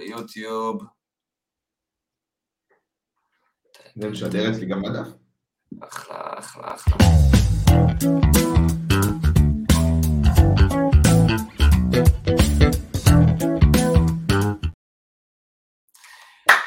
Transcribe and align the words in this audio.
ביוטיוב. 0.00 0.82
זה 3.96 4.08
משדר 4.08 4.50
אצלי 4.50 4.66
גם 4.66 4.82
בדף. 4.82 5.08
אחלה, 5.80 6.38
אחלה, 6.38 6.74
אחלה. 6.74 6.96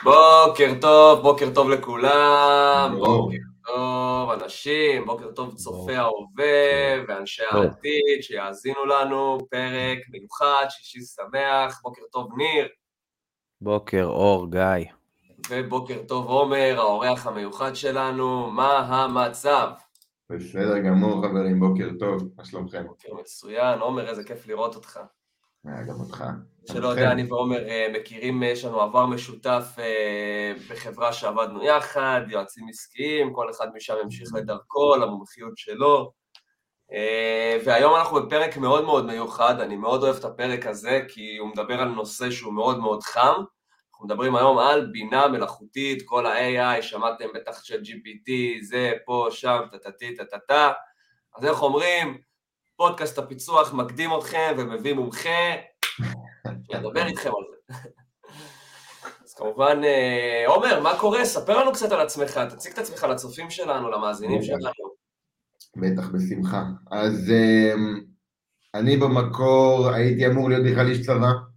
בוקר 0.04 0.72
טוב, 0.82 1.22
בוקר 1.22 1.54
טוב 1.56 1.70
לכולם, 1.70 2.96
בוקר 3.00 3.38
טוב 3.66 4.30
אנשים, 4.30 5.06
בוקר 5.06 5.32
טוב 5.32 5.56
צופי 5.56 5.96
ההווה 5.96 7.04
ואנשי 7.08 7.44
העתיד 7.52 8.22
שיאזינו 8.22 8.86
לנו, 8.86 9.38
פרק 9.50 9.98
מיוחד, 10.10 10.66
שישי 10.70 11.00
שמח, 11.02 11.82
בוקר 11.84 12.02
טוב 12.12 12.30
ניר. 12.38 12.68
בוקר 13.64 14.04
אור, 14.04 14.52
גיא. 14.52 14.92
ובוקר 15.50 15.98
טוב 16.08 16.28
עומר, 16.28 16.76
האורח 16.78 17.28
המיוחד 17.28 17.76
שלנו, 17.76 18.52
מה 18.52 18.78
המצב? 18.80 19.70
בסדר 20.30 20.80
גמור 20.80 21.28
חברים, 21.28 21.60
בוקר 21.60 21.90
טוב, 22.00 22.30
מה 22.38 22.46
שלומכם? 22.46 22.88
בוקר 22.88 23.14
מצוין, 23.14 23.80
עומר, 23.80 24.10
איזה 24.10 24.24
כיף 24.24 24.48
לראות 24.48 24.76
אותך. 24.76 25.00
אה, 25.68 25.84
גם 25.84 26.00
אותך. 26.00 26.24
שלא 26.68 26.88
יודע, 26.88 27.12
אני 27.12 27.24
ועומר 27.24 27.70
אה, 27.70 27.88
מכירים, 27.94 28.44
יש 28.44 28.66
לנו 28.66 28.82
עבר 28.82 29.06
משותף 29.06 29.76
אה, 29.80 30.54
בחברה 30.70 31.14
שעבדנו 31.14 31.64
יחד, 31.64 32.22
יועצים 32.28 32.68
עסקיים, 32.70 33.34
כל 33.34 33.50
אחד 33.50 33.68
משם 33.76 33.96
המשיך 34.04 34.30
לדרכו, 34.34 34.96
למומחיות 34.96 35.58
שלו. 35.58 36.12
והיום 37.66 37.96
אנחנו 37.96 38.26
בפרק 38.26 38.58
מאוד 38.58 38.86
מאוד 38.86 39.06
מיוחד, 39.06 39.60
אני 39.60 39.76
מאוד 39.76 40.04
אוהב 40.04 40.16
את 40.16 40.26
הפרק 40.26 40.66
הזה, 40.66 41.02
כי 41.08 41.38
הוא 41.38 41.50
מדבר 41.50 41.82
על 41.82 41.88
נושא 41.90 42.32
שהוא 42.32 42.54
מאוד 42.54 42.80
מאוד 42.80 43.04
חם. 43.04 43.44
אנחנו 43.94 44.06
מדברים 44.06 44.36
היום 44.36 44.58
על 44.58 44.86
בינה 44.86 45.28
מלאכותית, 45.28 46.04
כל 46.06 46.26
ה-AI, 46.26 46.82
שמעתם 46.82 47.26
בטח 47.36 47.64
של 47.64 47.82
GPT, 47.82 48.32
זה, 48.62 48.92
פה, 49.06 49.28
שם, 49.32 49.60
טטטי, 49.72 50.16
טטטה. 50.16 50.72
אז 51.38 51.46
איך 51.46 51.62
אומרים, 51.62 52.18
פודקאסט 52.76 53.18
הפיצוח 53.18 53.74
מקדים 53.74 54.10
אתכם 54.18 54.56
ומביא 54.58 54.94
מומחה, 54.94 55.30
שידבר 56.72 57.06
איתכם 57.06 57.30
על 57.30 57.44
זה. 57.50 57.74
אז 59.24 59.34
כמובן, 59.34 59.82
אה, 59.84 60.44
עומר, 60.48 60.80
מה 60.80 61.00
קורה? 61.00 61.26
ספר 61.26 61.60
לנו 61.60 61.72
קצת 61.72 61.92
על 61.92 62.00
עצמך, 62.00 62.40
תציג 62.50 62.72
את 62.72 62.78
עצמך 62.78 63.04
לצופים 63.04 63.50
שלנו, 63.50 63.92
למאזינים 63.92 64.44
שלנו. 64.44 64.94
בטח, 65.76 66.10
בשמחה. 66.10 66.64
אז 66.92 67.32
אמ, 67.32 68.02
אני 68.74 68.98
במקור 68.98 69.90
הייתי 69.90 70.28
אמור 70.28 70.50
להיות 70.50 70.66
בכלל 70.66 70.88
איש 70.88 71.06
צבא. 71.06 71.53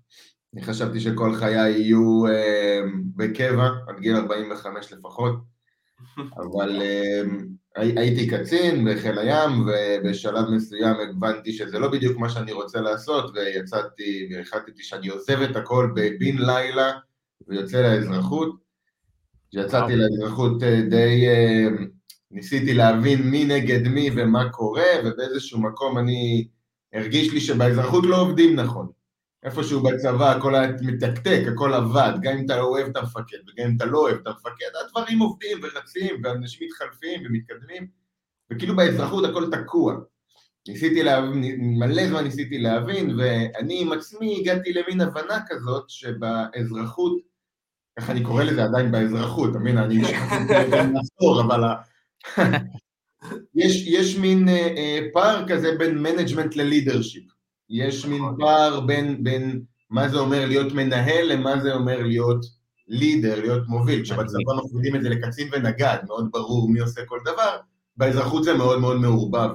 אני 0.57 0.65
חשבתי 0.65 1.01
שכל 1.01 1.35
חיי 1.35 1.71
יהיו 1.71 2.27
אמ, 2.27 3.03
בקבע, 3.17 3.69
עד 3.89 4.01
גיל 4.01 4.17
45 4.17 4.93
לפחות, 4.93 5.35
אבל 6.43 6.83
אמ, 6.83 7.47
הייתי 7.77 8.29
קצין 8.31 8.89
בחיל 8.89 9.19
הים, 9.19 9.51
ובשלב 9.67 10.51
מסוים 10.51 10.97
הבנתי 11.11 11.53
שזה 11.53 11.79
לא 11.79 11.89
בדיוק 11.89 12.19
מה 12.19 12.29
שאני 12.29 12.53
רוצה 12.53 12.81
לעשות, 12.81 13.35
ויצאתי, 13.35 14.29
והחלטתי 14.33 14.83
שאני 14.83 15.09
עוזב 15.09 15.41
את 15.41 15.57
הכל 15.57 15.93
בבין 15.95 16.39
לילה, 16.39 16.93
ויוצא 17.49 17.83
לאזרחות. 17.83 18.57
כשיצאתי 19.51 19.97
לאזרחות 19.97 20.63
אה, 20.63 20.81
די 20.91 21.29
אה, 21.29 21.69
ניסיתי 22.31 22.75
להבין 22.75 23.23
מי 23.23 23.45
נגד 23.45 23.89
מי 23.89 24.11
ומה 24.17 24.51
קורה, 24.51 24.91
ובאיזשהו 25.05 25.61
מקום 25.61 25.99
אני 25.99 26.49
הרגיש 26.93 27.33
לי 27.33 27.41
שבאזרחות 27.41 28.05
לא 28.07 28.21
עובדים 28.21 28.57
נכון. 28.57 28.97
איפשהו 29.47 29.83
בצבא 29.83 30.31
הכל 30.31 30.55
היה 30.55 30.73
מתקתק, 30.83 31.43
הכל 31.53 31.75
עבד, 31.75 32.13
גם 32.23 32.37
אם 32.39 32.45
אתה 32.45 32.57
לא 32.57 32.65
אוהב 32.65 32.87
את 32.87 32.97
המפקד 32.97 33.37
וגם 33.49 33.67
אם 33.67 33.77
אתה 33.77 33.85
לא 33.85 33.99
אוהב 33.99 34.17
את 34.17 34.27
המפקד, 34.27 34.67
הדברים 34.87 35.19
עובדים 35.19 35.59
ורצים 35.63 36.21
ואנשים 36.25 36.67
מתחלפים 36.67 37.23
ומתקדמים, 37.25 37.87
וכאילו 38.51 38.77
באזרחות 38.77 39.25
הכל 39.25 39.51
תקוע. 39.51 39.95
ניסיתי 40.69 41.03
להבין, 41.03 41.61
מלא 41.61 42.09
זמן 42.09 42.25
ניסיתי 42.25 42.59
להבין, 42.59 43.19
ואני 43.19 43.83
עם 43.83 43.93
עצמי 43.93 44.39
הגעתי 44.41 44.73
למין 44.73 45.01
הבנה 45.01 45.39
כזאת 45.49 45.91
שבאזרחות, 45.91 47.17
איך 47.97 48.11
אני 48.11 48.25
קורא 48.25 48.45
לזה 48.45 48.65
עדיין 48.65 48.93
באזרחות, 48.93 49.51
אתה 49.51 49.59
מבין, 49.59 49.79
אני 49.79 50.03
עשור, 51.01 51.43
אבל 51.43 51.61
יש, 53.55 53.87
יש 53.87 54.17
מין 54.17 54.49
אה, 54.49 54.55
אה, 54.77 55.01
פער 55.13 55.49
כזה 55.49 55.73
בין 55.79 55.99
management 55.99 56.57
ל 56.57 56.63
leadership. 56.63 57.36
יש 57.71 58.07
מין 58.07 58.23
נכון. 58.23 58.37
פער 58.39 58.81
בין, 58.81 59.25
בין 59.25 59.63
מה 59.91 60.09
זה 60.09 60.19
אומר 60.19 60.47
להיות 60.47 60.73
מנהל 60.73 61.33
למה 61.33 61.61
זה 61.61 61.75
אומר 61.75 62.03
להיות 62.03 62.47
leader, 62.89 63.41
להיות 63.41 63.69
מוביל. 63.69 64.03
כשבצבא 64.03 64.55
מפרידים 64.65 64.97
את 64.97 65.03
זה 65.03 65.09
לקצין 65.09 65.49
ונגד, 65.53 65.99
מאוד 66.07 66.29
ברור 66.33 66.71
מי 66.71 66.81
עושה 66.81 67.05
כל 67.07 67.19
דבר, 67.25 67.57
באזרחות 67.97 68.45
זה 68.45 68.55
מאוד 68.55 68.81
מאוד 68.81 68.97
מעורבב. 68.97 69.51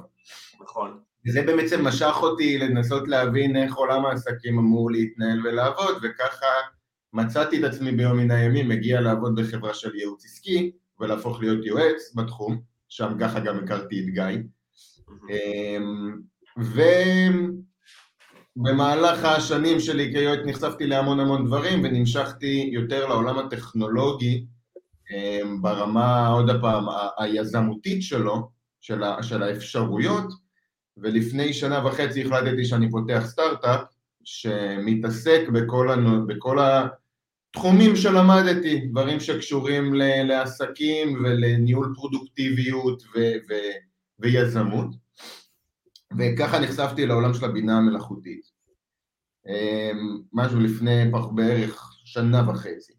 נכון. 0.61 0.99
וזה 1.27 1.41
בעצם 1.41 1.87
משך 1.87 2.15
אותי 2.21 2.57
לנסות 2.57 3.07
להבין 3.07 3.55
איך 3.55 3.75
עולם 3.75 4.05
העסקים 4.05 4.59
אמור 4.59 4.91
להתנהל 4.91 5.47
ולעבוד, 5.47 5.95
וככה 6.03 6.45
מצאתי 7.13 7.59
את 7.59 7.63
עצמי 7.63 7.91
ביום 7.91 8.17
מן 8.17 8.31
הימים 8.31 8.69
מגיע 8.69 9.01
לעבוד 9.01 9.39
בחברה 9.39 9.73
של 9.73 9.95
ייעוץ 9.95 10.25
עסקי, 10.25 10.71
ולהפוך 10.99 11.39
להיות 11.39 11.65
יועץ 11.65 12.15
בתחום, 12.15 12.61
שם 12.89 13.13
ככה 13.19 13.39
גם 13.39 13.57
הכרתי 13.57 13.99
את 13.99 14.05
גיא. 14.05 14.23
אמ, 15.29 16.21
ו... 16.59 16.81
במהלך 18.55 19.25
השנים 19.25 19.79
שלי 19.79 20.11
כיועץ 20.13 20.39
נחשפתי 20.45 20.87
להמון 20.87 21.19
המון 21.19 21.45
דברים 21.45 21.83
ונמשכתי 21.83 22.69
יותר 22.73 23.07
לעולם 23.07 23.37
הטכנולוגי 23.37 24.45
אמ, 25.11 25.61
ברמה, 25.61 26.27
עוד 26.27 26.49
הפעם, 26.49 26.85
היזמותית 27.17 28.03
שלו, 28.03 28.49
של, 28.81 29.03
ה, 29.03 29.23
של 29.23 29.43
האפשרויות, 29.43 30.33
ולפני 30.97 31.53
שנה 31.53 31.85
וחצי 31.85 32.21
החלטתי 32.21 32.65
שאני 32.65 32.91
פותח 32.91 33.23
סטארט-אפ 33.25 33.81
שמתעסק 34.23 35.41
בכל, 35.53 35.91
הנו, 35.91 36.27
בכל 36.27 36.57
התחומים 36.59 37.95
שלמדתי, 37.95 38.79
דברים 38.79 39.19
שקשורים 39.19 39.93
ל, 39.93 40.23
לעסקים 40.23 41.23
ולניהול 41.23 41.93
פרודוקטיביות 41.95 43.03
ו, 43.03 43.19
ו, 43.19 43.53
ויזמות. 44.19 44.87
וככה 46.17 46.59
נחשפתי 46.59 47.05
לעולם 47.05 47.33
של 47.33 47.45
הבינה 47.45 47.77
המלאכותית. 47.77 48.41
אמ, 49.47 50.21
משהו 50.33 50.59
לפני 50.59 51.11
בערך 51.35 51.93
שנה 52.05 52.49
וחצי. 52.49 52.93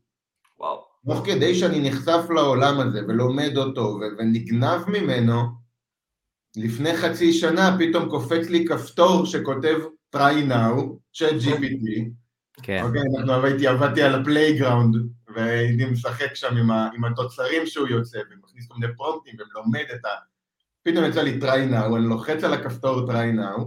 וואו. 0.58 0.84
תוך 1.06 1.26
כדי 1.26 1.54
שאני 1.54 1.90
נחשף 1.90 2.30
לעולם 2.30 2.80
הזה 2.80 3.00
ולומד 3.08 3.56
אותו 3.56 3.98
ונגנב 4.18 4.88
ממנו, 4.88 5.42
לפני 6.56 6.96
חצי 6.96 7.32
שנה 7.32 7.76
פתאום 7.78 8.10
קופץ 8.10 8.48
לי 8.48 8.64
כפתור 8.66 9.26
שכותב 9.26 9.78
try 10.16 10.48
now, 10.48 10.98
ChatGPT. 11.12 12.10
כן. 12.62 12.82
אוקיי, 12.82 13.02
אנחנו 13.18 13.46
הייתי, 13.46 13.66
עבדתי 13.66 14.02
על 14.02 14.20
ה 14.20 14.27
playground, 14.27 14.96
והייתי 15.34 15.84
משחק 15.84 16.34
שם 16.34 16.56
עם, 16.56 16.70
ה, 16.70 16.90
עם 16.94 17.04
התוצרים 17.04 17.66
שהוא 17.66 17.88
יוצא, 17.88 18.18
ומכניס 18.30 18.66
כל 18.68 18.74
מיני 18.78 18.94
פרומפטים 18.96 19.34
ולומד 19.38 19.84
את 19.94 20.04
ה... 20.04 20.08
פתאום 20.82 21.04
יצא 21.04 21.22
לי 21.22 21.38
try 21.40 21.72
now, 21.72 21.96
אני 21.96 22.06
לוחץ 22.06 22.44
על 22.44 22.54
הכפתור 22.54 23.10
try 23.10 23.36
now, 23.36 23.62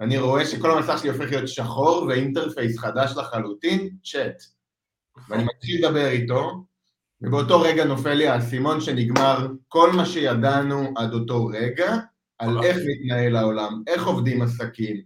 אני 0.00 0.18
רואה 0.18 0.46
שכל 0.46 0.70
המסך 0.70 0.98
שלי 0.98 1.10
הופך 1.10 1.30
להיות 1.30 1.48
שחור 1.48 2.04
ואינטרפייס 2.08 2.78
חדש 2.78 3.14
לחלוטין, 3.16 3.88
צ'אט. 4.04 4.42
ואני 5.28 5.44
מתחיל 5.44 5.86
לדבר 5.86 6.06
איתו, 6.06 6.64
ובאותו 7.20 7.60
רגע 7.60 7.84
נופל 7.84 8.14
לי 8.14 8.28
האסימון 8.28 8.80
שנגמר 8.80 9.46
כל 9.68 9.92
מה 9.92 10.06
שידענו 10.06 10.94
עד 10.96 11.12
אותו 11.12 11.46
רגע, 11.46 11.96
על 12.38 12.64
איך 12.64 12.76
מתנהל 12.86 13.36
העולם, 13.36 13.82
איך 13.86 14.06
עובדים 14.06 14.42
עסקים, 14.42 15.02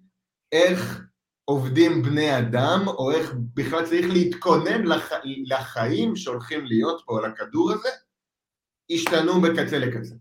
איך 0.52 1.02
עובדים 1.44 2.02
בני 2.02 2.38
אדם, 2.38 2.84
או 2.86 3.10
איך 3.10 3.34
בכלל 3.54 3.86
צריך 3.86 4.06
להתכונן 4.12 4.82
לח... 4.82 5.12
לחיים 5.24 6.16
שהולכים 6.16 6.66
להיות 6.66 7.02
פה 7.06 7.18
על 7.18 7.24
הכדור 7.24 7.72
הזה, 7.72 7.88
השתנו 8.90 9.40
בקצה 9.40 9.78
לקצה. 9.78 10.14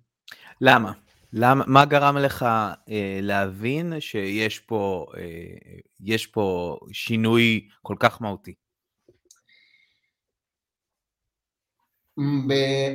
למה? 0.61 0.91
למה, 1.33 1.63
מה 1.67 1.85
גרם 1.85 2.17
לך 2.17 2.43
אה, 2.89 3.19
להבין 3.21 3.93
שיש 3.99 4.59
פה, 4.59 5.05
אה, 5.17 5.79
יש 5.99 6.27
פה 6.27 6.77
שינוי 6.91 7.67
כל 7.81 7.95
כך 7.99 8.21
מהותי? 8.21 8.53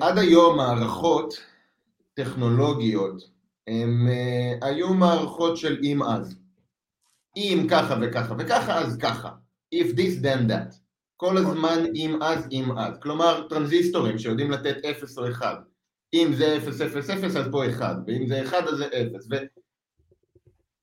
עד 0.00 0.18
היום 0.18 0.56
מערכות 0.56 1.34
טכנולוגיות 2.14 3.22
הם 3.66 4.06
אה, 4.08 4.68
היו 4.68 4.94
מערכות 4.94 5.56
של 5.56 5.80
אם 5.82 6.02
אז. 6.02 6.36
אם 7.36 7.66
ככה 7.70 7.94
וככה 8.02 8.34
וככה 8.38 8.78
אז 8.78 8.98
ככה. 9.02 9.30
If 9.74 9.96
this 9.96 10.22
then 10.22 10.50
that. 10.50 10.76
כל 11.16 11.32
נכון. 11.32 11.46
הזמן 11.46 11.84
אם 11.94 12.22
אז 12.22 12.48
אם 12.52 12.78
אז. 12.78 12.98
כלומר 13.02 13.48
טרנזיסטורים 13.48 14.18
שיודעים 14.18 14.50
לתת 14.50 14.76
0 14.84 15.18
או 15.18 15.28
1. 15.28 15.58
אם 16.14 16.32
זה 16.34 16.56
0, 16.56 16.80
0, 16.80 17.10
0 17.10 17.36
אז 17.36 17.46
פה 17.50 17.70
1, 17.70 17.96
ואם 18.06 18.26
זה 18.26 18.42
1 18.42 18.66
אז 18.66 18.76
זה 18.76 18.86
0. 18.86 19.28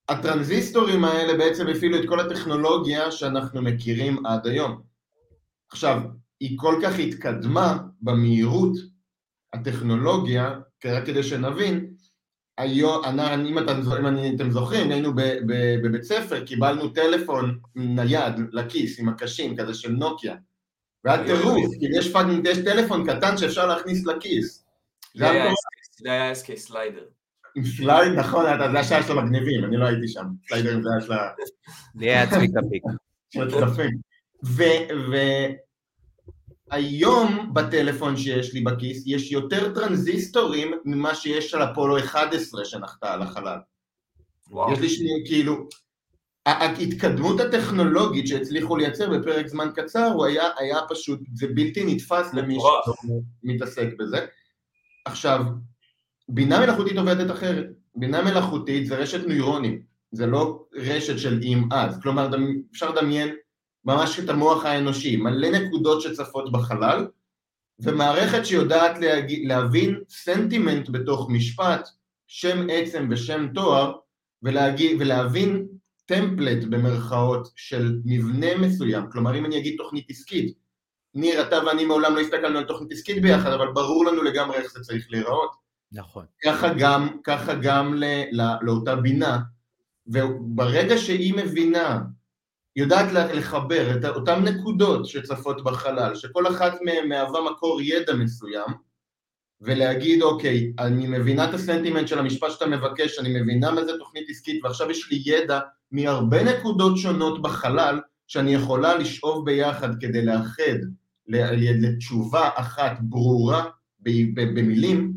והטרנזיסטורים 0.09 1.05
האלה 1.05 1.37
בעצם 1.37 1.67
הפעילו 1.67 1.99
את 1.99 2.09
כל 2.09 2.19
הטכנולוגיה 2.19 3.11
שאנחנו 3.11 3.61
מכירים 3.61 4.25
עד 4.25 4.47
היום. 4.47 4.81
עכשיו, 5.71 6.01
היא 6.39 6.57
כל 6.57 6.79
כך 6.83 6.99
התקדמה 6.99 7.77
במהירות 8.01 8.73
הטכנולוגיה, 9.53 10.59
רק 10.85 11.05
כדי 11.05 11.23
שנבין, 11.23 11.93
היום, 12.57 13.03
אני, 13.05 13.49
אם, 13.49 13.59
אתם, 13.59 13.81
אם 14.07 14.35
אתם 14.35 14.51
זוכרים, 14.51 14.91
היינו 14.91 15.11
בבית 15.83 16.03
ספר, 16.03 16.45
קיבלנו 16.45 16.87
טלפון 16.87 17.59
נייד 17.75 18.33
לכיס 18.51 18.99
עם 18.99 19.09
הקשים, 19.09 19.57
כזה 19.57 19.73
של 19.73 19.91
נוקיה. 19.91 20.35
והיה 21.03 21.25
טירוף, 21.25 21.75
כי 21.79 21.85
יש, 21.99 22.13
יש 22.45 22.57
טלפון 22.57 23.07
קטן 23.07 23.37
שאפשר 23.37 23.67
להכניס 23.67 24.05
לכיס. 24.05 24.62
זה 25.15 26.11
היה 26.11 26.31
SK 26.31 26.55
slider. 26.55 27.05
עם 27.55 27.63
slide, 27.65 28.13
נכון, 28.13 28.45
זה 28.71 28.79
השעה 28.79 29.03
של 29.03 29.19
המגניבים, 29.19 29.65
אני 29.65 29.77
לא 29.77 29.85
הייתי 29.85 30.07
שם. 30.07 30.25
slider 30.47 30.81
זה 30.83 30.89
היה 30.91 31.01
של 31.01 31.13
ה... 31.13 31.29
זה 31.95 32.05
היה 32.05 32.29
צביקה 32.29 32.59
פיק. 32.69 32.83
של 33.29 33.47
הצלפים. 33.47 33.89
והיום 36.71 37.53
בטלפון 37.53 38.17
שיש 38.17 38.53
לי 38.53 38.61
בכיס 38.61 39.03
יש 39.05 39.31
יותר 39.31 39.73
טרנזיסטורים 39.73 40.71
ממה 40.85 41.15
שיש 41.15 41.53
על 41.53 41.71
אפולו 41.71 41.97
11 41.99 42.65
שנחתה 42.65 43.13
על 43.13 43.21
החלל. 43.21 43.57
יש 44.73 44.79
לי 44.79 44.89
שני, 44.89 45.23
כאילו, 45.25 45.67
ההתקדמות 46.45 47.39
הטכנולוגית 47.39 48.27
שהצליחו 48.27 48.77
לייצר 48.77 49.09
בפרק 49.09 49.47
זמן 49.47 49.69
קצר 49.75 50.05
הוא 50.05 50.25
היה, 50.25 50.43
היה 50.57 50.77
פשוט, 50.89 51.19
זה 51.33 51.47
בלתי 51.47 51.85
נתפס 51.85 52.33
למי 52.33 52.57
שמתעסק 53.43 53.87
בזה. 53.99 54.25
עכשיו, 55.05 55.45
בינה 56.29 56.59
מלאכותית 56.59 56.97
עובדת 56.97 57.31
אחרת. 57.31 57.65
בינה 57.95 58.21
מלאכותית 58.21 58.87
זה 58.87 58.95
רשת 58.95 59.27
נוירונים, 59.27 59.81
זה 60.11 60.25
לא 60.25 60.65
רשת 60.73 61.19
של 61.19 61.39
אם 61.43 61.63
אז. 61.71 61.99
כלומר, 62.01 62.29
אפשר 62.71 62.89
לדמיין 62.89 63.35
ממש 63.85 64.19
את 64.19 64.29
המוח 64.29 64.65
האנושי, 64.65 65.15
מלא 65.17 65.49
נקודות 65.49 66.01
שצפות 66.01 66.51
בחלל, 66.51 67.07
ומערכת 67.79 68.45
שיודעת 68.45 68.97
להבין 69.43 69.99
סנטימנט 70.09 70.89
בתוך 70.89 71.29
משפט, 71.29 71.87
שם 72.27 72.67
עצם 72.71 73.07
ושם 73.11 73.47
תואר, 73.53 73.93
ולהגיד, 74.43 75.01
ולהבין 75.01 75.67
טמפלט 76.05 76.63
במרכאות 76.63 77.47
של 77.55 77.99
מבנה 78.05 78.57
מסוים, 78.57 79.03
כלומר 79.11 79.37
אם 79.37 79.45
אני 79.45 79.57
אגיד 79.57 79.75
תוכנית 79.77 80.09
עסקית, 80.09 80.53
ניר, 81.15 81.41
אתה 81.41 81.59
ואני 81.65 81.85
מעולם 81.85 82.15
לא 82.15 82.21
הסתכלנו 82.21 82.57
על 82.57 82.63
תוכנית 82.63 82.91
עסקית 82.91 83.21
ביחד, 83.21 83.51
אבל 83.51 83.71
ברור 83.71 84.05
לנו 84.05 84.23
לגמרי 84.23 84.57
איך 84.57 84.73
זה 84.73 84.79
צריך 84.79 85.07
להיראות. 85.09 85.51
נכון. 85.91 86.25
ככה 86.43 86.73
גם, 86.77 87.17
ככה 87.23 87.53
גם 87.53 87.93
ל, 87.93 88.03
לא, 88.31 88.43
לאותה 88.61 88.95
בינה, 88.95 89.39
וברגע 90.07 90.97
שהיא 90.97 91.33
מבינה, 91.33 91.99
יודעת 92.75 93.11
לחבר 93.11 93.97
את 93.97 94.05
אותן 94.05 94.43
נקודות 94.43 95.05
שצפות 95.05 95.63
בחלל, 95.63 96.15
שכל 96.15 96.47
אחת 96.47 96.73
מהן 96.81 97.09
מהווה 97.09 97.51
מקור 97.51 97.81
ידע 97.81 98.13
מסוים, 98.13 98.67
ולהגיד, 99.61 100.21
אוקיי, 100.21 100.73
אני 100.79 101.07
מבינה 101.07 101.49
את 101.49 101.53
הסנטימנט 101.53 102.07
של 102.07 102.19
המשפט 102.19 102.51
שאתה 102.51 102.65
מבקש, 102.65 103.19
אני 103.19 103.41
מבינה 103.41 103.71
מה 103.71 103.85
זה 103.85 103.91
תוכנית 103.99 104.29
עסקית, 104.29 104.63
ועכשיו 104.63 104.91
יש 104.91 105.11
לי 105.11 105.21
ידע 105.25 105.59
מהרבה 105.91 106.43
נקודות 106.43 106.97
שונות 106.97 107.41
בחלל, 107.41 107.99
שאני 108.27 108.53
יכולה 108.53 108.95
לשאוב 108.95 109.45
ביחד 109.45 109.89
כדי 109.99 110.25
לאחד 110.25 110.79
לתשובה 111.27 112.49
אחת 112.55 112.97
ברורה 112.99 113.69
במילים, 114.33 115.13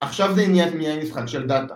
עכשיו 0.00 0.34
זה 0.34 0.42
עניין 0.42 0.68
מעניין 0.68 1.00
משחק 1.00 1.26
של 1.26 1.46
דאטה. 1.46 1.74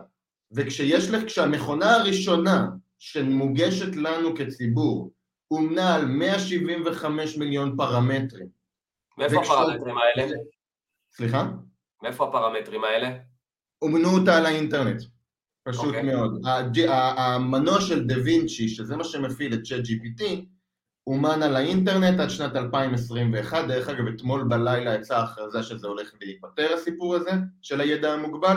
וכשיש 0.53 1.11
לך, 1.11 1.25
כשהמכונה 1.25 1.95
הראשונה 1.95 2.69
שמוגשת 2.99 3.97
לנו 3.97 4.37
כציבור 4.37 5.12
אומנה 5.50 5.95
על 5.95 6.05
175 6.06 7.37
מיליון 7.37 7.77
פרמטרים. 7.77 8.49
מאיפה 9.19 9.43
הפרמטרים 9.43 9.95
האלה? 9.99 10.33
סליחה? 11.11 11.50
מאיפה 12.03 12.29
הפרמטרים 12.29 12.85
האלה? 12.85 13.19
אומנו 13.83 14.09
אותה 14.09 14.37
על 14.37 14.47
האינטרנט, 14.47 15.03
פשוט 15.62 15.85
okay. 15.85 15.87
אוקיי. 15.87 16.03
מאוד. 16.03 16.43
המנוע 16.89 17.81
של 17.81 18.06
דה 18.06 18.15
וינצ'י, 18.25 18.69
שזה 18.69 18.97
מה 18.97 19.05
שמפעיל 19.05 19.55
את 19.55 19.62
צ'אט 19.62 19.81
GPT, 19.81 20.23
אומן 21.08 21.43
על 21.43 21.56
האינטרנט 21.56 22.20
עד 22.20 22.31
שנת 22.31 22.56
2021, 22.56 23.64
דרך 23.69 23.88
אגב 23.88 24.06
אתמול 24.06 24.44
בלילה 24.49 24.94
יצאה 24.94 25.22
הכרזה 25.22 25.62
שזה 25.62 25.87
הולך 25.87 26.10
להיפטר 26.20 26.75
הסיפור 26.75 27.14
הזה 27.14 27.31
של 27.62 27.81
הידע 27.81 28.12
המוגבל, 28.12 28.56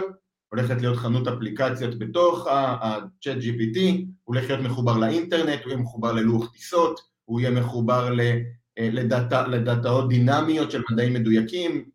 הולכת 0.50 0.81
להיות 0.81 0.98
חנות 0.98 1.27
אפליקציות 1.27 2.00
בתוך 2.00 2.48
ה-chat 2.48 3.38
GPT, 3.42 3.80
הולך 4.24 4.50
להיות 4.50 4.62
מחובר 4.62 4.98
לאינטרנט, 4.98 5.59
הוא 5.63 5.71
יהיה 5.71 5.81
מחובר 5.81 6.12
ללוח 6.12 6.51
טיסות, 6.51 7.00
הוא 7.25 7.39
יהיה 7.39 7.51
מחובר 7.51 8.19
אה, 8.19 8.89
לדאטה, 8.92 9.47
לדאטאות 9.47 10.09
דינמיות 10.09 10.71
של 10.71 10.81
מדעים 10.92 11.13
מדויקים, 11.13 11.86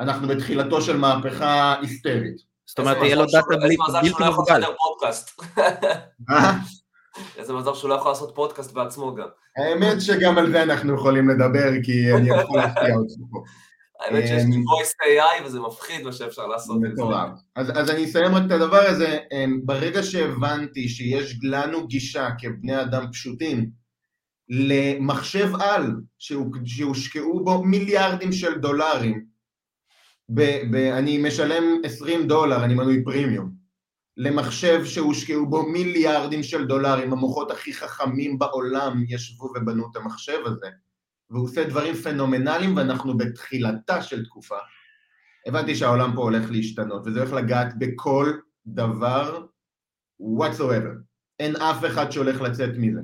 אנחנו 0.00 0.28
בתחילתו 0.28 0.82
של 0.82 0.96
מהפכה 0.96 1.80
היסטרית. 1.80 2.36
זאת 2.66 2.78
אומרת, 2.78 2.96
יהיה 3.02 3.16
לו 3.16 3.24
דאטה 3.32 3.56
בלתי 3.56 3.76
מוגבל. 4.36 4.62
איזה 7.36 7.52
מזל 7.52 7.74
שהוא 7.74 7.90
לא 7.90 7.94
יכול 7.94 8.10
לעשות 8.10 8.34
פודקאסט 8.34 8.72
בעצמו 8.72 9.14
גם. 9.14 9.28
האמת 9.56 10.00
שגם 10.00 10.38
על 10.38 10.50
זה 10.50 10.62
אנחנו 10.62 10.94
יכולים 10.94 11.28
לדבר, 11.28 11.70
כי 11.82 12.12
אני 12.12 12.28
יכול 12.28 12.60
להפתיע 12.60 12.96
אותך 12.96 13.12
פה. 13.30 13.42
האמת 14.00 14.22
שיש 14.26 14.42
לי 14.42 14.56
אמ, 14.56 14.62
voice 14.62 14.92
AI 15.04 15.46
וזה 15.46 15.60
מפחיד 15.60 16.02
מה 16.02 16.12
שאפשר 16.12 16.46
לעשות 16.46 16.80
את 16.90 16.96
זה. 16.96 17.02
אז 17.56 17.90
אני 17.90 18.04
אסיים 18.04 18.34
רק 18.34 18.42
את 18.46 18.50
הדבר 18.50 18.80
הזה, 18.80 19.18
אמ, 19.32 19.60
ברגע 19.64 20.02
שהבנתי 20.02 20.88
שיש 20.88 21.38
לנו 21.42 21.86
גישה 21.86 22.28
כבני 22.38 22.82
אדם 22.82 23.04
פשוטים 23.12 23.70
למחשב 24.48 25.48
על 25.60 25.92
שהושקעו 26.64 27.44
בו 27.44 27.64
מיליארדים 27.64 28.32
של 28.32 28.58
דולרים, 28.58 29.24
אני 30.92 31.18
משלם 31.18 31.64
20 31.84 32.28
דולר, 32.28 32.64
אני 32.64 32.74
מנוי 32.74 33.04
פרימיום, 33.04 33.57
למחשב 34.18 34.84
שהושקעו 34.84 35.46
בו 35.46 35.68
מיליארדים 35.68 36.42
של 36.42 36.66
דולרים, 36.66 37.12
המוחות 37.12 37.50
הכי 37.50 37.74
חכמים 37.74 38.38
בעולם 38.38 39.04
ישבו 39.08 39.44
ובנו 39.44 39.90
את 39.90 39.96
המחשב 39.96 40.38
הזה, 40.46 40.66
והוא 41.30 41.44
עושה 41.44 41.64
דברים 41.64 41.94
פנומנליים 41.94 42.76
ואנחנו 42.76 43.18
בתחילתה 43.18 44.02
של 44.02 44.24
תקופה. 44.24 44.56
הבנתי 45.46 45.74
שהעולם 45.74 46.12
פה 46.14 46.22
הולך 46.22 46.50
להשתנות, 46.50 47.06
וזה 47.06 47.18
הולך 47.18 47.32
לגעת 47.32 47.78
בכל 47.78 48.32
דבר 48.66 49.46
whatsoever. 50.20 50.94
אין 51.40 51.56
אף 51.56 51.84
אחד 51.84 52.10
שהולך 52.10 52.40
לצאת 52.40 52.70
מזה. 52.78 53.00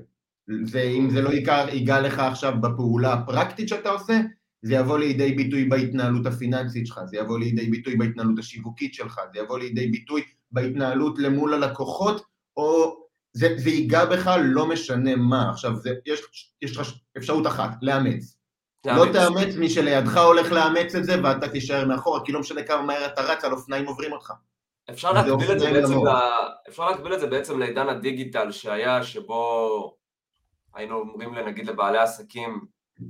זה, 0.64 0.82
אם 0.82 1.10
זה 1.10 1.22
לא 1.22 1.28
ייגע, 1.28 1.67
ייגע 1.72 2.00
לך 2.00 2.19
עכשיו 2.19 2.60
בפעולה 2.60 3.12
הפרקטית 3.12 3.69
שאתה 3.69 3.90
עושה, 3.90 4.20
זה 4.62 4.75
יבוא 4.75 4.98
לידי 4.98 5.32
ביטוי 5.32 5.65
בהתנהלות 5.65 6.27
הפיננסית 6.27 6.86
שלך, 6.86 7.00
זה 7.06 7.17
יבוא 7.17 7.38
לידי 7.38 7.67
ביטוי 7.70 7.96
בהתנהלות 7.96 8.38
השיווקית 8.38 8.94
שלך, 8.94 9.20
זה 9.32 9.38
יבוא 9.38 9.58
לידי 9.58 9.88
ביטוי 9.88 10.22
בהתנהלות 10.55 11.19
למול 11.19 11.55
הלקוחות, 11.55 12.25
או 12.56 12.96
זה, 13.32 13.55
זה 13.56 13.70
ייגע 13.70 14.05
בך 14.05 14.31
לא 14.44 14.67
משנה 14.67 15.17
מה. 15.17 15.51
עכשיו, 15.51 15.77
זה, 15.77 15.91
יש, 16.06 16.20
יש 16.63 16.77
לך 16.77 16.93
אפשרות 17.17 17.46
אחת, 17.46 17.70
לאמץ. 17.82 18.37
לא 18.87 19.05
תאמץ 19.13 19.55
מי 19.56 19.70
שלידך 19.70 20.17
הולך 20.17 20.53
לאמץ 20.53 20.94
את 20.94 21.05
זה 21.05 21.23
ואתה 21.25 21.49
תישאר 21.49 21.87
מאחורה, 21.87 22.25
כי 22.25 22.32
לא 22.32 22.41
משנה 22.41 22.63
כמה 22.63 22.82
מהר 22.82 23.06
אתה 23.06 23.23
רץ, 23.23 23.44
על 23.44 23.53
אופניים 23.53 23.87
עוברים 23.87 24.13
אותך. 24.13 24.32
אפשר 24.91 25.13
להקביל 25.13 25.53
את 25.53 25.61
זה 25.61 25.73
בעצם, 25.73 26.06
ל... 26.06 26.11
אפשר 26.69 26.91
להקביל 26.91 27.15
את 27.15 27.20
זה 27.20 27.27
בעצם 27.27 27.58
לעידן 27.58 27.89
הדיגיטל 27.89 28.51
שהיה, 28.51 29.03
שבו 29.03 29.96
היינו 30.75 30.99
אומרים 30.99 31.34
נגיד 31.34 31.67
לבעלי 31.67 31.99
עסקים, 31.99 32.61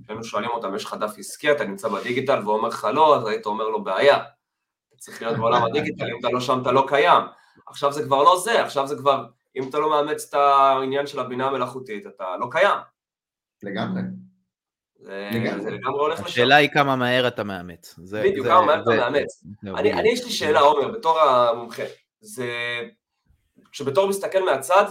היינו 0.09 0.25
שואלים 0.25 0.51
אותם, 0.51 0.75
יש 0.75 0.85
לך 0.85 0.95
דף 1.01 1.19
עסקי, 1.19 1.53
אתה 1.53 1.65
נמצא 1.65 1.89
בדיגיטל, 1.89 2.41
והוא 2.43 2.57
אומר 2.57 2.69
לך 2.69 2.89
לא, 2.95 3.17
אז 3.17 3.27
היית 3.27 3.47
אומר 3.47 3.69
לו 3.69 3.85
בעיה. 3.85 4.19
צריך 4.99 5.23
להיות 5.23 5.37
בעולם 5.37 5.65
הדיגיטל, 5.65 6.05
אם 6.05 6.19
אתה 6.21 6.29
לא 6.29 6.41
שם 6.41 6.59
אתה 6.63 6.73
לא 6.73 6.85
קיים. 6.89 7.23
עכשיו 7.67 7.93
זה 7.93 8.05
כבר 8.05 8.23
לא 8.23 8.39
זה, 8.39 8.63
עכשיו 8.63 8.87
זה 8.87 8.97
כבר, 8.97 9.27
אם 9.57 9.69
אתה 9.69 9.79
לא 9.79 9.91
מאמץ 9.91 10.29
את 10.29 10.35
העניין 10.35 11.07
של 11.07 11.21
הבינה 11.21 11.47
המלאכותית, 11.47 12.07
אתה 12.07 12.25
לא 12.41 12.47
קיים. 12.51 12.79
לגמרי. 13.63 14.03
זה, 14.97 15.31
זה 15.63 15.71
לגמרי 15.71 16.01
הולך 16.01 16.19
לשם. 16.19 16.27
השאלה 16.27 16.57
היא 16.57 16.69
כמה 16.69 16.97
מהר 16.97 17.29
אתה 17.29 17.45
מאמץ. 17.45 17.95
זה, 18.05 18.23
בדיוק, 18.23 18.47
זה, 18.47 18.53
כמה 18.53 18.67
מהר 18.67 18.83
אתה 18.83 18.91
מאמץ. 18.91 19.45
אני, 19.65 19.93
אני 19.93 20.09
יש 20.09 20.25
לי 20.25 20.31
שאלה, 20.31 20.61
עומר, 20.61 20.89
בתור 20.89 21.21
המומחה. 21.21 21.83
זה, 22.21 22.49
כשבתור 23.73 24.09
מסתכל 24.09 24.45
מהצד, 24.45 24.85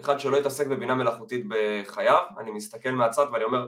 אחד 0.00 0.20
שלא 0.20 0.36
יתעסק 0.36 0.66
בבינה 0.66 0.94
מלאכותית 0.94 1.46
בחייו, 1.48 2.22
אני 2.38 2.50
מסתכל 2.50 2.90
מהצד 2.90 3.26
ואני 3.32 3.44
אומר, 3.44 3.66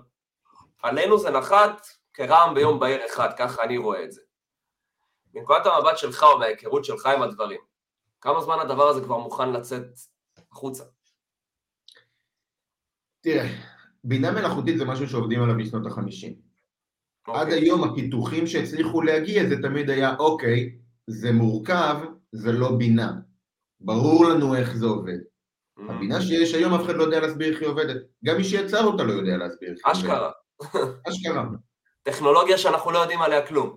עלינו 0.82 1.18
זה 1.18 1.30
נחת 1.30 1.86
כרעם 2.14 2.54
ביום 2.54 2.80
בהיר 2.80 3.06
אחד, 3.06 3.28
ככה 3.38 3.62
אני 3.62 3.76
רואה 3.76 4.04
את 4.04 4.12
זה. 4.12 4.20
מנקודת 5.38 5.66
המבט 5.66 5.98
שלך 5.98 6.22
או 6.22 6.38
מההיכרות 6.38 6.84
שלך 6.84 7.06
עם 7.06 7.22
הדברים, 7.22 7.60
כמה 8.20 8.40
זמן 8.40 8.56
הדבר 8.60 8.88
הזה 8.88 9.00
כבר 9.00 9.18
מוכן 9.18 9.52
לצאת 9.52 9.98
החוצה? 10.52 10.84
תראה, 13.20 13.46
בינה 14.04 14.30
מלאכותית 14.30 14.78
זה 14.78 14.84
משהו 14.84 15.08
שעובדים 15.08 15.42
עליו 15.42 15.54
משנות 15.54 15.86
החמישים. 15.86 16.32
Okay. 16.32 17.32
עד 17.32 17.46
אוקיי. 17.46 17.60
היום 17.60 17.84
הפיתוחים 17.84 18.46
שהצליחו 18.46 19.02
להגיע 19.02 19.48
זה 19.48 19.56
תמיד 19.62 19.90
היה, 19.90 20.16
אוקיי, 20.18 20.78
זה 21.06 21.32
מורכב, 21.32 21.96
זה 22.32 22.52
לא 22.52 22.72
בינה. 22.72 23.12
ברור 23.80 24.24
לנו 24.24 24.56
איך 24.56 24.76
זה 24.76 24.86
עובד. 24.86 25.18
Mm-hmm. 25.18 25.92
הבינה 25.92 26.20
שיש 26.20 26.54
היום 26.54 26.74
אף 26.74 26.84
אחד 26.84 26.94
לא 26.94 27.02
יודע 27.02 27.20
להסביר 27.20 27.52
איך 27.52 27.60
היא 27.60 27.68
עובדת. 27.68 27.96
גם 28.24 28.36
מי 28.36 28.44
שיצר 28.44 28.84
אותה 28.84 29.02
לא 29.02 29.12
יודע 29.12 29.36
להסביר 29.36 29.70
איך 29.70 29.86
היא 29.86 29.94
עובדת. 29.94 30.04
אשכרה. 30.04 30.30
אשכרה. 31.08 31.44
טכנולוגיה 32.02 32.58
שאנחנו 32.58 32.90
לא 32.90 32.98
יודעים 32.98 33.22
עליה 33.22 33.46
כלום. 33.46 33.76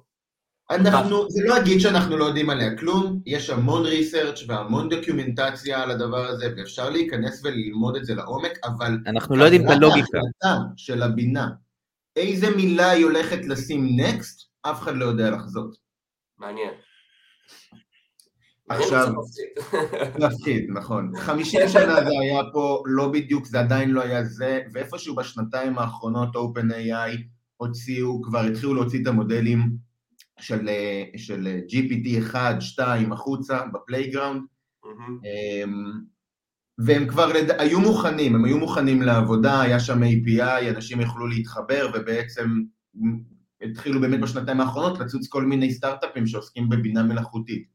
אנחנו, 0.72 1.30
זה 1.30 1.44
לא 1.46 1.58
אגיד 1.58 1.80
שאנחנו 1.80 2.18
לא 2.18 2.25
יודעים 2.25 2.50
עליה 2.50 2.78
כלום, 2.78 3.22
יש 3.25 3.50
המון 3.50 3.86
ריסרצ' 3.86 4.44
והמון 4.48 4.90
דוקיומנטציה 4.90 5.84
על 5.84 5.92
הדבר 5.92 6.28
הזה, 6.28 6.54
ואפשר 6.58 6.90
להיכנס 6.90 7.42
וללמוד 7.44 7.96
את 7.96 8.06
זה 8.06 8.16
לעומק, 8.16 8.51
אבל... 8.63 8.98
אנחנו 9.08 9.36
לא 9.36 9.44
יודעים 9.44 9.66
את 9.66 9.70
הלוגיקה. 9.70 10.18
ההחלטה 10.18 10.74
של 10.78 11.04
הבינה, 11.04 11.50
איזה 12.16 12.56
מילה 12.56 12.90
היא 12.90 13.06
הולכת 13.06 13.46
לשים 13.46 13.88
נקסט, 14.00 14.50
אף 14.62 14.82
אחד 14.82 14.96
לא 14.96 15.06
יודע 15.06 15.32
לחזות. 15.32 15.75
מעניין. 16.38 16.74
עכשיו, 18.70 19.13
מפחיד, 20.22 20.66
נכון. 20.74 21.12
50 21.18 21.62
שנה 21.68 21.96
זה 22.04 22.20
היה 22.22 22.42
פה, 22.54 22.84
לא 22.86 23.08
בדיוק, 23.08 23.46
זה 23.46 23.60
עדיין 23.60 23.92
לא 23.92 24.01
היה 24.01 24.24
זה, 24.24 24.62
ואיפשהו 24.74 25.16
בשנתיים 25.16 25.78
האחרונות 25.78 26.36
OpenAI 26.36 27.18
הוציאו, 27.58 28.22
כבר 28.22 28.40
התחילו 28.40 28.75
להוציא 28.75 29.01
את 29.01 29.08
המודלים 29.08 29.91
של, 30.42 30.70
של 31.18 31.60
GPT 31.70 32.20
1, 32.20 32.62
2 32.62 33.12
החוצה 33.12 33.60
ב 33.74 33.79
playground, 33.79 34.42
אמ, 34.86 35.92
והם 36.78 37.08
כבר 37.08 37.34
לד... 37.34 37.52
היו 37.52 37.80
מוכנים, 37.80 38.36
הם 38.36 38.46
היו 38.46 38.58
מוכנים 38.58 39.02
לעבודה, 39.02 39.62
היה 39.62 39.80
שם 39.80 40.04
API, 40.04 40.70
אנשים 40.76 41.02
יכלו 41.02 41.28
להתחבר, 41.28 41.92
ובעצם 41.94 42.50
התחילו 43.62 44.02
באמת 44.02 44.20
בשנתיים 44.20 44.62
האחרונות 44.62 45.00
לצוץ 45.00 45.28
כל 45.28 45.46
מיני 45.46 45.74
סטארט-אפים 45.74 46.28
שעוסקים 46.28 46.70
בבינה 46.70 47.04
מלאכותית. 47.04 47.68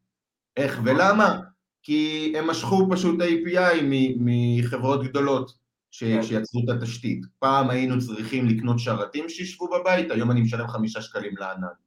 איך 0.57 0.81
ולמה? 0.85 1.41
כי 1.83 2.33
הם 2.39 2.51
משכו 2.51 2.89
פשוט 2.91 3.21
API 3.21 3.83
מחברות 4.21 5.05
גדולות 5.05 5.51
ש... 5.91 6.05
כן. 6.05 6.23
שיצרו 6.23 6.63
את 6.65 6.77
התשתית. 6.77 7.27
פעם 7.39 7.71
היינו 7.71 7.99
צריכים 7.99 8.47
לקנות 8.47 8.79
שרתים 8.79 9.29
שישבו 9.29 9.69
בבית, 9.69 10.11
היום 10.11 10.31
אני 10.31 10.41
משלם 10.41 10.69
חמישה 10.69 11.03
שקלים 11.03 11.37
לענן. 11.37 11.86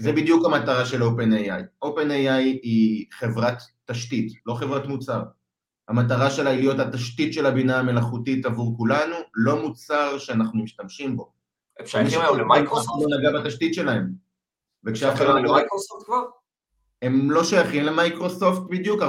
זה. 0.00 0.12
בדיוק 0.12 0.46
המטרה 0.46 0.86
של 0.86 1.02
OpenAI. 1.02 1.84
OpenAI 1.84 2.44
היא 2.62 3.06
חברת 3.12 3.62
תשתית, 3.84 4.32
לא 4.46 4.54
חברת 4.54 4.86
מוצר. 4.86 5.22
המטרה 5.88 6.30
שלה 6.30 6.50
היא 6.50 6.58
להיות 6.58 6.78
התשתית 6.78 7.32
של 7.32 7.46
הבינה 7.46 7.78
המלאכותית 7.78 8.46
עבור 8.46 8.76
כולנו, 8.76 9.16
לא 9.34 9.62
מוצר 9.62 10.18
שאנחנו 10.18 10.62
משתמשים 10.62 11.16
בו. 11.16 11.32
הם 11.78 11.86
שייכים 11.86 12.20
היום 12.20 12.38
למייקרוסופט? 12.38 13.10
לא 13.10 13.18
נגע 13.18 13.40
בתשתית 13.40 13.74
שלהם. 13.74 14.12
וכשאף 14.84 15.14
אחד 15.14 15.24
לא... 15.24 15.40
למייקרוסופט 15.40 16.06
כבר? 16.06 16.22
הם 17.02 17.30
לא 17.30 17.44
שייכים 17.44 17.84
למייקרוסופט 17.84 18.62
בדיוק, 18.70 19.02
49% 19.02 19.06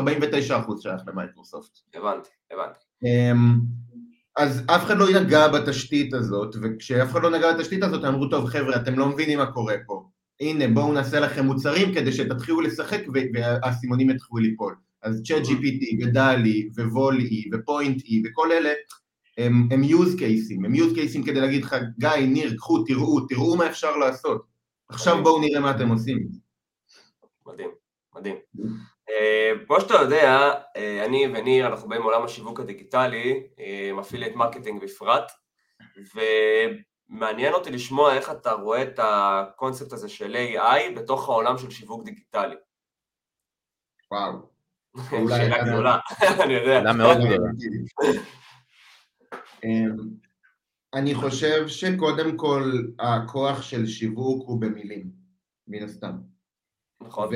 שייך 0.82 1.02
למייקרוסופט. 1.08 1.80
הבנתי, 1.94 2.30
הבנתי. 2.52 2.80
אמ, 3.04 3.60
אז 4.38 4.64
אף 4.76 4.84
אחד 4.84 4.98
לא 4.98 5.06
נגע 5.22 5.48
בתשתית 5.48 6.14
הזאת, 6.14 6.56
וכשאף 6.62 7.12
אחד 7.12 7.22
לא 7.24 7.30
נגע 7.30 7.54
בתשתית 7.54 7.84
הזאת, 7.84 8.04
אמרו, 8.04 8.28
טוב 8.28 8.46
חבר'ה, 8.46 8.76
אתם 8.76 9.00
לא 9.00 9.10
מבינים 9.10 9.40
מה 9.40 9.52
קורה 9.52 9.76
פה. 9.88 10.10
הנה, 10.40 10.68
בואו 10.68 10.94
נעשה 10.94 11.20
לכם 11.20 11.46
מוצרים 11.46 11.94
כדי 11.94 12.12
שתתחילו 12.12 12.62
לשחק 12.62 13.02
והאסימונים 13.34 14.10
יתחילו 14.10 14.38
ליפול. 14.38 14.76
אז 15.02 15.22
ChatGPT 15.24 15.44
ו 15.44 16.08
DALL-E 16.08 16.70
ו 16.76 17.50
Point-E 17.54 18.14
וכל 18.24 18.52
אלה 18.52 18.70
הם, 19.38 19.68
הם 19.72 19.84
use 19.84 20.20
cases, 20.20 20.66
הם 20.66 20.76
use 20.76 20.96
cases 20.96 21.26
כדי 21.26 21.42
להגיד 21.42 21.64
לך, 21.64 21.76
גיא, 22.00 22.10
ניר, 22.10 22.56
קחו, 22.58 22.84
תראו, 22.84 23.20
תראו 23.20 23.56
מה 23.56 23.68
אפשר 23.68 23.98
לעשות. 23.98 24.46
עכשיו 24.90 25.24
בואו 25.24 25.42
נראה 25.42 25.60
מה 25.60 25.72
אתם 25.72 25.90
עושים. 25.90 26.28
מדהים, 27.46 27.70
מדהים. 28.16 28.36
אה, 29.10 29.52
כמו 29.68 29.82
שאתה 29.82 29.94
יודע, 29.94 30.52
אה, 30.78 31.06
אני 31.06 31.28
וניר, 31.28 31.68
אנחנו 31.68 31.90
באים 31.90 32.02
מעולם 32.02 32.24
השיווק 32.24 32.60
הדיגיטלי, 32.60 33.44
אה, 33.60 33.92
affiliate 33.94 34.36
marketing 34.36 34.82
בפרט, 34.84 35.32
ומעניין 37.10 37.54
אותי 37.54 37.72
לשמוע 37.72 38.14
איך 38.14 38.32
אתה 38.32 38.52
רואה 38.52 38.84
את 38.84 39.00
הקונספט 39.04 39.94
הזה 39.94 40.10
של 40.10 40.36
AI 40.36 41.00
בתוך 41.00 41.30
העולם 41.30 41.58
של 41.58 41.70
שיווק 41.70 42.04
דיגיטלי. 42.06 42.56
וואו. 44.12 44.58
שאלה 45.38 45.64
גדולה, 45.64 45.98
אני 46.44 46.54
יודע. 46.54 46.80
שאלה 46.80 46.94
מאוד 46.94 47.18
גדולה. 47.18 47.50
אמ, 49.64 49.98
אני 50.94 51.16
חושב 51.16 51.68
שקודם 51.68 52.38
כל 52.38 52.72
הכוח 53.00 53.62
של 53.62 53.88
שיווק 53.88 54.48
הוא 54.48 54.62
במילים, 54.62 55.12
מן 55.68 55.84
הסתם. 55.84 56.18
נכון. 57.02 57.30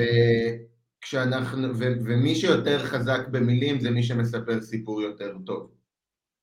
וכשאנחנו, 0.98 1.68
ו, 1.78 1.84
ומי 2.04 2.34
שיותר 2.34 2.78
חזק 2.78 3.28
במילים 3.30 3.80
זה 3.80 3.90
מי 3.90 4.02
שמספר 4.02 4.60
סיפור 4.60 5.02
יותר 5.02 5.36
טוב. 5.46 5.70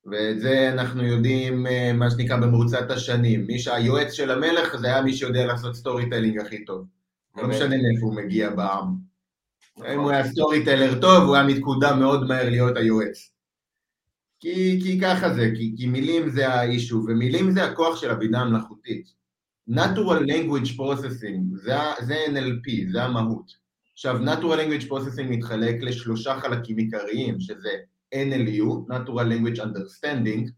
ואת 0.06 0.40
זה 0.40 0.70
אנחנו 0.74 1.04
יודעים, 1.04 1.68
אה, 1.68 1.94
מה 1.94 2.12
שנקרא, 2.12 2.38
במרוצת 2.38 2.92
השנים. 2.92 3.48
מי 3.48 3.60
שהיועץ 3.60 4.12
של 4.12 4.32
המלך 4.32 4.76
זה 4.76 4.88
היה 4.88 5.02
מי 5.02 5.14
שיודע 5.14 5.46
לעשות 5.46 5.76
storytelling 5.76 6.40
הכי 6.40 6.66
טוב. 6.66 6.86
לא 7.38 7.48
משנה 7.48 7.76
מאיפה 7.78 8.06
הוא 8.06 8.16
מגיע 8.16 8.50
בעם. 8.50 8.96
נכון. 9.78 9.92
אם 9.92 10.00
הוא 10.00 10.12
היה 10.12 10.28
סטורי 10.28 10.66
טיילר 10.66 11.02
טוב, 11.02 11.24
הוא 11.24 11.36
היה 11.36 11.44
מתקודם 11.44 12.00
מאוד 12.00 12.28
מהר 12.28 12.50
להיות 12.50 12.78
היועץ. 12.78 13.32
כי, 14.40 14.80
כי 14.84 15.00
ככה 15.02 15.34
זה, 15.34 15.52
כי, 15.56 15.74
כי 15.78 15.88
מילים 15.88 16.30
זה 16.30 16.48
האישו, 16.48 17.04
ומילים 17.08 17.52
זה 17.52 17.64
הכוח 17.64 18.02
של 18.02 18.10
הבינה 18.10 18.42
המלאכותית. 18.42 19.14
Natural 19.70 20.22
Language 20.28 20.70
Processing, 20.78 21.42
זה, 21.54 21.74
זה 22.02 22.16
NLP, 22.28 22.92
זה 22.92 23.04
המהות. 23.04 23.52
עכשיו, 23.94 24.20
Natural 24.26 24.58
Language 24.58 24.90
Processing 24.90 25.24
מתחלק 25.30 25.76
לשלושה 25.82 26.40
חלקים 26.40 26.78
עיקריים, 26.78 27.40
שזה 27.40 27.70
NLU, 28.16 28.88
Natural 28.90 29.26
Language 29.32 29.60
Understanding, 29.60 30.52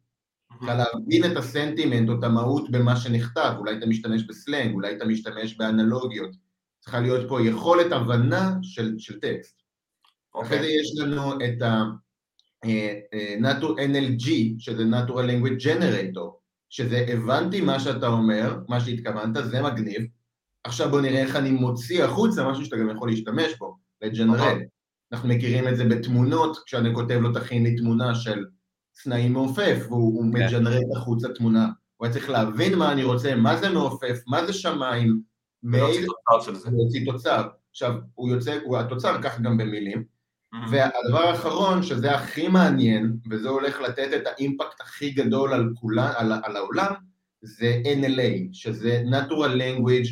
צריכה 0.60 0.76
להבין 0.76 1.32
את 1.32 1.38
הסנטימנט 1.38 2.10
או 2.10 2.20
את 2.20 2.24
המהות 2.24 2.72
במה 2.72 2.96
שנכתב, 2.96 3.54
אולי 3.58 3.78
אתה 3.78 3.86
משתמש 3.86 4.24
בסלנג, 4.24 4.74
אולי 4.74 4.96
אתה 4.96 5.06
משתמש 5.06 5.58
באנלוגיות, 5.58 6.30
צריכה 6.80 7.00
להיות 7.00 7.30
פה 7.30 7.42
יכולת 7.42 7.92
הבנה 7.92 8.56
של, 8.62 8.96
של 9.00 9.20
טקסט. 9.20 9.62
Okay. 10.36 10.42
אחרי 10.42 10.60
זה 10.60 10.68
יש 10.68 10.94
לנו 10.98 11.34
את 11.34 11.62
ה... 11.62 11.84
אה, 12.66 13.00
אה, 13.14 13.36
NLG, 13.86 14.30
שזה 14.60 14.84
Natural 14.84 15.28
Language 15.30 15.64
Generator, 15.64 16.42
שזה 16.70 17.06
הבנתי 17.08 17.62
מה 17.62 17.80
שאתה 17.80 18.08
אומר, 18.08 18.60
מה 18.68 18.80
שהתכוונת, 18.80 19.46
זה 19.46 19.62
מגניב, 19.62 20.02
עכשיו 20.64 20.90
בוא 20.90 21.02
נראה 21.02 21.22
איך 21.22 21.36
אני 21.36 21.52
מוציא 21.52 22.04
החוצה 22.04 22.50
משהו 22.50 22.66
שאתה 22.66 22.78
גם 22.78 22.90
יכול 22.90 23.10
להשתמש 23.10 23.54
בו, 23.60 23.78
לג'נרט. 24.02 24.58
אנחנו 25.12 25.30
מכירים 25.30 25.68
את 25.68 25.78
זה 25.78 25.86
בתמונות, 25.86 26.58
כשאני 26.66 26.96
כותב 26.96 27.20
לו 27.22 27.34
תכין 27.34 27.64
לי 27.64 27.76
תמונה 27.76 28.16
של 28.16 28.46
סנאי 28.96 29.30
מעופף, 29.30 29.86
והוא 29.88 30.24
כן. 30.34 30.44
מג'נרט 30.44 30.86
החוצה 30.96 31.28
תמונה. 31.36 31.70
הוא 31.98 32.06
היה 32.06 32.14
צריך 32.14 32.30
להבין 32.30 32.78
מה 32.78 32.92
אני 32.92 33.04
רוצה, 33.04 33.36
מה 33.36 33.58
זה 33.58 33.70
מעופף, 33.70 34.18
מה 34.28 34.46
זה 34.46 34.54
שמיים, 34.54 35.22
ולהוציא 35.64 36.06
תוצר 36.06 36.46
של 36.46 36.56
זה. 36.56 36.70
ולהוציא 36.70 37.06
תוצר. 37.06 37.48
עכשיו, 37.72 37.94
הוא 38.14 38.30
יוצא, 38.30 38.60
הוא 38.64 38.78
התוצר 38.78 39.22
כך 39.22 39.40
גם 39.40 39.58
במילים, 39.58 40.04
והדבר 40.70 41.20
האחרון, 41.28 41.84
שזה 41.84 42.16
הכי 42.16 42.48
מעניין, 42.48 43.18
וזה 43.30 43.50
הולך 43.50 43.82
לתת 43.82 44.10
את 44.16 44.28
האימפקט 44.28 44.82
הכי 44.82 45.10
גדול 45.10 45.54
על, 45.54 45.70
כולה, 45.76 46.14
על, 46.20 46.32
על 46.44 46.56
העולם, 46.56 46.94
זה 47.42 47.82
NLA, 47.86 48.50
שזה 48.52 49.04
Natural 49.12 49.58
Language 49.58 50.10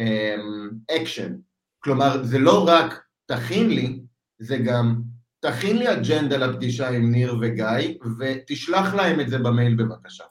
um, 0.00 0.92
Action. 0.92 1.30
כלומר, 1.78 2.24
זה 2.24 2.38
לא 2.38 2.64
רק 2.68 3.00
תכין 3.26 3.68
לי, 3.70 4.00
זה 4.40 4.58
גם 4.58 5.02
תכין 5.40 5.76
לי 5.76 5.92
אג'נדה 5.92 6.36
לפגישה 6.36 6.88
עם 6.88 7.10
ניר 7.10 7.36
וגיא, 7.40 7.98
ותשלח 8.18 8.94
להם 8.94 9.20
את 9.20 9.28
זה 9.28 9.38
במייל 9.38 9.76
בבקשה. 9.76 10.24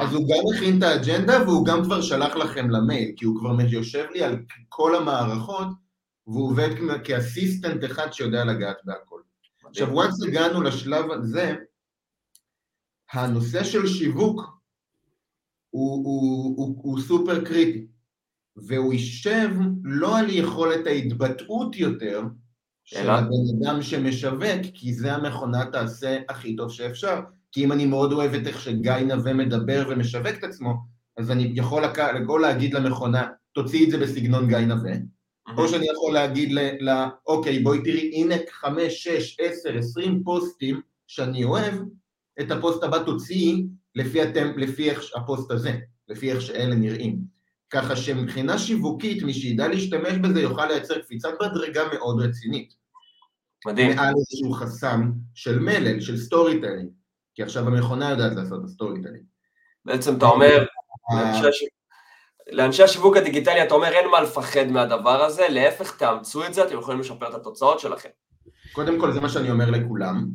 אז 0.00 0.14
הוא 0.14 0.28
גם 0.28 0.56
הכין 0.56 0.78
את 0.78 0.82
האג'נדה 0.82 1.42
והוא 1.46 1.66
גם 1.66 1.84
כבר 1.84 2.02
שלח 2.02 2.34
לכם 2.36 2.70
למייל, 2.70 3.12
כי 3.16 3.24
הוא 3.24 3.38
כבר 3.40 3.60
יושב 3.60 4.06
לי 4.10 4.22
על 4.22 4.38
כל 4.68 4.96
המערכות 4.96 5.66
והוא 6.26 6.50
עובד 6.50 6.68
כאסיסטנט 7.04 7.84
אחד 7.84 8.12
שיודע 8.12 8.44
לגעת 8.44 8.76
בהכל. 8.84 9.20
עכשיו, 9.64 10.02
once 10.02 10.28
הגענו 10.28 10.62
לשלב 10.62 11.10
הזה, 11.10 11.56
הנושא 13.12 13.64
של 13.64 13.86
שיווק 13.86 14.40
הוא, 15.70 16.04
הוא, 16.04 16.56
הוא, 16.56 16.76
הוא 16.82 17.00
סופר 17.00 17.44
קריטי, 17.44 17.86
והוא 18.56 18.92
יישב 18.92 19.50
לא 19.84 20.18
על 20.18 20.26
יכולת 20.30 20.86
ההתבטאות 20.86 21.76
יותר 21.76 22.22
של 22.84 23.10
הבן 23.10 23.34
אדם 23.60 23.82
שמשווק, 23.82 24.62
כי 24.74 24.94
זה 24.94 25.14
המכונה 25.14 25.64
תעשה 25.64 26.18
הכי 26.28 26.56
טוב 26.56 26.72
שאפשר. 26.72 27.20
כי 27.52 27.64
אם 27.64 27.72
אני 27.72 27.86
מאוד 27.86 28.12
אוהב 28.12 28.34
את 28.34 28.46
איך 28.46 28.60
שגיא 28.60 28.92
נווה 28.92 29.32
מדבר 29.32 29.86
ומשווק 29.90 30.38
את 30.38 30.44
עצמו, 30.44 30.74
אז 31.16 31.30
אני 31.30 31.52
יכול 31.54 31.82
לכל 32.14 32.38
להגיד 32.42 32.74
למכונה, 32.74 33.28
תוציא 33.52 33.86
את 33.86 33.90
זה 33.90 33.98
בסגנון 33.98 34.48
גיא 34.48 34.58
נווה, 34.58 34.92
או 35.56 35.68
שאני 35.68 35.86
יכול 35.86 36.12
להגיד 36.12 36.52
לה, 36.80 37.08
אוקיי, 37.26 37.58
בואי 37.58 37.82
תראי, 37.84 38.10
הנה 38.14 38.34
חמש, 38.50 39.08
שש, 39.08 39.36
עשר, 39.40 39.78
עשרים 39.78 40.22
פוסטים 40.24 40.80
שאני 41.06 41.44
אוהב, 41.44 41.74
את 42.40 42.50
הפוסט 42.50 42.82
הבא 42.82 42.98
תוציאי 42.98 43.66
לפי, 43.94 44.22
אתם, 44.22 44.58
לפי 44.58 44.90
איך 44.90 45.02
הפוסט 45.16 45.50
הזה, 45.50 45.78
לפי 46.08 46.32
איך 46.32 46.40
שאלה 46.40 46.74
נראים. 46.74 47.18
ככה 47.72 47.96
שמבחינה 47.96 48.58
שיווקית, 48.58 49.22
מי 49.22 49.34
שידע 49.34 49.68
להשתמש 49.68 50.12
בזה 50.12 50.40
יוכל 50.40 50.66
לייצר 50.66 50.98
קפיצת 50.98 51.28
מדרגה 51.42 51.82
מאוד 51.92 52.20
רצינית. 52.20 52.74
מדהים. 53.66 53.96
מעל 53.96 54.14
איזשהו 54.18 54.52
חסם 54.52 55.10
של 55.34 55.58
מלל, 55.58 56.00
של 56.00 56.16
storytelling, 56.16 56.90
כי 57.34 57.42
עכשיו 57.42 57.66
המכונה 57.66 58.10
יודעת 58.10 58.36
לעשות 58.36 58.60
את 58.60 58.64
ה 58.64 59.02
storytelling. 59.02 59.24
בעצם 59.84 60.16
אתה 60.16 60.26
אומר, 60.26 60.66
לאנשי 62.50 62.82
השיווק 62.82 63.16
הדיגיטלי 63.16 63.62
אתה 63.62 63.74
אומר 63.74 63.88
אין 63.88 64.10
מה 64.10 64.20
לפחד 64.20 64.66
מהדבר 64.66 65.22
הזה, 65.22 65.46
להפך 65.50 65.96
תאמצו 65.96 66.46
את 66.46 66.54
זה, 66.54 66.64
אתם 66.64 66.78
יכולים 66.78 67.00
לשפר 67.00 67.28
את 67.28 67.34
התוצאות 67.34 67.80
שלכם. 67.80 68.08
קודם 68.72 69.00
כל 69.00 69.12
זה 69.12 69.20
מה 69.20 69.28
שאני 69.28 69.50
אומר 69.50 69.70
לכולם, 69.70 70.26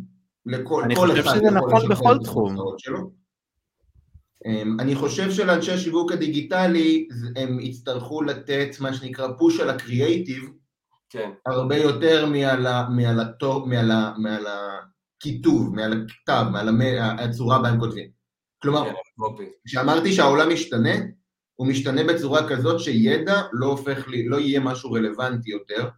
לכל 0.46 0.84
אני 0.84 0.96
חושב 0.96 1.24
שזה 1.24 1.52
נכון 1.52 1.90
בכל 1.90 2.18
תחום. 2.24 2.56
אמ, 4.46 4.78
אני 4.80 4.96
חושב 4.96 5.32
שלאנשי 5.32 5.72
השיווק 5.72 6.12
הדיגיטלי 6.12 7.08
הם 7.36 7.60
יצטרכו 7.60 8.22
לתת 8.22 8.70
מה 8.80 8.94
שנקרא 8.94 9.28
push 9.38 9.60
על 9.60 9.70
הקריאייטיב, 9.70 10.50
כן. 11.10 11.30
הרבה 11.46 11.78
יותר 11.78 12.26
מעל, 12.26 12.68
מעל, 12.90 13.20
הטוב, 13.20 13.68
מעל, 13.70 13.92
מעל 14.18 14.46
הכיתוב, 14.48 15.76
מעל 15.76 16.06
הכתב, 16.06 16.46
מעל 16.52 16.70
הצורה 17.00 17.62
בה 17.62 17.70
הם 17.70 17.80
כותבים. 17.80 18.10
כלומר, 18.62 18.84
כן, 18.86 19.44
כשאמרתי 19.66 20.14
שהעולם 20.14 20.54
משתנה, 20.54 20.96
הוא 21.56 21.68
משתנה 21.68 22.04
בצורה 22.04 22.50
כזאת 22.50 22.80
שידע 22.80 23.42
לא 23.54 23.66
הופך 23.66 24.08
לי, 24.08 24.28
לא 24.28 24.40
יהיה 24.40 24.60
משהו 24.60 24.92
רלוונטי 24.92 25.52
יותר, 25.52 25.90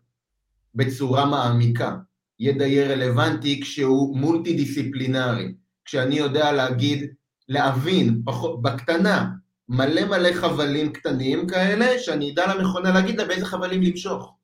בצורה 0.76 1.26
מעמיקה. 1.26 1.98
ידע 2.40 2.68
יהיה 2.68 2.88
רלוונטי 2.88 3.62
כשהוא 3.62 4.18
מולטי 4.18 4.54
דיסציפלינרי, 4.54 5.54
כשאני 5.86 6.16
יודע 6.16 6.52
להגיד, 6.52 7.14
להבין 7.50 8.22
פחות, 8.26 8.62
בקטנה, 8.62 9.26
מלא 9.70 10.06
מלא 10.06 10.34
חבלים 10.34 10.94
קטנים 10.94 11.48
כאלה, 11.48 12.00
שאני 12.00 12.32
אדע 12.32 12.56
למכונה 12.56 12.92
להגיד 12.92 13.18
לה 13.20 13.26
באיזה 13.26 13.46
חבלים 13.46 13.82
למשוך. 13.82 14.36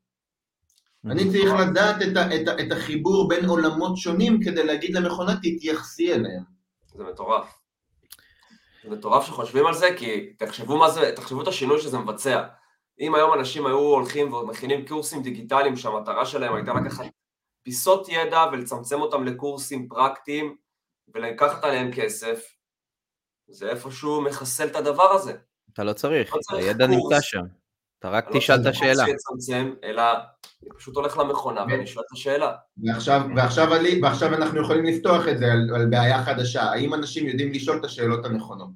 אני 1.06 1.30
צריך 1.32 1.54
לדעת 1.54 1.96
את, 2.02 2.18
ה, 2.18 2.36
את, 2.36 2.48
ה, 2.48 2.62
את 2.62 2.72
החיבור 2.72 3.28
בין 3.28 3.46
עולמות 3.46 3.98
שונים 3.98 4.40
כדי 4.44 4.64
להגיד 4.66 4.96
למכונה 4.96 5.36
תתייחסי 5.36 6.14
אליהם. 6.14 6.44
זה 6.96 7.04
מטורף. 7.04 7.54
זה 8.84 8.90
מטורף 8.90 9.26
שחושבים 9.26 9.66
על 9.66 9.74
זה, 9.74 9.90
כי 9.98 10.34
תחשבו 10.38 10.78
מה 10.78 10.90
זה, 10.90 11.12
תחשבו 11.16 11.42
את 11.42 11.48
השינוי 11.48 11.82
שזה 11.82 11.98
מבצע. 11.98 12.44
אם 13.00 13.16
היום 13.16 13.34
אנשים 13.34 13.66
היו 13.66 13.78
הולכים 13.78 14.34
ומכינים 14.34 14.88
קורסים 14.88 15.24
דיגיטליים 15.24 15.76
שהמטרה 15.76 16.26
שלהם 16.26 16.56
הייתה 16.56 16.74
לקחת 16.74 17.06
פיסות 17.64 18.10
ידע 18.10 18.46
ולצמצם 18.52 19.02
אותם 19.02 19.24
לקורסים 19.24 19.88
פרקטיים 19.88 20.56
ולקחת 21.14 21.64
עליהם 21.64 21.92
כסף, 21.92 22.55
זה 23.48 23.70
איפשהו 23.70 24.22
מחסל 24.22 24.68
את 24.68 24.76
הדבר 24.76 25.12
הזה. 25.12 25.34
אתה 25.74 25.84
לא 25.84 25.94
צריך, 25.94 26.36
לא 26.52 26.58
הידע 26.58 26.88
נמצא 26.88 27.22
שם. 27.22 27.42
אתה 28.00 28.10
רק 28.10 28.28
לא 28.32 28.40
תשאל 28.40 28.62
את 28.62 28.66
השאלה. 28.66 29.06
שיצמצם, 29.06 29.74
אלא 29.84 30.04
אני 30.64 30.70
פשוט 30.78 30.96
הולך 30.96 31.18
למכונה 31.18 31.66
ואני 31.70 31.88
שואל 31.88 32.06
את 32.08 32.12
השאלה. 32.12 32.56
ועכשיו, 32.78 33.22
ועכשיו, 33.36 33.74
עלי, 33.74 34.02
ועכשיו 34.02 34.34
אנחנו 34.34 34.62
יכולים 34.62 34.86
לפתוח 34.86 35.28
את 35.28 35.38
זה 35.38 35.52
על, 35.52 35.76
על 35.76 35.86
בעיה 35.86 36.24
חדשה, 36.24 36.64
האם 36.64 36.94
אנשים 36.94 37.28
יודעים 37.28 37.52
לשאול 37.52 37.78
את 37.78 37.86
השאלות 37.86 38.26
הנכונות? 38.26 38.70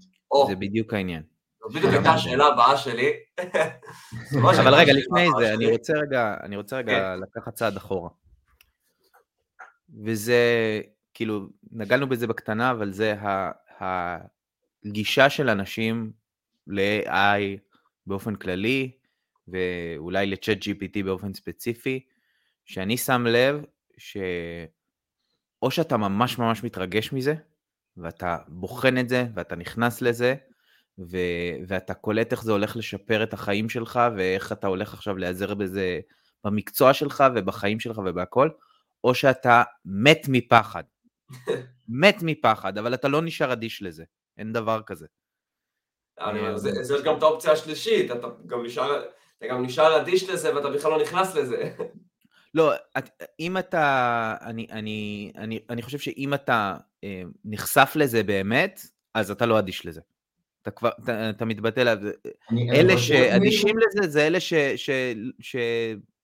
זה 0.47 0.55
בדיוק 0.55 0.93
העניין. 0.93 1.23
זו 1.61 1.69
בדיוק 1.69 1.93
הייתה 1.93 2.09
השאלה 2.09 2.45
הבאה 2.45 2.77
שלי. 2.77 3.11
אבל 4.61 4.73
רגע, 4.75 4.93
לפני 4.93 5.27
זה, 5.39 5.53
אני 5.53 5.71
רוצה 5.71 5.93
רגע, 5.93 6.35
אני 6.43 6.55
רוצה 6.57 6.77
רגע 6.77 6.91
כן. 6.91 7.19
לקחת 7.21 7.53
צעד 7.53 7.77
אחורה. 7.77 8.09
וזה, 10.03 10.41
כאילו, 11.13 11.47
נגענו 11.71 12.09
בזה 12.09 12.27
בקטנה, 12.27 12.71
אבל 12.71 12.91
זה 12.91 13.15
הגישה 14.86 15.29
של 15.29 15.50
אנשים 15.50 16.12
ל-AI 16.67 17.59
באופן 18.07 18.36
כללי, 18.36 18.91
ואולי 19.48 20.27
לצ'אט 20.27 20.57
GPT 20.57 21.03
באופן 21.05 21.33
ספציפי, 21.33 22.05
שאני 22.65 22.98
שם 22.98 23.25
לב 23.27 23.63
שאו 23.98 25.71
שאתה 25.71 25.98
ממש 25.98 26.38
ממש 26.38 26.63
מתרגש 26.63 27.13
מזה, 27.13 27.36
ואתה 27.98 28.38
בוחן 28.48 28.98
את 28.98 29.09
זה, 29.09 29.25
ואתה 29.36 29.55
נכנס 29.55 30.01
לזה, 30.01 30.36
ו- 31.00 31.55
ואתה 31.67 31.93
קולט 31.93 32.31
איך 32.31 32.43
זה 32.43 32.51
הולך 32.51 32.77
לשפר 32.77 33.24
את 33.24 33.33
החיים 33.33 33.69
שלך, 33.69 34.00
ואיך 34.17 34.51
אתה 34.51 34.67
הולך 34.67 34.93
עכשיו 34.93 35.17
להיעזר 35.17 35.53
בזה 35.53 35.99
במקצוע 36.43 36.93
שלך 36.93 37.23
ובחיים 37.36 37.80
שלך 37.80 38.01
ובהכל, 38.06 38.49
או 39.03 39.15
שאתה 39.15 39.63
מת 39.86 40.21
מפחד. 40.30 40.84
מת 42.01 42.17
מפחד, 42.21 42.77
אבל 42.77 42.93
אתה 42.93 43.08
לא 43.08 43.21
נשאר 43.21 43.53
אדיש 43.53 43.82
לזה, 43.82 44.03
אין 44.39 44.54
דבר 44.54 44.82
כזה. 44.86 45.08
זה 46.56 46.95
יש 46.95 47.02
גם 47.02 47.17
את 47.17 47.23
האופציה 47.23 47.52
השלישית, 47.52 48.12
אתה 48.12 48.28
גם 48.45 48.65
נשאר, 48.65 49.06
אתה 49.38 49.47
גם 49.47 49.63
נשאר 49.65 50.02
אדיש 50.02 50.30
לזה 50.30 50.56
ואתה 50.56 50.69
בכלל 50.69 50.91
לא 50.91 51.02
נכנס 51.02 51.36
לזה. 51.36 51.73
לא, 52.54 52.73
אם 53.39 53.58
אתה, 53.58 54.36
אני, 54.41 54.67
אני, 54.71 55.32
אני, 55.36 55.60
אני 55.69 55.82
חושב 55.82 55.99
שאם 55.99 56.34
אתה 56.34 56.78
אה, 57.04 57.21
נחשף 57.45 57.91
לזה 57.95 58.23
באמת, 58.23 58.82
אז 59.13 59.32
אתה 59.32 59.45
לא 59.45 59.60
אדיש 59.60 59.86
לזה. 59.86 60.02
אתה 60.62 60.71
כבר, 60.71 60.89
אתה, 61.04 61.30
אתה 61.30 61.45
מתבטא 61.45 61.80
לה... 61.80 61.93
אלה 62.73 62.97
שאדישים 62.97 63.75
לזה, 63.78 64.10
זה 64.10 64.28
אלה 64.28 64.39
ש, 64.39 64.54
ש, 64.75 64.89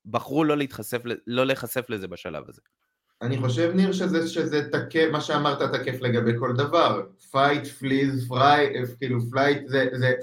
שבחרו 0.05 0.43
לא 0.43 0.57
להתחשף, 0.57 1.01
לא 1.27 1.45
להיחשף 1.45 1.89
לזה 1.89 2.07
בשלב 2.07 2.43
הזה. 2.49 2.61
אני 3.21 3.37
חושב, 3.37 3.71
ניר, 3.75 3.91
שזה, 3.91 4.27
שזה 4.27 4.69
תקף, 4.71 5.07
מה 5.11 5.21
שאמרת 5.21 5.61
תקף 5.61 6.01
לגבי 6.01 6.31
כל 6.39 6.53
דבר. 6.55 7.03
fight, 7.31 7.67
freeze, 7.67 8.27
fray, 8.27 8.73
כאילו 8.97 9.19
flight, 9.31 9.61
זה, 9.67 9.85
זה, 9.93 10.13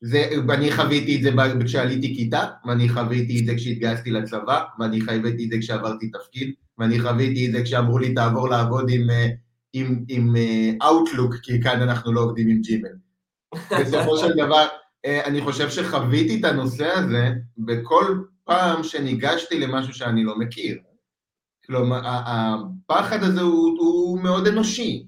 זה, 0.00 0.30
ואני 0.48 0.72
חוויתי 0.72 1.16
את 1.16 1.22
זה 1.22 1.30
כשעליתי 1.64 2.14
כיתה, 2.16 2.46
ואני 2.66 2.88
חוויתי 2.88 3.40
את 3.40 3.46
זה 3.46 3.54
כשהתגייסתי 3.54 4.10
לצבא, 4.10 4.64
ואני 4.78 5.00
חוויתי 5.00 5.44
את 5.44 5.50
זה 5.50 5.58
כשעברתי 5.58 6.10
תפקיד, 6.10 6.52
ואני 6.78 7.00
חוויתי 7.00 7.46
את 7.46 7.52
זה 7.52 7.62
כשאמרו 7.62 7.98
לי 7.98 8.14
תעבור 8.14 8.48
לעבוד 8.48 8.86
עם, 8.90 9.10
אה, 9.10 9.28
עם, 9.72 10.04
עם 10.08 10.36
אה, 10.36 10.88
Outlook, 10.88 11.40
כי 11.42 11.62
כאן 11.62 11.82
אנחנו 11.82 12.12
לא 12.12 12.20
עובדים 12.20 12.48
עם 12.48 12.60
Gmail. 12.60 12.88
בסופו 13.80 14.18
של 14.18 14.32
דבר, 14.32 14.66
אה, 15.06 15.24
אני 15.24 15.40
חושב 15.40 15.70
שחוויתי 15.70 16.40
את 16.40 16.44
הנושא 16.44 16.86
הזה 16.86 17.30
בכל 17.58 18.22
פעם 18.44 18.82
שניגשתי 18.82 19.58
למשהו 19.58 19.94
שאני 19.94 20.24
לא 20.24 20.38
מכיר. 20.38 20.78
כלומר, 21.70 22.00
הפחד 22.04 23.22
הזה 23.22 23.40
הוא, 23.40 23.78
הוא 23.78 24.20
מאוד 24.20 24.46
אנושי, 24.46 25.06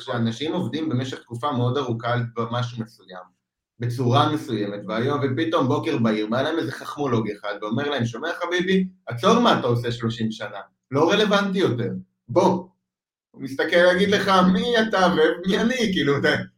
שאנשים 0.00 0.52
עובדים 0.52 0.88
במשך 0.88 1.18
תקופה 1.18 1.52
מאוד 1.52 1.78
ארוכה 1.78 2.12
על 2.12 2.22
משהו 2.50 2.82
מסוים. 2.82 3.38
בצורה 3.80 4.32
מסוימת, 4.32 4.80
והיום, 4.88 5.20
ופתאום 5.22 5.68
בוקר 5.68 5.98
בהיר, 5.98 6.26
בא 6.26 6.42
להם 6.42 6.58
איזה 6.58 6.72
חכמולוג 6.72 7.30
אחד 7.30 7.54
ואומר 7.62 7.90
להם, 7.90 8.04
שומע 8.04 8.28
חביבי, 8.40 8.88
עצור 9.06 9.40
מה 9.40 9.58
אתה 9.58 9.66
עושה 9.66 9.92
30 9.92 10.32
שנה, 10.32 10.60
לא 10.90 11.10
רלוונטי 11.10 11.58
יותר, 11.58 11.90
בוא. 12.28 12.68
הוא 13.30 13.42
מסתכל 13.42 13.76
להגיד 13.76 14.10
לך, 14.10 14.30
מי 14.52 14.74
אתה 14.88 15.06
ומי 15.12 15.58
אני, 15.58 15.92
כאילו, 15.92 16.14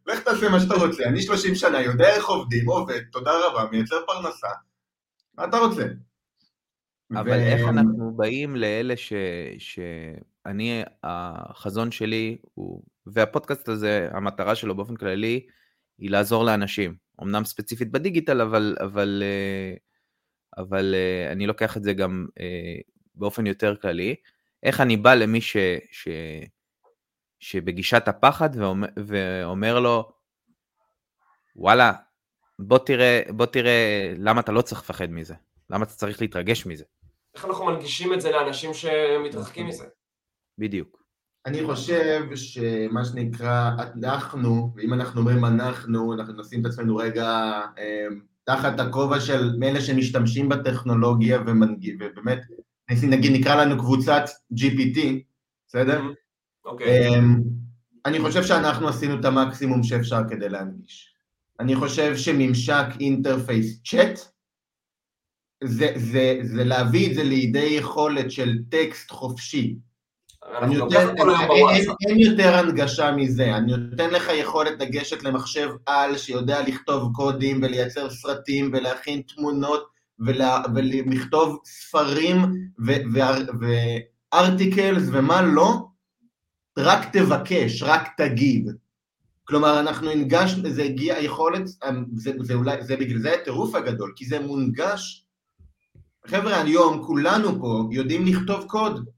לך 0.06 0.20
תעשה 0.24 0.48
מה 0.48 0.60
שאתה 0.60 0.74
רוצה, 0.74 1.04
אני 1.04 1.22
30 1.22 1.54
שנה, 1.54 1.80
יודע 1.80 2.08
איך 2.08 2.28
עובדים, 2.28 2.68
עובד, 2.68 3.00
תודה 3.12 3.30
רבה, 3.46 3.70
מייצר 3.70 3.96
פרנסה, 4.06 4.48
מה 5.38 5.44
אתה 5.44 5.58
רוצה? 5.58 5.84
אבל 7.12 7.30
ו... 7.30 7.32
איך 7.32 7.68
אנחנו 7.68 8.12
באים 8.16 8.56
לאלה 8.56 8.96
ש... 8.96 9.12
שאני, 9.58 10.82
החזון 11.02 11.90
שלי 11.90 12.38
הוא, 12.54 12.82
והפודקאסט 13.06 13.68
הזה, 13.68 14.08
המטרה 14.12 14.54
שלו 14.54 14.76
באופן 14.76 14.96
כללי, 14.96 15.46
היא 15.98 16.10
לעזור 16.10 16.44
לאנשים. 16.44 16.94
אמנם 17.22 17.44
ספציפית 17.44 17.90
בדיגיטל, 17.90 18.40
אבל, 18.40 18.76
אבל, 18.80 19.22
אבל 20.58 20.94
אני 21.32 21.46
לוקח 21.46 21.76
את 21.76 21.82
זה 21.82 21.92
גם 21.92 22.26
באופן 23.14 23.46
יותר 23.46 23.76
כללי. 23.76 24.14
איך 24.62 24.80
אני 24.80 24.96
בא 24.96 25.14
למי 25.14 25.40
ש, 25.40 25.56
ש, 25.90 26.08
שבגישת 27.40 28.08
הפחד 28.08 28.50
ואומר, 28.54 28.88
ואומר 29.06 29.80
לו, 29.80 30.12
וואלה, 31.56 31.92
בוא 32.58 32.78
תראה, 32.78 33.22
בוא 33.28 33.46
תראה 33.46 34.12
למה 34.18 34.40
אתה 34.40 34.52
לא 34.52 34.62
צריך 34.62 34.80
לפחד 34.80 35.10
מזה, 35.10 35.34
למה 35.70 35.84
אתה 35.84 35.92
צריך 35.92 36.20
להתרגש 36.20 36.66
מזה. 36.66 36.84
איך 37.34 37.44
אנחנו 37.44 37.66
מנגישים 37.66 38.12
את 38.12 38.20
זה 38.20 38.30
לאנשים 38.30 38.74
שמתרחקים 38.74 39.66
מזה? 39.66 39.84
בדיוק. 40.58 41.00
אני 41.46 41.64
חושב 41.64 42.22
שמה 42.34 43.04
שנקרא, 43.04 43.70
אנחנו, 44.04 44.72
ואם 44.76 44.94
אנחנו 44.94 45.20
אומרים 45.20 45.44
אנחנו, 45.44 46.14
אנחנו 46.14 46.40
נשים 46.40 46.60
את 46.60 46.66
עצמנו 46.66 46.96
רגע 46.96 47.60
אמ, 47.78 48.20
תחת 48.44 48.80
הכובע 48.80 49.20
של 49.20 49.58
אלה 49.62 49.80
שמשתמשים 49.80 50.48
בטכנולוגיה 50.48 51.40
ומנגיב, 51.46 51.98
ובאמת, 52.00 52.40
נגיד 53.02 53.32
נקרא 53.32 53.64
לנו 53.64 53.78
קבוצת 53.78 54.22
GPT, 54.54 54.98
בסדר? 55.66 56.02
אוקיי. 56.64 57.08
Okay. 57.08 57.18
אמ, 57.18 57.40
אני 58.06 58.20
חושב 58.20 58.42
שאנחנו 58.42 58.88
עשינו 58.88 59.20
את 59.20 59.24
המקסימום 59.24 59.82
שאפשר 59.82 60.20
כדי 60.28 60.48
להנגיש. 60.48 61.14
אני 61.60 61.76
חושב 61.76 62.16
שממשק 62.16 62.86
אינטרפייס 63.00 63.82
צ'אט, 63.82 64.20
זה, 65.64 65.92
זה, 65.96 66.38
זה 66.42 66.64
להביא 66.64 67.10
את 67.10 67.14
זה 67.14 67.22
לידי 67.22 67.58
יכולת 67.58 68.30
של 68.30 68.58
טקסט 68.70 69.10
חופשי, 69.10 69.76
אין 72.08 72.18
יותר 72.18 72.54
הנגשה 72.54 73.12
מזה, 73.12 73.56
אני 73.56 73.72
נותן 73.76 74.10
לך 74.10 74.30
יכולת 74.34 74.80
לגשת 74.80 75.22
למחשב 75.22 75.68
על 75.86 76.18
שיודע 76.18 76.62
לכתוב 76.62 77.12
קודים 77.14 77.62
ולייצר 77.62 78.10
סרטים 78.10 78.70
ולהכין 78.72 79.22
תמונות 79.22 79.86
ולכתוב 80.74 81.58
ספרים 81.64 82.36
וארטיקלס 84.32 85.02
ומה 85.12 85.42
לא, 85.42 85.76
רק 86.78 87.16
תבקש, 87.16 87.82
רק 87.82 88.08
תגיד. 88.16 88.70
כלומר, 89.44 89.80
אנחנו 89.80 90.10
הנגשנו, 90.10 90.70
זה 90.70 90.82
הגיע, 90.82 91.14
היכולת, 91.14 91.68
זה, 92.14 92.32
זה 92.40 92.54
אולי, 92.54 92.82
זה 92.82 92.96
בגלל 92.96 93.18
זה 93.18 93.34
הטירוף 93.34 93.74
הגדול, 93.74 94.12
כי 94.16 94.24
זה 94.26 94.40
מונגש. 94.40 95.26
חבר'ה, 96.26 96.62
היום 96.62 97.02
כולנו 97.06 97.60
פה 97.60 97.88
יודעים 97.90 98.26
לכתוב 98.26 98.64
קוד. 98.66 99.08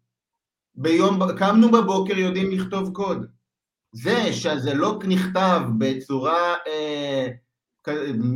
ביום, 0.74 1.18
קמנו 1.38 1.70
בבוקר 1.70 2.18
יודעים 2.18 2.50
לכתוב 2.50 2.92
קוד. 2.92 3.26
זה 3.92 4.32
שזה 4.32 4.74
לא 4.74 4.98
נכתב 5.08 5.60
בצורה 5.78 6.54
אה, 6.66 7.28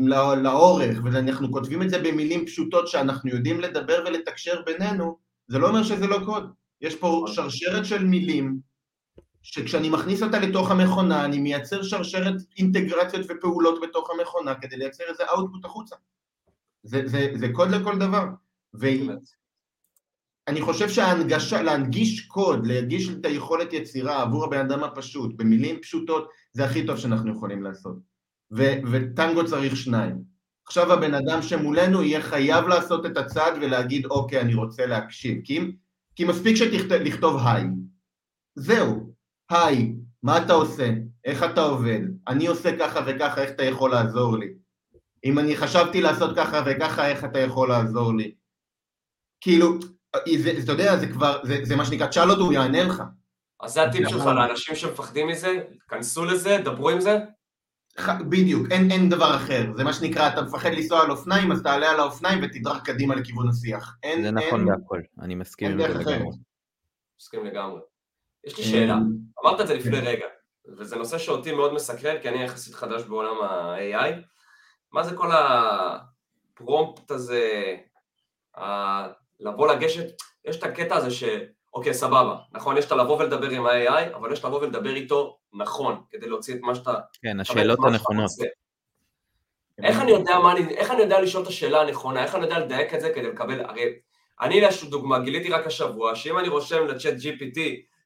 לא, 0.07 0.37
לאורך, 0.37 0.99
ואנחנו 1.05 1.53
כותבים 1.53 1.83
את 1.83 1.91
זה 1.91 1.99
במילים 1.99 2.47
פשוטות 2.47 2.89
שאנחנו 2.89 3.31
יודעים 3.31 3.61
לדבר 3.61 4.05
ולתקשר 4.07 4.63
בינינו, 4.63 5.19
זה 5.49 5.59
לא 5.59 5.69
אומר 5.69 5.83
שזה 5.83 6.07
לא 6.07 6.19
קוד. 6.25 6.53
יש 6.81 6.97
פה 6.97 7.25
שרשרת 7.29 7.85
של 7.85 8.05
מילים, 8.05 8.59
שכשאני 9.43 9.89
מכניס 9.89 10.23
אותה 10.23 10.39
לתוך 10.39 10.71
המכונה, 10.71 11.25
אני 11.25 11.39
מייצר 11.39 11.83
שרשרת 11.83 12.35
אינטגרציות 12.59 13.27
ופעולות 13.29 13.81
בתוך 13.83 14.11
המכונה 14.11 14.55
כדי 14.55 14.77
לייצר 14.77 15.05
איזה 15.09 15.23
אאוטפוט 15.29 15.65
החוצה. 15.65 15.97
זה, 16.83 17.03
זה, 17.05 17.29
זה 17.35 17.49
קוד 17.53 17.71
לכל 17.71 17.99
דבר. 17.99 18.25
ואני 18.79 20.61
חושה 20.61 20.89
שההנגשה, 20.89 21.63
להנגיש 21.63 22.21
קוד, 22.27 22.67
להנגיש 22.67 23.09
את 23.09 23.27
היכולת 23.27 23.73
יצירה 23.73 24.23
עבור 24.23 24.45
הבן 24.45 24.59
אדם 24.59 24.85
הפשוט, 24.85 25.37
במילים 25.37 25.81
פשוטות, 25.81 26.29
זה 26.53 26.65
הכי 26.65 26.87
טוב 26.87 26.97
שאנחנו 26.97 27.33
יכולים 27.33 27.63
לעשות. 27.63 27.97
ו- 28.53 28.75
וטנגו 28.93 29.47
צריך 29.47 29.77
שניים. 29.77 30.37
עכשיו 30.67 30.93
הבן 30.93 31.15
אדם 31.15 31.43
שמולנו 31.43 32.03
יהיה 32.03 32.23
חייב 32.23 32.69
לעשות 32.69 33.07
את 33.07 33.17
הצעד 33.17 33.55
ולהגיד, 33.57 34.07
אוקיי, 34.07 34.41
אני 34.41 34.55
רוצה 34.55 34.87
להקשיב. 34.87 35.39
כי, 35.45 35.61
כי 36.17 36.25
מספיק 36.25 36.57
שתכתוב 36.57 37.47
היי. 37.47 37.65
זהו, 38.55 39.15
היי, 39.51 39.95
מה 40.23 40.45
אתה 40.45 40.53
עושה? 40.53 40.91
איך 41.25 41.43
אתה 41.43 41.63
עובד? 41.63 42.01
אני 42.29 42.47
עושה 42.47 42.79
ככה 42.79 43.01
וככה, 43.07 43.43
איך 43.43 43.51
אתה 43.51 43.65
יכול 43.65 43.91
לעזור 43.91 44.39
לי? 44.39 44.55
אם 45.25 45.39
אני 45.39 45.57
חשבתי 45.57 46.01
לעשות 46.01 46.37
ככה 46.37 46.63
וככה, 46.67 47.09
איך 47.09 47.25
אתה 47.25 47.39
יכול 47.39 47.69
לעזור 47.69 48.15
לי? 48.15 48.35
כאילו, 49.47 49.79
זה, 50.39 50.53
אתה 50.65 50.73
יודע, 50.73 50.97
זה 50.97 51.07
כבר, 51.07 51.41
זה, 51.45 51.59
זה 51.63 51.77
מה 51.77 51.85
שנקרא, 51.85 52.07
תשאל 52.07 52.31
אותו, 52.31 52.43
הוא 52.43 52.53
יענה 52.53 52.83
לך. 52.85 53.03
אז 53.61 53.73
זה 53.73 53.83
הטיפ 53.83 54.09
שלך 54.09 54.27
לאנשים 54.27 54.75
שמפחדים 54.75 55.29
מזה, 55.29 55.63
כנסו 55.89 56.25
לזה, 56.25 56.59
דברו 56.65 56.91
עם 56.91 57.01
זה? 57.01 57.19
בדיוק, 58.29 58.67
אין, 58.71 58.91
אין 58.91 59.09
דבר 59.09 59.37
אחר, 59.37 59.67
זה 59.77 59.85
מה 59.85 59.93
שנקרא, 59.93 60.29
אתה 60.29 60.43
מפחד 60.43 60.71
לנסוע 60.71 61.01
על 61.01 61.11
אופניים, 61.11 61.53
אז 61.53 61.63
תעלה 61.63 61.91
על 61.91 62.01
האופניים 62.01 62.39
ותדרך 62.43 62.83
קדימה 62.83 63.15
לכיוון 63.15 63.49
השיח. 63.49 63.97
אין, 64.03 64.23
זה 64.23 64.31
נכון 64.31 64.67
בהכל, 64.67 65.01
אני 65.21 65.35
מסכים 65.35 65.71
עם 65.71 65.81
זה 65.81 65.89
לגמרי. 65.89 66.37
מסכים 67.21 67.47
לגמרי. 67.47 67.81
יש 68.45 68.59
לי 68.59 68.65
שאלה, 68.65 68.99
אמרת 69.45 69.61
את 69.61 69.67
זה 69.67 69.75
לפני 69.75 70.01
כן. 70.01 70.07
רגע, 70.07 70.27
וזה 70.79 70.97
נושא 70.97 71.19
שאותי 71.19 71.53
מאוד 71.53 71.75
מסקרן, 71.75 72.17
כי 72.23 72.29
אני 72.29 72.43
יחסית 72.43 72.75
חדש 72.75 73.03
בעולם 73.03 73.43
ה-AI. 73.43 74.13
מה 74.93 75.03
זה 75.03 75.17
כל 75.17 75.31
הפרומפט 75.33 77.11
הזה, 77.11 77.77
לבוא 79.41 79.73
לגשת, 79.73 80.07
יש 80.45 80.57
את 80.57 80.63
הקטע 80.63 80.97
הזה 80.97 81.11
ש... 81.11 81.25
אוקיי, 81.75 81.95
סבבה, 81.95 82.37
נכון, 82.53 82.77
יש 82.77 82.85
את 82.85 82.93
לבוא 82.93 83.19
ולדבר 83.19 83.51
עם 83.51 83.67
ה-AI, 83.67 84.17
אבל 84.17 84.33
יש 84.33 84.39
את 84.39 84.45
לבוא 84.45 84.61
ולדבר 84.61 84.95
איתו 84.95 85.39
נכון, 85.53 86.03
כדי 86.11 86.29
להוציא 86.29 86.55
את 86.55 86.61
מה 86.61 86.75
שאתה... 86.75 86.95
כן, 87.23 87.41
השאלות 87.41 87.79
הנכונות. 87.85 88.31
איך 89.83 90.01
אני 90.01 90.11
יודע 90.11 90.39
מה 90.39 90.53
אני, 90.53 90.77
איך 90.77 90.91
אני 90.91 91.03
יודע 91.03 91.21
לשאול 91.21 91.43
את 91.43 91.49
השאלה 91.49 91.81
הנכונה, 91.81 92.25
איך 92.25 92.35
אני 92.35 92.45
יודע 92.45 92.59
לדייק 92.59 92.95
את 92.95 93.01
זה 93.01 93.13
כדי 93.15 93.27
לקבל, 93.27 93.61
הרי 93.61 93.83
אני 94.41 94.61
לאיזושהי 94.61 94.89
דוגמה, 94.89 95.19
גיליתי 95.19 95.49
רק 95.49 95.67
השבוע, 95.67 96.15
שאם 96.15 96.39
אני 96.39 96.49
רושם 96.49 96.87
לצ'אט 96.87 97.15
GPT, 97.15 97.61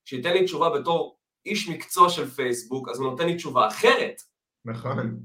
שייתן 0.05 0.33
לי 0.33 0.45
תשובה 0.45 0.71
בתור 0.71 1.17
איש 1.47 1.69
מקצוע 1.69 2.11
של 2.11 2.27
פייסבוק, 2.27 2.89
אז 2.89 2.99
הוא 2.99 3.11
נותן 3.11 3.27
לי 3.27 3.37
תשובה 3.37 3.67
אחרת. 3.67 4.15
נכון. 4.65 5.17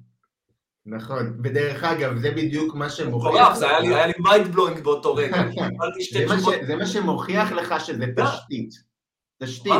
נכון, 0.85 1.37
ודרך 1.43 1.83
אגב, 1.83 2.17
זה 2.17 2.31
בדיוק 2.31 2.75
מה 2.75 2.89
שמוכיח... 2.89 3.55
זה 3.55 3.77
היה 3.77 4.07
לי 4.07 4.13
mind 4.19 4.47
blowing 4.47 4.79
באותו 4.79 5.15
רגע. 5.15 5.43
זה 6.67 6.75
מה 6.75 6.85
שמוכיח 6.85 7.51
לך 7.51 7.85
שזה 7.85 8.05
תשתית. 8.17 8.69
תשתית. 9.43 9.73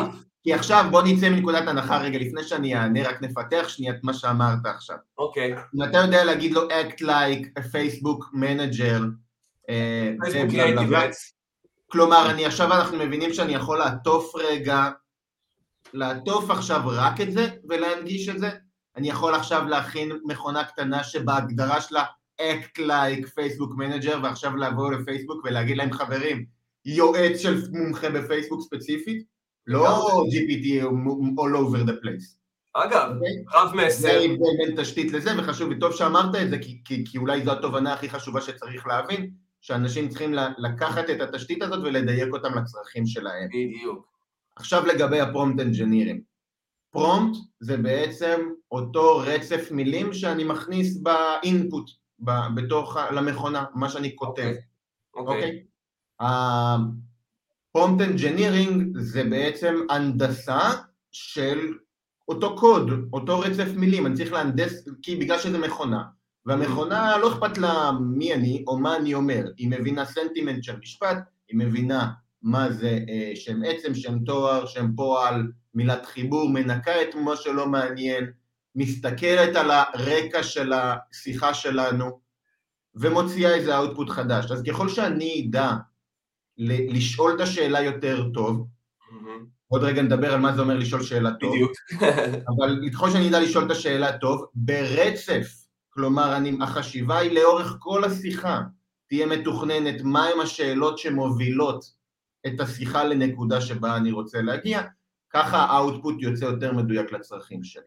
כי 0.44 0.54
עכשיו 0.54 0.86
בוא 0.92 1.02
נצא 1.02 1.30
מנקודת 1.30 1.68
הנחה 1.68 1.98
רגע, 1.98 2.20
לפני 2.20 2.44
שאני 2.44 2.76
אענה, 2.76 3.10
רק 3.10 3.22
נפתח 3.22 3.66
שנייה 3.68 3.94
את 3.94 4.00
מה 4.04 4.14
שאמרת 4.14 4.66
עכשיו. 4.66 4.98
אוקיי. 5.18 5.56
אם 5.76 5.84
אתה 5.84 5.98
יודע 5.98 6.24
להגיד 6.24 6.52
לו 6.52 6.62
act 6.70 7.02
like 7.02 7.60
a 7.60 7.62
Facebook 7.62 8.36
manager, 8.36 9.02
אה, 9.70 10.12
כלומר, 11.88 12.32
אני 12.32 12.46
עכשיו 12.46 12.74
אנחנו 12.74 12.98
מבינים 12.98 13.34
שאני 13.34 13.54
יכול 13.54 13.78
לעטוף 13.78 14.36
רגע, 14.36 14.90
לעטוף 15.94 16.50
עכשיו 16.50 16.82
רק 16.86 17.22
את 17.22 17.32
זה 17.32 17.48
ולהנגיש 17.70 18.30
את 18.30 18.40
זה, 18.40 18.50
אני 18.98 19.10
יכול 19.10 19.36
עכשיו 19.36 19.68
להכין 19.68 20.12
מכונה 20.26 20.64
קטנה 20.64 21.04
שבהגדרה 21.04 21.82
שלה 21.82 22.04
act 22.42 22.80
like 22.80 23.26
Facebook 23.26 23.72
manager 23.78 24.18
ועכשיו 24.24 24.56
לבוא 24.56 24.92
לפייסבוק 24.92 25.46
ולהגיד 25.46 25.78
להם 25.78 25.92
חברים, 25.92 26.46
יועץ 26.86 27.40
של 27.40 27.62
מומחה 27.72 28.10
בפייסבוק 28.10 28.62
ספציפית, 28.62 29.24
לא 29.68 30.10
GPT 30.32 30.84
all 31.38 31.56
over 31.56 31.90
the 31.90 31.94
place. 32.04 32.36
אגב? 32.74 33.12
אוקיי? 33.16 33.44
רב 33.54 33.76
מסר. 33.76 34.08
זה 34.08 34.28
בין 34.58 34.82
תשתית 34.82 35.12
לזה, 35.12 35.32
וחשוב, 35.38 35.72
וטוב 35.72 35.92
שאמרת 35.92 36.36
את 36.36 36.50
זה, 36.50 36.58
כי, 36.58 36.82
כי, 36.86 37.04
כי 37.06 37.18
אולי 37.18 37.46
זו 37.46 37.52
התובנה 37.52 37.94
הכי 37.94 38.10
חשובה 38.10 38.42
שצריך 38.42 38.88
להבין, 38.88 39.32
שאנשים 39.62 40.10
צריכים 40.10 40.34
לקחת 40.58 41.10
את 41.10 41.22
התשתית 41.22 41.62
הזאת 41.62 41.80
ולדייק 41.84 42.34
אותם 42.34 42.58
לצרכים 42.58 43.06
שלהם. 43.06 43.48
בדיוק. 43.50 44.08
עכשיו 44.56 44.86
לגבי 44.86 45.20
הפרומפט 45.20 45.60
אנג'ינירים. 45.60 46.35
פרומפט 46.96 47.38
זה 47.60 47.78
בעצם 47.78 48.50
אותו 48.72 49.18
רצף 49.18 49.72
מילים 49.72 50.14
שאני 50.14 50.44
מכניס 50.44 50.98
באינפוט, 50.98 51.92
בתוך, 52.56 52.98
למכונה, 53.12 53.66
מה 53.74 53.90
שאני 53.90 54.16
כותב. 54.16 54.54
אוקיי. 55.16 55.64
ה 56.20 56.46
prompt 56.46 58.02
engineering 58.08 58.98
זה 58.98 59.24
בעצם 59.24 59.76
הנדסה 59.90 60.60
של 61.12 61.60
אותו 62.28 62.56
קוד, 62.56 62.92
אותו 63.14 63.40
רצף 63.40 63.68
מילים, 63.76 64.06
אני 64.06 64.16
צריך 64.16 64.34
להנדס, 64.34 64.88
כי 65.02 65.16
בגלל 65.16 65.40
שזה 65.40 65.58
מכונה, 65.58 66.04
והמכונה 66.46 67.18
לא 67.18 67.34
אכפת 67.34 67.58
לה 67.58 67.92
מי 68.02 68.34
אני 68.34 68.64
או 68.68 68.78
מה 68.78 68.96
אני 68.96 69.14
אומר, 69.14 69.44
היא 69.58 69.70
מבינה 69.70 70.06
סנטימנט 70.06 70.64
של 70.64 70.80
משפט, 70.80 71.18
היא 71.48 71.60
מבינה 71.60 72.12
מה 72.46 72.72
זה 72.72 73.00
אה, 73.10 73.32
שם 73.36 73.60
עצם, 73.66 73.96
שם 73.96 74.20
תואר, 74.20 74.66
שם 74.66 74.96
פועל, 74.96 75.52
מילת 75.74 76.06
חיבור, 76.06 76.50
מנקה 76.50 77.02
את 77.02 77.16
מה 77.16 77.36
שלא 77.36 77.68
מעניין, 77.68 78.32
מסתכלת 78.76 79.56
על 79.56 79.72
הרקע 79.72 80.44
של 80.44 80.74
השיחה 80.74 81.54
שלנו 81.54 82.20
ומוציאה 82.96 83.56
איזה 83.56 83.78
אאוטפוט 83.78 84.10
חדש. 84.10 84.52
אז 84.52 84.64
ככל 84.68 84.90
שאני 84.90 85.46
אדע 85.50 85.72
לשאול 86.58 87.36
את 87.36 87.42
השאלה 87.42 87.82
יותר 87.82 88.30
טוב, 88.34 88.68
mm-hmm. 89.02 89.46
עוד 89.68 89.84
רגע 89.84 90.02
נדבר 90.02 90.34
על 90.34 90.40
מה 90.40 90.56
זה 90.56 90.62
אומר 90.62 90.78
לשאול 90.78 91.04
שאלה 91.04 91.32
טוב, 91.40 91.54
בדיוק. 91.54 91.72
אבל 92.58 92.80
ככל 92.94 93.12
שאני 93.12 93.30
אדע 93.30 93.40
לשאול 93.40 93.66
את 93.66 93.72
השאלה 93.72 94.18
טוב, 94.18 94.46
ברצף, 94.56 95.48
כלומר 95.90 96.38
אני, 96.38 96.58
החשיבה 96.62 97.18
היא 97.18 97.32
לאורך 97.32 97.76
כל 97.80 98.04
השיחה, 98.04 98.62
תהיה 99.10 99.26
מתוכננת 99.26 100.02
מהם 100.02 100.40
השאלות 100.40 100.98
שמובילות 100.98 101.95
את 102.48 102.60
השיחה 102.60 103.04
לנקודה 103.04 103.62
שבה 103.62 103.98
אני 103.98 104.12
רוצה 104.12 104.42
להגיע, 104.42 104.82
ככה 105.30 105.58
האוטפוט 105.58 106.16
יוצא 106.20 106.46
יותר 106.46 106.74
מדויק 106.74 107.12
לצרכים 107.12 107.64
שלי. 107.64 107.84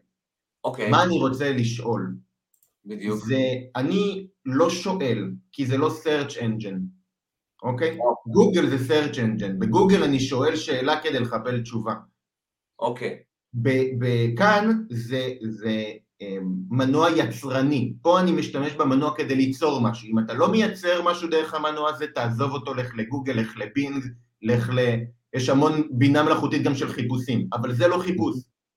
אוקיי. 0.63 0.87
Okay. 0.87 0.91
מה 0.91 1.03
אני 1.03 1.19
רוצה 1.19 1.53
לשאול? 1.53 2.15
בדיוק. 2.85 3.19
זה, 3.25 3.39
אני 3.75 4.27
לא 4.45 4.69
שואל, 4.69 5.31
כי 5.51 5.65
זה 5.65 5.77
לא 5.77 5.89
search 6.03 6.31
engine, 6.31 6.79
אוקיי? 7.63 7.97
Okay? 7.97 8.31
גוגל 8.31 8.65
okay. 8.65 8.77
זה 8.77 8.93
search 8.93 9.15
engine, 9.15 9.53
בגוגל 9.59 10.03
אני 10.03 10.19
שואל 10.19 10.55
שאלה 10.55 11.01
כדי 11.01 11.19
לקבל 11.19 11.61
תשובה. 11.61 11.93
אוקיי. 12.79 13.19
Okay. 13.55 14.37
כאן 14.37 14.83
זה, 14.89 15.29
זה 15.41 15.83
אמ, 16.21 16.53
מנוע 16.69 17.07
יצרני, 17.15 17.93
פה 18.01 18.19
אני 18.19 18.31
משתמש 18.31 18.73
במנוע 18.73 19.15
כדי 19.17 19.35
ליצור 19.35 19.81
משהו, 19.81 20.07
אם 20.07 20.19
אתה 20.19 20.33
לא 20.33 20.51
מייצר 20.51 21.01
משהו 21.01 21.29
דרך 21.29 21.53
המנוע 21.53 21.89
הזה, 21.89 22.07
תעזוב 22.07 22.51
אותו, 22.51 22.73
לך 22.73 22.95
לגוגל, 22.95 23.33
לך 23.33 23.57
לבינג, 23.57 24.03
לך 24.41 24.69
ל... 24.73 24.79
יש 25.33 25.49
המון 25.49 25.87
בינה 25.91 26.23
מלאכותית 26.23 26.63
גם 26.63 26.75
של 26.75 26.89
חיפושים, 26.89 27.47
אבל 27.53 27.73
זה 27.73 27.87
לא 27.87 27.97
חיפוש, 27.97 28.35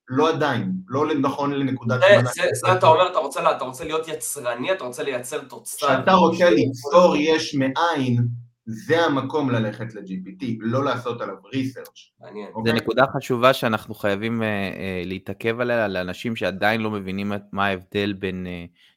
לא 0.08 0.28
עדיין, 0.28 0.72
לא 0.88 1.14
נכון 1.14 1.52
לנקודת 1.52 2.00
זמן. 2.00 2.24
זה, 2.34 2.42
זה 2.52 2.72
אתה 2.72 2.86
אומר, 2.86 3.10
אתה 3.10 3.18
רוצה, 3.18 3.56
אתה 3.56 3.64
רוצה 3.64 3.84
להיות 3.84 4.08
יצרני, 4.08 4.72
אתה 4.72 4.84
רוצה 4.84 5.02
לייצר 5.02 5.44
תוצאה. 5.44 5.88
כשאתה 5.88 6.12
רוצה 6.12 6.50
ליצור 6.50 7.16
יש 7.18 7.54
מאין, 7.54 8.28
זה 8.66 9.00
המקום 9.00 9.50
ללכת 9.50 9.94
ל-GPT, 9.94 10.44
לא 10.60 10.84
לעשות 10.84 11.20
עליו 11.20 11.34
ריסרצ'. 11.52 12.10
מעניין. 12.20 12.48
זו 12.52 12.58
אוקיי? 12.58 12.72
נקודה 12.72 13.04
חשובה 13.16 13.52
שאנחנו 13.52 13.94
חייבים 13.94 14.42
uh, 14.42 14.44
uh, 14.44 15.06
להתעכב 15.06 15.60
עליה 15.60 15.88
לאנשים 15.88 16.36
שעדיין 16.36 16.80
לא 16.80 16.90
מבינים 16.90 17.32
מה 17.52 17.66
ההבדל 17.66 18.12
בין 18.12 18.46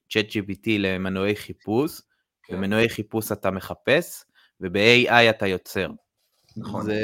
צ'אט 0.09 0.25
uh, 0.25 0.33
GPT 0.33 0.67
למנועי 0.79 1.35
חיפוש. 1.35 2.01
כן. 2.43 2.57
במנועי 2.57 2.89
חיפוש 2.89 3.31
אתה 3.31 3.51
מחפש, 3.51 4.23
וב-AI 4.61 5.29
אתה 5.29 5.47
יוצר. 5.47 5.87
נכון. 6.57 6.85
זה, 6.85 7.01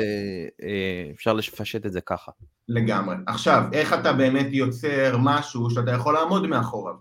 אה, 0.63 1.11
אפשר 1.15 1.33
לפשט 1.33 1.85
את 1.85 1.91
זה 1.91 2.01
ככה. 2.01 2.31
לגמרי. 2.67 3.15
עכשיו, 3.27 3.63
איך 3.73 3.93
אתה 3.93 4.13
באמת 4.13 4.47
יוצר 4.49 5.17
משהו 5.19 5.69
שאתה 5.69 5.91
יכול 5.91 6.13
לעמוד 6.13 6.47
מאחוריו? 6.47 6.95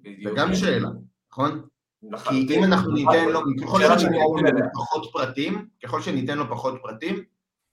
בדיוק. 0.00 0.34
זה 0.34 0.40
גם 0.40 0.54
שאלה, 0.54 0.88
נכון? 1.30 1.62
כי 2.00 2.06
לחלוטין. 2.10 2.58
אם 2.58 2.64
אנחנו 2.64 2.92
ניתן 2.92 3.28
לו, 3.28 3.40
ככל 3.62 3.98
שניתן 3.98 4.54
לו. 4.56 4.66
פחות 4.74 5.10
פרטים, 5.12 5.68
ככל 5.84 6.02
שניתן 6.02 6.38
לו 6.38 6.50
פחות 6.50 6.74
פרטים, 6.82 7.22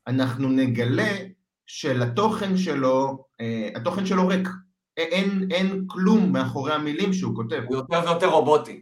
אנחנו 0.07 0.49
נגלה 0.49 1.17
שלתוכן 1.65 2.57
שלו, 2.57 3.25
אה, 3.41 3.69
התוכן 3.75 4.05
שלו 4.05 4.27
ריק. 4.27 4.47
אין, 4.97 5.47
אין 5.51 5.85
כלום 5.87 6.31
מאחורי 6.33 6.73
המילים 6.73 7.13
שהוא 7.13 7.35
כותב. 7.35 7.61
הוא 7.67 7.75
יותר 7.75 8.01
ויותר 8.05 8.27
רובוטי. 8.27 8.81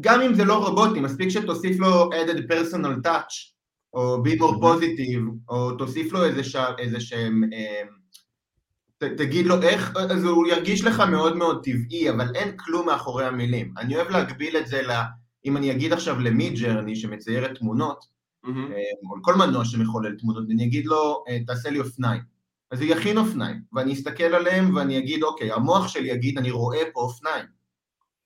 גם 0.00 0.20
אם 0.20 0.34
זה 0.34 0.44
לא 0.44 0.68
רובוטי, 0.68 1.00
מספיק 1.00 1.28
שתוסיף 1.28 1.80
לו 1.80 2.10
added 2.10 2.52
personal 2.52 3.06
touch, 3.06 3.51
או 3.94 4.22
be 4.24 4.38
more 4.38 4.62
positive, 4.62 5.22
או 5.48 5.72
תוסיף 5.72 6.12
לו 6.12 6.24
איזה, 6.24 6.44
ש... 6.44 6.56
איזה 6.78 7.00
שהם... 7.00 7.44
אה, 7.52 7.82
ת, 8.98 9.04
תגיד 9.04 9.46
לו 9.46 9.62
איך, 9.62 9.96
אז 10.10 10.24
הוא 10.24 10.46
ירגיש 10.46 10.84
לך 10.84 11.00
מאוד 11.00 11.36
מאוד 11.36 11.64
טבעי, 11.64 12.10
אבל 12.10 12.34
אין 12.34 12.56
כלום 12.56 12.86
מאחורי 12.86 13.24
המילים. 13.24 13.74
אני 13.78 13.96
אוהב 13.96 14.10
להגביל 14.10 14.56
את 14.56 14.66
זה 14.66 14.82
ל... 14.82 14.90
אם 15.44 15.56
אני 15.56 15.70
אגיד 15.70 15.92
עכשיו 15.92 16.20
למי 16.20 16.50
ג'רני 16.50 16.96
שמציירת 16.96 17.58
תמונות. 17.58 18.04
אה, 18.72 19.10
או 19.10 19.16
לכל 19.16 19.34
מנוע 19.34 19.64
שמחולל 19.64 20.18
תמונות, 20.18 20.44
ואני 20.48 20.64
אגיד 20.64 20.86
לו, 20.86 21.24
אה, 21.28 21.38
תעשה 21.46 21.70
לי 21.70 21.80
אופניים. 21.80 22.22
אז 22.70 22.80
הוא 22.80 22.90
יכין 22.90 23.18
אופניים, 23.18 23.62
ואני 23.72 23.92
אסתכל 23.92 24.24
עליהם 24.24 24.76
ואני 24.76 24.98
אגיד, 24.98 25.22
אוקיי, 25.22 25.52
המוח 25.52 25.88
שלי 25.88 26.08
יגיד, 26.08 26.38
אני 26.38 26.50
רואה 26.50 26.82
פה 26.92 27.00
אופניים. 27.00 27.44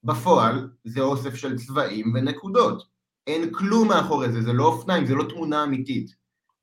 בפועל, 0.04 0.68
זה 0.84 1.00
אוסף 1.00 1.34
של 1.34 1.58
צבעים 1.58 2.12
ונקודות. 2.14 2.95
אין 3.26 3.52
כלום 3.52 3.88
מאחורי 3.88 4.32
זה, 4.32 4.42
זה 4.42 4.52
לא 4.52 4.64
אופניים, 4.64 5.06
זה 5.06 5.14
לא 5.14 5.24
תמונה 5.28 5.64
אמיתית. 5.64 6.14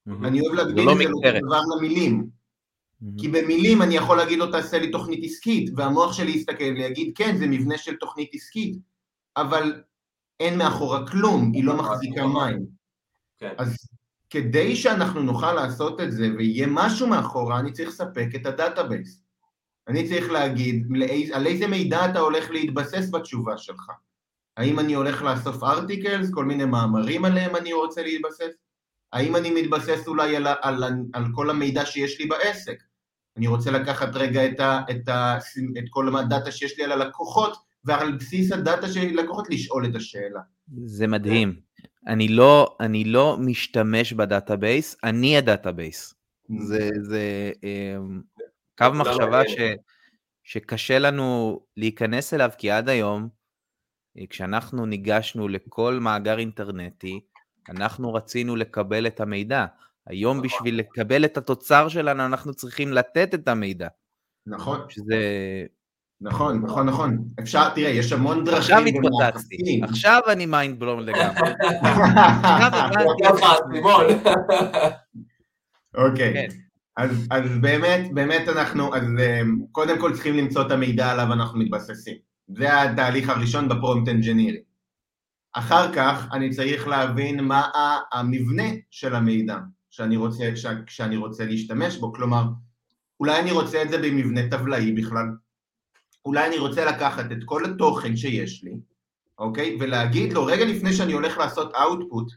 אני 0.08 0.41
אוהב 0.41 0.54
להקביל 0.54 0.86
לא 0.86 0.91
את 0.91 0.97
זה 0.97 1.04
לאותו 1.04 1.17
מקטרת. 1.19 1.41
דבר 1.41 1.62
למילים. 1.78 2.28
כי 3.17 3.28
במילים 3.28 3.82
אני 3.82 3.95
יכול 3.95 4.17
להגיד 4.17 4.39
לו, 4.39 4.52
תעשה 4.52 4.80
לי 4.80 4.91
תוכנית 4.91 5.19
עסקית, 5.23 5.69
והמוח 5.76 6.13
שלי 6.13 6.32
יסתכל 6.32 6.73
ויגיד, 6.78 7.12
כן, 7.15 7.38
זה 7.38 7.47
מבנה 7.47 7.78
של 7.78 7.95
תוכנית 7.95 8.30
עסקית, 8.34 8.78
אבל 9.38 9.84
אין 10.39 10.58
מאחורה 10.58 11.08
כלום, 11.08 11.52
היא 11.54 11.63
לא 11.63 11.78
מחזיקה 11.78 12.28
מים. 12.28 12.65
כן. 13.38 13.54
אז 13.58 13.78
כדי 14.30 14.76
שאנחנו 14.76 15.21
נוכל 15.21 15.54
לעשות 15.54 16.02
את 16.02 16.12
זה 16.12 16.30
ויהיה 16.38 16.67
משהו 16.69 17.08
מאחורה, 17.08 17.60
אני 17.60 17.71
צריך 17.71 17.89
לספק 17.89 18.28
את 18.36 18.45
ה 18.45 18.53
database. 18.53 19.21
אני 19.88 20.10
צריך 20.10 20.32
להגיד 20.32 20.88
לו 20.89 21.04
איז, 21.04 21.32
על 21.32 21.47
איזה 21.47 21.67
מידע 21.67 22.06
אתה 22.12 22.19
הולך 22.19 22.52
להתבסס 22.52 23.10
בתשובה 23.12 23.58
שלך. 23.58 23.91
האם 24.58 24.80
אני 24.80 24.94
הולך 24.94 25.22
לאסוף 25.22 25.63
articles, 25.63 26.32
כל 26.32 26.46
מיני 26.46 26.66
מאמרים 26.66 27.26
עליהם 27.26 27.56
אני 27.56 27.74
רוצה 27.74 28.04
להתבסס? 28.04 28.54
האם 29.13 29.36
אני 29.36 29.62
מתבסס 29.62 30.08
אולי 30.08 30.36
על, 30.36 30.48
על, 30.62 30.84
על 31.13 31.24
כל 31.36 31.50
המידע 31.50 31.86
שיש 31.86 32.20
לי 32.20 32.26
בעסק? 32.26 32.84
אני 33.38 33.48
רוצה 33.48 33.72
לקחת 33.72 34.16
רגע 34.16 34.46
את, 34.46 34.60
ה, 34.60 34.82
את, 34.92 35.10
ה, 35.10 35.38
את 35.78 35.84
כל 35.89 36.16
הדאטה 36.16 36.52
שיש 36.52 36.78
לי 36.78 36.84
על 36.84 36.92
הלקוחות, 36.92 37.58
ועל 37.86 38.12
בסיס 38.12 38.52
הדאטה 38.52 38.88
של 38.88 39.02
לקוחות 39.02 39.50
לשאול 39.50 39.86
את 39.86 39.96
השאלה. 39.96 40.39
זה 40.86 41.08
מדהים. 41.08 41.60
אני 42.08 42.28
לא, 42.28 42.78
אני 42.80 43.04
לא 43.04 43.38
משתמש 43.39 44.13
ב 44.13 44.22
database, 44.22 44.95
אני 45.04 45.38
ה 45.38 45.45
database. 45.45 46.13
זה, 46.60 46.89
זה 47.02 47.52
אמ, 47.63 48.22
קו 48.78 48.86
נקודה 48.86 49.00
מחשבה 49.00 49.42
ש. 49.48 49.58
שקשה 50.44 51.00
לנו 51.00 51.60
להיכנס 51.78 52.34
אליו, 52.34 52.50
כי 52.58 52.72
עד 52.72 52.89
היום, 52.89 53.30
כשאנחנו 54.30 54.86
ניגשנו 54.86 55.47
לכל 55.47 55.99
מאגר 56.02 56.39
אינטרנטי, 56.39 57.19
אנחנו 57.69 58.13
רצינו 58.13 58.56
לקבל 58.56 59.08
את 59.08 59.19
המידע. 59.19 59.65
היום 60.08 60.38
נכון. 60.38 60.47
בשביל 60.47 60.80
לקבל 60.80 61.26
את 61.26 61.38
התוצר 61.38 61.88
שלנו, 61.88 62.26
אנחנו 62.26 62.54
צריכים 62.54 62.93
לתת 62.93 63.34
את 63.34 63.47
המידע. 63.47 63.88
נכון, 64.47 64.80
שזה... 64.89 65.15
נכון, 66.21 66.62
נכון, 66.62 66.86
נכון. 66.86 67.17
אפשר, 67.39 67.69
תראה, 67.69 67.89
יש 67.89 68.12
המון 68.12 68.43
דרכים. 68.43 68.60
עכשיו 68.60 68.84
התפוצצתי. 68.86 69.82
עכשיו 69.84 70.21
אני 70.28 70.45
mind 70.45 70.80
blown 70.80 70.99
לגמרי. 70.99 71.52
עכשיו 71.82 72.71
הבנתי. 72.80 74.30
אוקיי. 75.95 76.34
כן. 76.34 76.47
אז, 77.32 77.58
באמת, 77.62 78.13
באמת 78.13 78.49
אנחנו, 78.49 78.95
אז 78.95 79.04
um, 79.04 79.65
קודם 79.71 79.99
כל 79.99 80.13
צריכים 80.13 80.38
למצוא 80.38 80.67
את 80.67 80.71
המידע 80.71 81.12
עליו 81.12 81.34
אנחנו 81.34 81.60
מתבססים. 81.60 82.33
זה 82.47 82.82
התהליך 82.82 83.29
הראשון 83.29 83.69
בפרומפט 83.69 84.10
אנג'ינירי. 84.10 84.62
אחר 85.53 85.93
כך 85.93 86.27
אני 86.32 86.49
צריך 86.49 86.88
להבין 86.88 87.43
מה 87.43 87.67
המבנה 88.12 88.63
של 88.91 89.15
המידע 89.15 89.58
שאני 89.89 90.17
רוצה, 90.17 90.49
שאני 90.88 91.17
רוצה 91.17 91.45
להשתמש 91.45 91.97
בו, 91.97 92.13
כלומר, 92.13 92.43
אולי 93.19 93.39
אני 93.39 93.51
רוצה 93.51 93.82
את 93.82 93.89
זה 93.89 93.97
במבנה 93.97 94.49
טבלאי 94.49 94.91
בכלל, 94.91 95.25
אולי 96.25 96.47
אני 96.47 96.58
רוצה 96.58 96.86
לקחת 96.86 97.32
את 97.32 97.38
כל 97.45 97.65
התוכן 97.65 98.15
שיש 98.15 98.63
לי, 98.63 98.71
אוקיי? 99.39 99.77
ולהגיד 99.79 100.34
לו, 100.34 100.45
רגע 100.45 100.65
לפני 100.65 100.93
שאני 100.93 101.13
הולך 101.13 101.38
לעשות 101.38 101.75
output, 101.75 102.34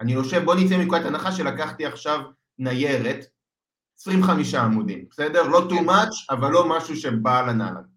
אני 0.00 0.12
יושב, 0.12 0.44
בוא 0.44 0.54
נצא 0.54 0.76
מנקודת 0.76 1.04
הנחה 1.04 1.32
שלקחתי 1.32 1.86
עכשיו 1.86 2.20
ניירת, 2.58 3.24
25 3.98 4.54
עמודים, 4.54 5.04
בסדר? 5.10 5.42
לא 5.42 5.66
too 5.70 5.86
much, 5.86 6.26
אבל 6.30 6.50
לא 6.50 6.76
משהו 6.76 6.96
שבא 6.96 7.38
על 7.38 7.48
הנעלן. 7.48 7.93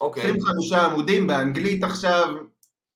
אוקיי. 0.00 0.22
25 0.22 0.72
עמודים 0.72 1.26
באנגלית 1.26 1.84
עכשיו, 1.84 2.36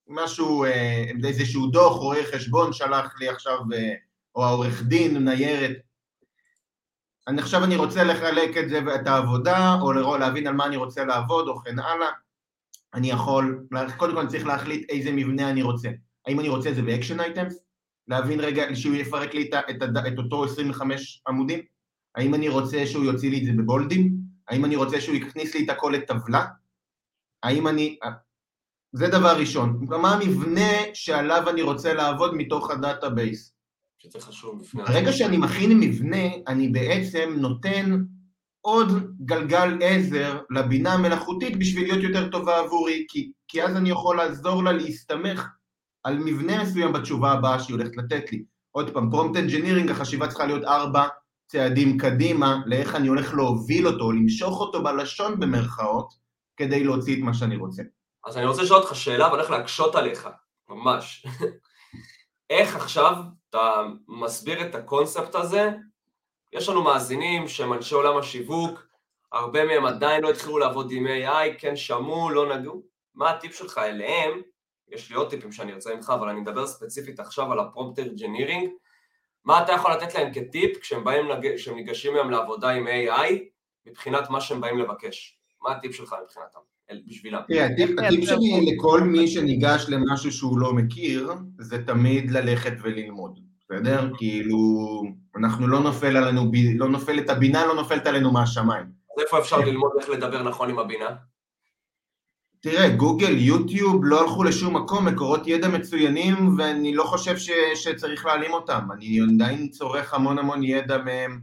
משהו, 0.09 0.65
אה, 0.65 1.11
איזשהו 1.25 1.67
דוח, 1.67 1.97
רואה 1.97 2.25
חשבון 2.33 2.73
שלח 2.73 3.21
לי 3.21 3.29
עכשיו, 3.29 3.59
אה, 3.73 3.95
או 4.35 4.45
העורך 4.45 4.83
דין, 4.83 5.29
ניירת. 5.29 5.77
אני 7.29 7.41
עכשיו 7.41 7.65
אני 7.65 7.77
רוצה 7.77 8.05
לחלק 8.05 8.57
את 8.57 8.69
זה 8.69 8.81
ואת 8.87 9.07
העבודה, 9.07 9.77
או 9.81 10.17
להבין 10.19 10.47
על 10.47 10.55
מה 10.55 10.67
אני 10.67 10.77
רוצה 10.77 11.05
לעבוד, 11.05 11.49
או 11.49 11.57
כן 11.57 11.79
הלאה. 11.79 12.09
אני 12.95 13.11
יכול, 13.11 13.67
קודם 13.97 14.15
כל 14.15 14.21
אני 14.21 14.29
צריך 14.29 14.47
להחליט 14.47 14.91
איזה 14.91 15.13
מבנה 15.13 15.51
אני 15.51 15.63
רוצה. 15.63 15.89
האם 16.27 16.41
אני 16.41 16.49
רוצה 16.49 16.71
את 16.71 16.75
זה 16.75 16.83
ב 16.83 16.88
action 16.88 17.21
items? 17.21 17.59
להבין 18.09 18.41
רגע, 18.41 18.65
שהוא 18.75 18.95
יפרק 18.95 19.35
לי 19.35 19.49
את, 19.49 19.55
את, 19.71 19.83
את 19.83 20.19
אותו 20.19 20.45
25 20.45 21.23
עמודים? 21.29 21.61
האם 22.15 22.35
אני 22.35 22.49
רוצה 22.49 22.87
שהוא 22.87 23.05
יוציא 23.05 23.31
לי 23.31 23.39
את 23.41 23.45
זה 23.45 23.53
בבולדים? 23.53 24.13
האם 24.49 24.65
אני 24.65 24.77
רוצה 24.77 25.01
שהוא 25.01 25.17
יכניס 25.17 25.55
לי 25.55 25.65
את 25.65 25.71
הכל 25.71 25.93
לטבלה? 25.97 26.47
האם 27.43 27.69
אני... 27.69 27.99
זה 28.93 29.09
דבר 29.09 29.39
ראשון. 29.39 29.81
מה 29.89 30.15
המבנה 30.15 30.71
שעליו 30.95 31.51
אני 31.51 31.63
רוצה 31.63 31.95
לעבוד 31.95 32.35
מתוך 32.35 32.71
ה 32.71 32.79
database? 32.79 33.53
שזה 33.99 34.21
חשוב 34.21 34.63
ברגע 34.75 35.13
שאני 35.13 35.37
מכין 35.37 35.81
מבנה, 35.81 36.27
אני 36.49 36.69
בעצם 36.69 37.35
נותן 37.39 38.03
עוד 38.61 38.89
גלגל 39.25 39.79
עזר 39.83 40.41
לבינה 40.51 40.93
המלאכותית 40.93 41.59
בשביל 41.59 41.85
להיות 41.85 42.03
יותר 42.03 42.29
טובה 42.29 42.59
עבורי, 42.59 43.07
כי, 43.09 43.33
כי 43.49 43.63
אז 43.63 43.77
אני 43.77 43.91
יכול 43.91 44.17
לעזור 44.17 44.65
לה 44.65 44.73
להסתמך 44.73 45.49
על 46.05 46.19
מבנה 46.19 46.63
מסוים 46.63 46.93
בתשובה 46.93 47.33
הבאה 47.33 47.59
שהיא 47.61 47.77
הולכת 47.77 47.97
לתת 47.97 48.33
לי. 48.33 48.45
עוד 48.71 48.91
פעם, 48.91 49.11
prompt 49.11 49.37
engineering, 49.37 49.91
החשיבה 49.91 50.29
צריכה 50.29 50.47
להיות 50.47 50.65
ארבע 50.65 51.07
צעדים 51.47 51.99
קדימה, 51.99 52.61
לאיך 52.67 52.95
אני 52.95 53.09
הולך 53.09 53.35
להוביל 53.35 53.87
אותו, 53.87 54.13
למשוך 54.13 54.61
אותו 54.61 54.83
בלשון 54.83 55.41
במרכאות, 55.41 56.15
כדי 56.61 56.85
להוציא 56.85 57.17
את 57.17 57.23
מה 57.23 57.35
שאני 57.35 57.57
רוצה. 57.57 57.83
אז 58.27 58.37
אני 58.37 58.47
רוצה 58.47 58.63
לשאול 58.63 58.81
אותך 58.81 58.95
שאלה 58.95 59.25
ואני 59.25 59.37
הולך 59.37 59.51
להקשות 59.51 59.95
עליך, 59.95 60.29
ממש. 60.69 61.27
איך 62.51 62.77
עכשיו 62.77 63.15
אתה 63.51 63.83
מסביר 64.09 64.67
את 64.67 64.75
הקונספט 64.75 65.35
הזה? 65.35 65.71
יש 66.53 66.69
לנו 66.69 66.83
מאזינים 66.83 67.49
שהם 67.49 67.73
אנשי 67.73 67.95
עולם 67.95 68.17
השיווק, 68.17 68.87
הרבה 69.33 69.65
מהם 69.65 69.87
עדיין 69.87 70.23
לא 70.23 70.31
התחילו 70.31 70.59
לעבוד 70.59 70.91
עם 70.91 71.07
AI, 71.07 71.59
כן 71.59 71.77
שמעו, 71.77 72.31
לא 72.31 72.57
נגעו. 72.57 72.83
מה 73.15 73.31
הטיפ 73.31 73.55
שלך 73.55 73.79
אליהם? 73.79 74.43
יש 74.89 75.11
לי 75.11 75.17
עוד 75.17 75.31
טיפים 75.31 75.53
שאני 75.53 75.73
ארצה 75.73 75.95
ממך, 75.95 76.13
אבל 76.15 76.29
אני 76.29 76.41
מדבר 76.41 76.67
ספציפית 76.67 77.21
עכשיו 77.21 77.53
על 77.53 77.59
ה 77.59 77.66
prompt 77.66 78.07
engineering. 78.07 78.71
מה 79.45 79.63
אתה 79.63 79.73
יכול 79.73 79.93
לתת 79.93 80.15
להם 80.15 80.35
כטיפ 80.35 80.81
כשהם 80.81 81.05
באים. 81.05 81.27
כשהם 81.57 81.75
ניגשים 81.75 82.15
היום 82.15 82.31
לעבודה 82.31 82.71
עם 82.71 82.87
AI, 82.87 83.33
מבחינת 83.87 84.31
מה 84.31 84.41
שהם 84.41 84.61
באים 84.61 84.79
לבקש? 84.79 85.40
מה 85.63 85.73
הטיפ 85.73 85.95
שלך 85.95 86.15
מבחינתם, 86.25 86.59
אל- 86.91 87.03
בשבילם? 87.09 87.41
תראה, 87.49 87.67
הטיפ, 87.67 87.91
הטיפ 87.99 88.25
שלי 88.25 88.75
לכל 88.75 89.01
מי 89.01 89.29
שניגש 89.29 89.87
למשהו 89.89 90.33
שהוא 90.33 90.59
לא 90.59 90.73
מכיר, 90.73 91.33
זה 91.59 91.85
תמיד 91.87 92.31
ללכת 92.31 92.73
וללמוד, 92.83 93.41
בסדר? 93.61 94.11
כאילו, 94.17 94.59
אנחנו 95.37 95.67
לא 95.69 95.81
נופל 95.81 96.17
עלינו, 96.17 96.51
ב- 96.51 96.77
לא 96.77 96.89
נופלת, 96.89 97.31
הבינה 97.31 97.67
לא 97.67 97.75
נופלת 97.75 98.07
עלינו 98.07 98.33
מהשמיים. 98.33 98.85
אז 99.17 99.23
איפה 99.25 99.39
אפשר 99.39 99.59
ללמוד 99.59 99.91
איך 100.01 100.09
לדבר 100.09 100.43
נכון 100.43 100.71
עם 100.71 100.79
הבינה? 100.79 101.09
תראה, 102.63 102.89
גוגל, 102.97 103.39
יוטיוב 103.39 104.05
לא 104.05 104.21
הלכו 104.23 104.45
לשום 104.45 104.77
מקום, 104.77 105.09
מקורות 105.09 105.47
ידע 105.47 105.69
מצוינים, 105.69 106.59
ואני 106.59 106.95
לא 106.95 107.05
חושב 107.05 107.37
ש, 107.37 107.51
שצריך 107.75 108.27
להעלים 108.27 108.53
אותם. 108.53 108.81
אני 108.95 109.19
עדיין 109.35 109.69
צורך 109.69 110.15
המון 110.15 110.39
המון 110.39 110.63
ידע 110.63 110.99
מהם. 110.99 111.41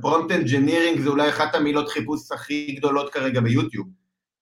prompt 0.00 0.30
engineering 0.30 1.00
זה 1.00 1.08
אולי 1.08 1.28
אחת 1.28 1.54
המילות 1.54 1.88
חיפוש 1.88 2.32
הכי 2.32 2.72
גדולות 2.78 3.12
כרגע 3.12 3.40
ביוטיוב. 3.40 3.86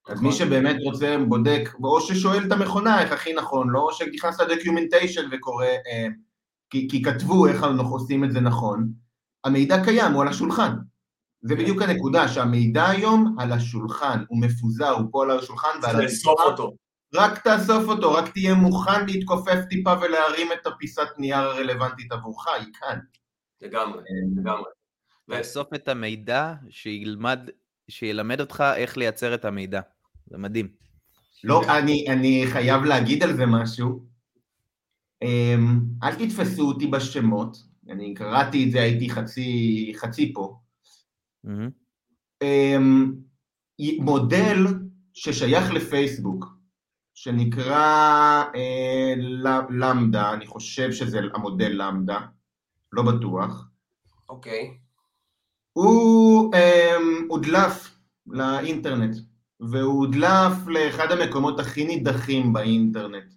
אז 0.09 0.21
מי 0.21 0.29
נכון. 0.29 0.38
שבאמת 0.38 0.77
רוצה, 0.85 1.17
בודק, 1.29 1.69
או 1.83 2.01
ששואל 2.01 2.47
את 2.47 2.53
המכונה 2.53 3.03
איך 3.03 3.12
הכי 3.12 3.33
נכון, 3.33 3.71
לא 3.71 3.88
שנכנס 3.93 4.41
לדוקיומנטיישן 4.41 5.29
וקורא, 5.33 5.64
אה, 5.64 6.07
כי, 6.71 6.88
כי 6.91 7.03
כתבו 7.03 7.47
איך 7.47 7.64
אנחנו 7.64 7.95
עושים 7.95 8.25
את 8.25 8.33
זה 8.33 8.41
נכון, 8.41 8.93
המידע 9.45 9.85
קיים, 9.85 10.12
הוא 10.12 10.23
על 10.23 10.29
השולחן. 10.29 10.73
זה 11.43 11.55
בדיוק 11.55 11.83
הנקודה, 11.83 12.29
שהמידע 12.29 12.87
היום 12.88 13.37
על 13.38 13.53
השולחן, 13.53 14.25
הוא 14.29 14.41
מפוזר, 14.41 14.91
הוא 14.91 15.09
פה 15.11 15.23
על 15.23 15.31
השולחן 15.31 15.69
ועל 15.83 16.03
לאסוף 16.03 16.41
אותו. 16.41 16.73
רק 17.14 17.38
תאסוף 17.38 17.88
אותו, 17.88 18.12
רק 18.12 18.29
תהיה 18.29 18.55
מוכן 18.55 19.07
להתכופף 19.07 19.59
טיפה 19.71 19.95
ולהרים 20.01 20.49
את 20.53 20.67
הפיסת 20.67 21.09
נייר 21.19 21.38
הרלוונטית 21.38 22.12
עבורך, 22.12 22.47
היא 22.49 22.67
כאן. 22.81 22.99
לגמרי, 23.62 24.03
לגמרי. 24.37 24.71
לאסוף 25.29 25.75
את 25.75 25.88
המידע 25.88 26.55
שילמד, 26.71 27.51
שילמד 27.88 28.40
אותך 28.40 28.64
איך 28.77 28.97
לייצר 28.97 29.35
את 29.35 29.44
המידע. 29.44 29.81
זה 30.27 30.38
מדהים. 30.38 30.68
לא, 31.44 31.79
אני, 31.79 32.07
אני 32.09 32.44
חייב 32.53 32.85
להגיד 32.85 33.23
על 33.23 33.37
זה 33.37 33.47
משהו. 33.47 34.07
אמ, 35.23 35.81
אל 36.03 36.14
תתפסו 36.14 36.68
אותי 36.68 36.87
בשמות, 36.87 37.57
אני 37.88 38.14
קראתי 38.14 38.64
את 38.64 38.71
זה, 38.71 38.81
הייתי 38.81 39.11
חצי, 39.11 39.92
חצי 39.97 40.33
פה. 40.35 40.59
אמ, 42.42 43.14
מודל 43.99 44.57
ששייך 45.14 45.71
לפייסבוק, 45.71 46.47
שנקרא 47.14 48.44
אה, 48.55 49.14
למדה, 49.71 50.33
אני 50.33 50.47
חושב 50.47 50.92
שזה 50.92 51.21
המודל 51.35 51.73
למדה, 51.73 52.18
לא 52.92 53.03
בטוח. 53.03 53.68
אוקיי. 54.29 54.79
הוא 55.72 56.55
אה, 56.55 56.96
הודלף 57.29 57.98
לאינטרנט, 58.27 59.16
והוא 59.61 59.98
הודלף 59.98 60.66
לאחד 60.66 61.12
המקומות 61.12 61.61
הכי 61.61 61.85
נידחים 61.85 62.53
באינטרנט. 62.53 63.35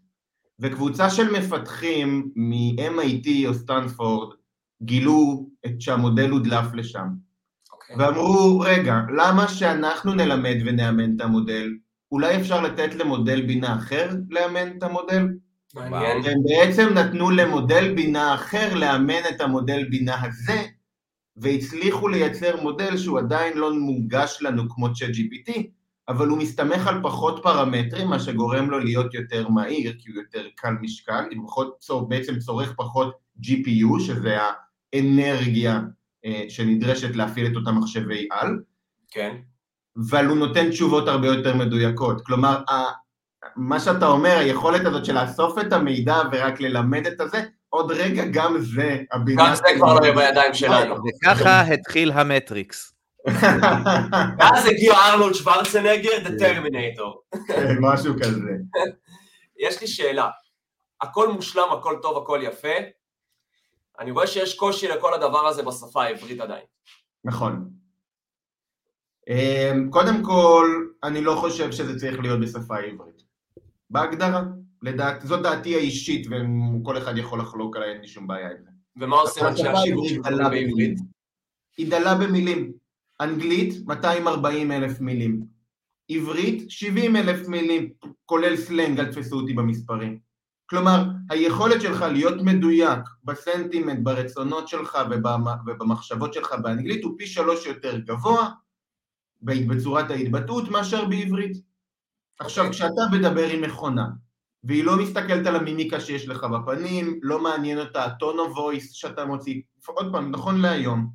וקבוצה 0.60 1.10
של 1.10 1.32
מפתחים 1.32 2.32
מ-MIT 2.36 3.48
או 3.48 3.54
סטנפורד 3.54 4.34
גילו 4.82 5.50
את 5.66 5.82
שהמודל 5.82 6.30
הודלף 6.30 6.74
לשם. 6.74 7.08
Okay. 7.08 7.74
אוקיי. 7.74 7.96
ואמרו, 7.96 8.60
רגע, 8.60 8.96
למה 9.18 9.48
שאנחנו 9.48 10.14
נלמד 10.14 10.58
ונאמן 10.66 11.16
את 11.16 11.22
המודל? 11.22 11.70
אולי 12.12 12.42
אפשר 12.42 12.62
לתת 12.62 12.96
למודל 12.96 13.42
בינה 13.42 13.76
אחר 13.76 14.10
לאמן 14.30 14.78
את 14.78 14.84
המודל? 14.84 15.28
מעניין. 15.76 16.18
הם 16.26 16.44
בעצם 16.44 16.88
נתנו 16.94 17.30
למודל 17.30 17.94
בינה 17.96 18.34
אחר 18.34 18.76
לאמן 18.76 19.22
את 19.30 19.42
המודל 19.42 19.86
בינה 19.90 20.22
הזה, 20.24 20.66
והצליחו 21.38 22.08
לייצר 22.08 22.62
מודל 22.62 22.98
שהוא 22.98 23.20
עדיין 23.20 23.58
לא 23.58 23.74
מונגש 23.74 24.38
לנו 24.42 24.70
כמו 24.70 24.88
ChatGPT, 24.88 25.62
אבל 26.08 26.28
הוא 26.28 26.38
מסתמך 26.38 26.88
על 26.88 27.00
פחות 27.04 27.40
פרמטרים, 27.44 28.08
מה 28.08 28.20
שגורם 28.20 28.70
לו 28.70 28.80
להיות 28.80 29.14
יותר 29.14 29.48
מהיר, 29.48 29.94
כי 30.00 30.12
הוא 30.12 30.22
יותר 30.22 30.48
קל 30.56 30.74
משקל, 30.82 31.24
הוא 31.90 32.10
בעצם 32.10 32.40
צורך 32.40 32.74
פחות 32.78 33.16
GPU, 33.42 34.00
שזה 34.00 34.38
האנרגיה 34.94 35.80
אה, 36.26 36.46
שנדרשת 36.50 37.16
להפעיל 37.16 37.48
את 37.48 37.56
אותם 37.56 37.78
מחשבי 37.78 38.28
על. 38.32 38.60
כן. 39.12 39.36
אבל 40.10 40.26
הוא 40.26 40.38
נותן 40.38 40.70
תשובות 40.70 41.08
הרבה 41.08 41.28
יותר 41.28 41.56
מדויקות. 41.56 42.26
כלומר, 42.26 42.64
מה 43.56 43.80
שאתה 43.80 44.08
אומר, 44.08 44.38
היכולת 44.38 44.86
הזאת 44.86 45.06
של 45.06 45.14
לאסוף 45.22 45.58
את 45.60 45.74
המידע 45.74 46.18
ורק 46.32 46.60
ללמד 46.60 47.08
את 47.08 47.22
הזה, 47.22 47.44
עוד 47.70 47.92
רגע 47.92 48.24
גם 48.34 48.60
זה, 48.60 49.02
הבינה... 49.12 49.50
גם 49.50 49.56
זה 49.56 49.64
כבר 49.78 49.94
לא 49.94 50.06
יהיה 50.06 50.16
בידיים 50.16 50.54
שלנו. 50.54 50.96
וככה 50.96 51.62
התחיל 51.62 52.12
המטריקס. 52.12 52.94
ואז 54.40 54.66
הגיע 54.66 54.94
ארנולד 54.94 55.34
שוורצנגר, 55.34 56.10
The 56.24 56.42
Terminator. 56.42 57.38
כן, 57.48 57.76
משהו 57.80 58.14
כזה. 58.22 58.52
יש 59.68 59.82
לי 59.82 59.88
שאלה, 59.88 60.30
הכל 61.02 61.32
מושלם, 61.32 61.68
הכל 61.72 61.96
טוב, 62.02 62.18
הכל 62.18 62.40
יפה, 62.44 62.76
אני 64.00 64.12
רואה 64.12 64.28
שיש 64.28 64.56
קושי 64.56 64.88
לכל 64.88 65.14
הדבר 65.14 65.48
הזה 65.48 65.64
בשפה 65.64 66.04
העברית 66.04 66.40
עדיין. 66.42 66.64
נכון. 67.24 67.70
אמ, 69.28 69.90
קודם 69.90 70.24
כל, 70.24 70.86
אני 71.04 71.22
לא 71.22 71.36
חושב 71.36 71.72
שזה 71.72 72.00
צריך 72.00 72.20
להיות 72.20 72.40
בשפה 72.40 72.76
העברית. 72.76 73.21
בהגדרה, 73.92 74.44
לדעת, 74.82 75.22
זאת 75.22 75.42
דעתי 75.42 75.76
האישית, 75.76 76.28
וכל 76.28 76.98
אחד 76.98 77.18
יכול 77.18 77.40
לחלוק 77.40 77.76
עליי, 77.76 77.92
אין 77.92 78.02
לי 78.02 78.08
שום 78.08 78.28
בעיה 78.28 78.52
עם 78.52 78.58
זה. 78.64 78.70
ומה 78.98 79.16
עושים 79.16 79.44
אנשי 79.46 79.68
השיווק 79.68 80.08
בעברית? 80.28 81.00
היא 81.78 81.92
דלה 81.92 82.16
במילים. 82.16 82.72
אנגלית, 83.22 83.74
240 83.86 84.72
אלף 84.72 85.02
מילים. 85.02 85.46
עברית, 86.10 86.70
70 86.70 87.16
אלף 87.16 87.48
מילים, 87.48 87.90
כולל 88.26 88.56
סלנג, 88.58 89.00
אל 89.00 89.12
תפסו 89.12 89.36
אותי 89.36 89.54
במספרים. 89.54 90.20
כלומר, 90.66 91.04
היכולת 91.30 91.82
שלך 91.82 92.02
להיות 92.02 92.42
מדויק 92.42 93.00
בסנטימנט, 93.24 94.00
ברצונות 94.04 94.68
שלך 94.68 94.98
ובמחשבות 95.66 96.34
שלך 96.34 96.56
באנגלית 96.64 97.04
הוא 97.04 97.14
פי 97.18 97.28
שלוש 97.28 97.66
יותר 97.66 97.98
גבוה 97.98 98.50
בצורת 99.42 100.12
ההתבטאות 100.12 100.70
מאשר 100.70 101.06
בעברית. 101.06 101.71
עכשיו, 102.42 102.66
אוקיי. 102.66 102.80
כשאתה 102.80 103.02
מדבר 103.12 103.48
עם 103.50 103.62
מכונה, 103.62 104.06
והיא 104.64 104.84
לא 104.84 104.98
מסתכלת 104.98 105.48
על 105.48 105.56
המימיקה 105.56 106.00
שיש 106.00 106.28
לך 106.28 106.44
בפנים, 106.44 107.20
לא 107.24 107.44
מעניין 107.44 107.80
אותה 107.80 108.06
הטון 108.06 108.40
או 108.40 108.56
וויס 108.56 108.92
שאתה 108.92 109.26
מוציא, 109.26 109.62
עוד 109.88 110.12
פעם, 110.12 110.32
נכון 110.32 110.62
להיום, 110.62 111.10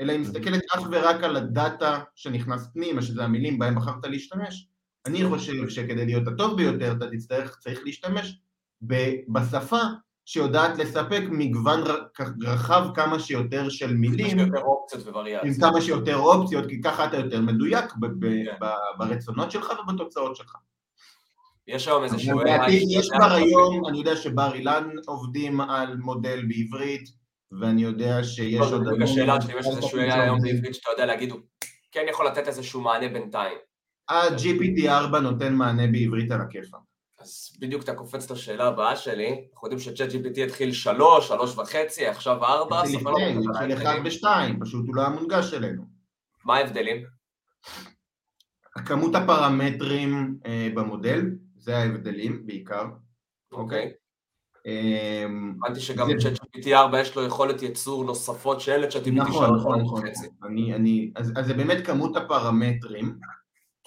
אלא 0.00 0.12
היא 0.12 0.20
מסתכלת 0.20 0.62
אך 0.74 0.88
ורק 0.92 1.24
על 1.24 1.36
הדאטה 1.36 2.00
שנכנס 2.14 2.68
פנימה, 2.72 3.02
שזה 3.02 3.24
המילים 3.24 3.58
בהם 3.58 3.74
בחרת 3.74 4.04
להשתמש. 4.04 4.68
אני 5.06 5.28
חושב 5.28 5.68
שכדי 5.68 6.06
להיות 6.06 6.28
הטוב 6.28 6.56
ביותר, 6.56 6.92
אתה 6.92 7.10
תצטרך, 7.10 7.58
צריך 7.58 7.80
להשתמש 7.84 8.40
בשפה 9.28 9.80
שיודעת 10.24 10.78
לספק 10.78 11.22
מגוון 11.30 11.80
רחב 12.42 12.86
כמה 12.94 13.20
שיותר 13.20 13.68
של 13.68 13.94
מילים. 13.94 14.38
עם 15.42 15.54
כמה 15.60 15.80
שיותר 15.80 16.16
אופציות, 16.16 16.66
כי 16.66 16.80
ככה 16.82 17.06
אתה 17.06 17.16
יותר 17.16 17.40
מדויק 17.40 17.84
כן. 18.20 18.66
ברצונות 18.98 19.50
שלך 19.50 19.72
ובתוצאות 19.80 20.36
שלך. 20.36 20.56
יש 21.68 21.88
היום 21.88 22.04
איזה 22.04 22.18
שהוא... 22.18 22.42
יש 22.98 23.10
כבר 23.10 23.32
היום, 23.32 23.86
אני 23.88 23.98
יודע 23.98 24.16
שבר 24.16 24.54
אילן 24.54 24.88
עובדים 25.06 25.60
על 25.60 25.96
מודל 25.96 26.44
בעברית, 26.48 27.08
ואני 27.60 27.82
יודע 27.82 28.24
שיש 28.24 28.72
עוד... 28.72 28.86
לא, 28.86 29.04
השאלה 29.04 29.40
שלי, 29.40 29.58
יש 29.58 29.66
איזשהו 29.66 29.98
AI 29.98 30.14
היום 30.14 30.42
בעברית 30.42 30.74
שאתה 30.74 30.90
יודע 30.90 31.06
להגיד, 31.06 31.30
הוא 31.30 31.40
כן 31.92 32.04
יכול 32.10 32.26
לתת 32.26 32.48
איזשהו 32.48 32.80
מענה 32.80 33.08
בינתיים. 33.08 33.58
ה-GPT4 34.08 35.18
נותן 35.18 35.54
מענה 35.54 35.86
בעברית 35.86 36.30
על 36.30 36.40
הכיפה. 36.40 36.76
אז 37.20 37.50
בדיוק 37.60 37.82
אתה 37.82 37.94
קופץ 37.94 38.30
לשאלה 38.30 38.66
הבאה 38.66 38.96
שלי, 38.96 39.44
אנחנו 39.52 39.68
יודעים 39.68 39.80
ש-Chat 39.80 40.12
GPT 40.12 40.40
התחיל 40.40 40.72
שלוש, 40.72 41.28
שלוש 41.28 41.58
וחצי, 41.58 42.06
עכשיו 42.06 42.44
ארבע, 42.44 42.82
לא 43.02 43.10
הוא 43.10 43.50
התחיל 43.50 43.72
אחד 43.72 43.94
ושתיים, 44.04 44.60
פשוט 44.60 44.86
הוא 44.86 44.96
לא 44.96 45.00
היה 45.00 45.10
מונגש 45.10 45.54
אלינו. 45.54 45.82
מה 46.44 46.56
ההבדלים? 46.56 47.04
כמות 48.86 49.14
הפרמטרים 49.14 50.38
אה, 50.46 50.68
במודל, 50.74 51.30
זה 51.68 51.78
ההבדלים 51.78 52.46
בעיקר. 52.46 52.84
אוקיי. 53.52 53.92
אמ, 54.66 55.54
הבנתי 55.62 55.80
שגם 55.80 56.10
ל-Chat 56.10 56.38
GPT 56.42 56.68
4 56.72 57.00
יש 57.00 57.16
לו 57.16 57.26
יכולת 57.26 57.62
ייצור 57.62 58.04
נוספות 58.04 58.60
שאין 58.60 58.80
ל-Chat 58.80 59.04
GPT 59.04 59.14
3 59.14 59.18
נכון, 59.28 59.54
נכון, 59.56 59.80
נכון. 59.80 60.02
אז 61.16 61.46
זה 61.46 61.54
באמת 61.54 61.86
כמות 61.86 62.16
הפרמטרים. 62.16 63.18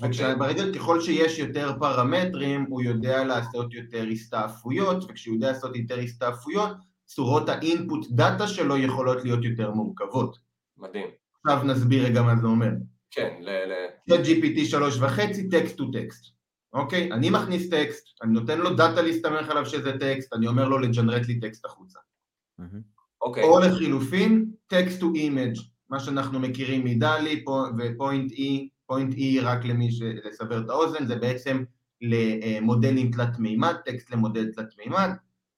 וברגע 0.01 0.63
ככל 0.75 1.01
שיש 1.01 1.39
יותר 1.39 1.71
פרמטרים, 1.79 2.65
הוא 2.69 2.81
יודע 2.81 3.23
לעשות 3.23 3.73
יותר 3.73 4.05
הסתעפויות, 4.11 5.03
וכשהוא 5.09 5.35
יודע 5.35 5.51
לעשות 5.51 5.75
יותר 5.75 5.99
הסתעפויות, 5.99 6.71
צורות 7.05 7.49
ה 7.49 7.59
input 7.59 8.07
data 8.11 8.47
שלו 8.47 8.77
יכולות 8.77 9.23
להיות 9.23 9.43
יותר 9.43 9.71
מורכבות. 9.71 10.37
מדהים. 10.77 11.07
עכשיו 11.45 11.63
נסביר 11.63 12.05
רגע 12.05 12.21
מה 12.21 12.35
זה 12.35 12.47
אומר. 12.47 12.71
כן, 13.11 13.35
ל... 13.39 13.49
ל... 14.07 14.13
GPT 14.13 14.65
שלוש 14.65 14.97
וחצי, 14.99 15.49
text 15.49 15.77
to 15.77 15.91
text. 15.91 16.40
אוקיי? 16.73 17.11
אני 17.11 17.29
מכניס 17.29 17.69
טקסט, 17.69 18.07
אני 18.23 18.33
נותן 18.33 18.59
לו 18.59 18.75
דאטה 18.75 19.01
להסתמך 19.01 19.49
עליו 19.49 19.65
שזה 19.65 19.91
טקסט, 19.99 20.33
אני 20.33 20.47
אומר 20.47 20.69
לו 20.69 20.79
ל 20.79 20.85
generate 20.85 21.27
לי 21.27 21.39
טקסט 21.39 21.65
החוצה. 21.65 21.99
אוקיי. 23.21 23.43
או 23.43 23.59
לחילופין, 23.59 24.51
text 24.67 24.99
to 24.99 25.13
image, 25.15 25.55
מה 25.89 25.99
שאנחנו 25.99 26.39
מכירים 26.39 26.85
מדלי 26.85 27.43
ופוינט 27.77 28.31
E, 28.31 28.67
פוינט 28.85 29.13
E 29.13 29.41
רק 29.41 29.65
למי 29.65 29.91
שלסבר 29.91 30.59
את 30.59 30.69
האוזן, 30.69 31.05
זה 31.05 31.15
בעצם 31.15 31.63
למודלים 32.01 33.11
תלת 33.11 33.39
מימד, 33.39 33.75
טקסט 33.85 34.11
למודל 34.11 34.51
תלת 34.51 34.77
מימד, 34.77 35.09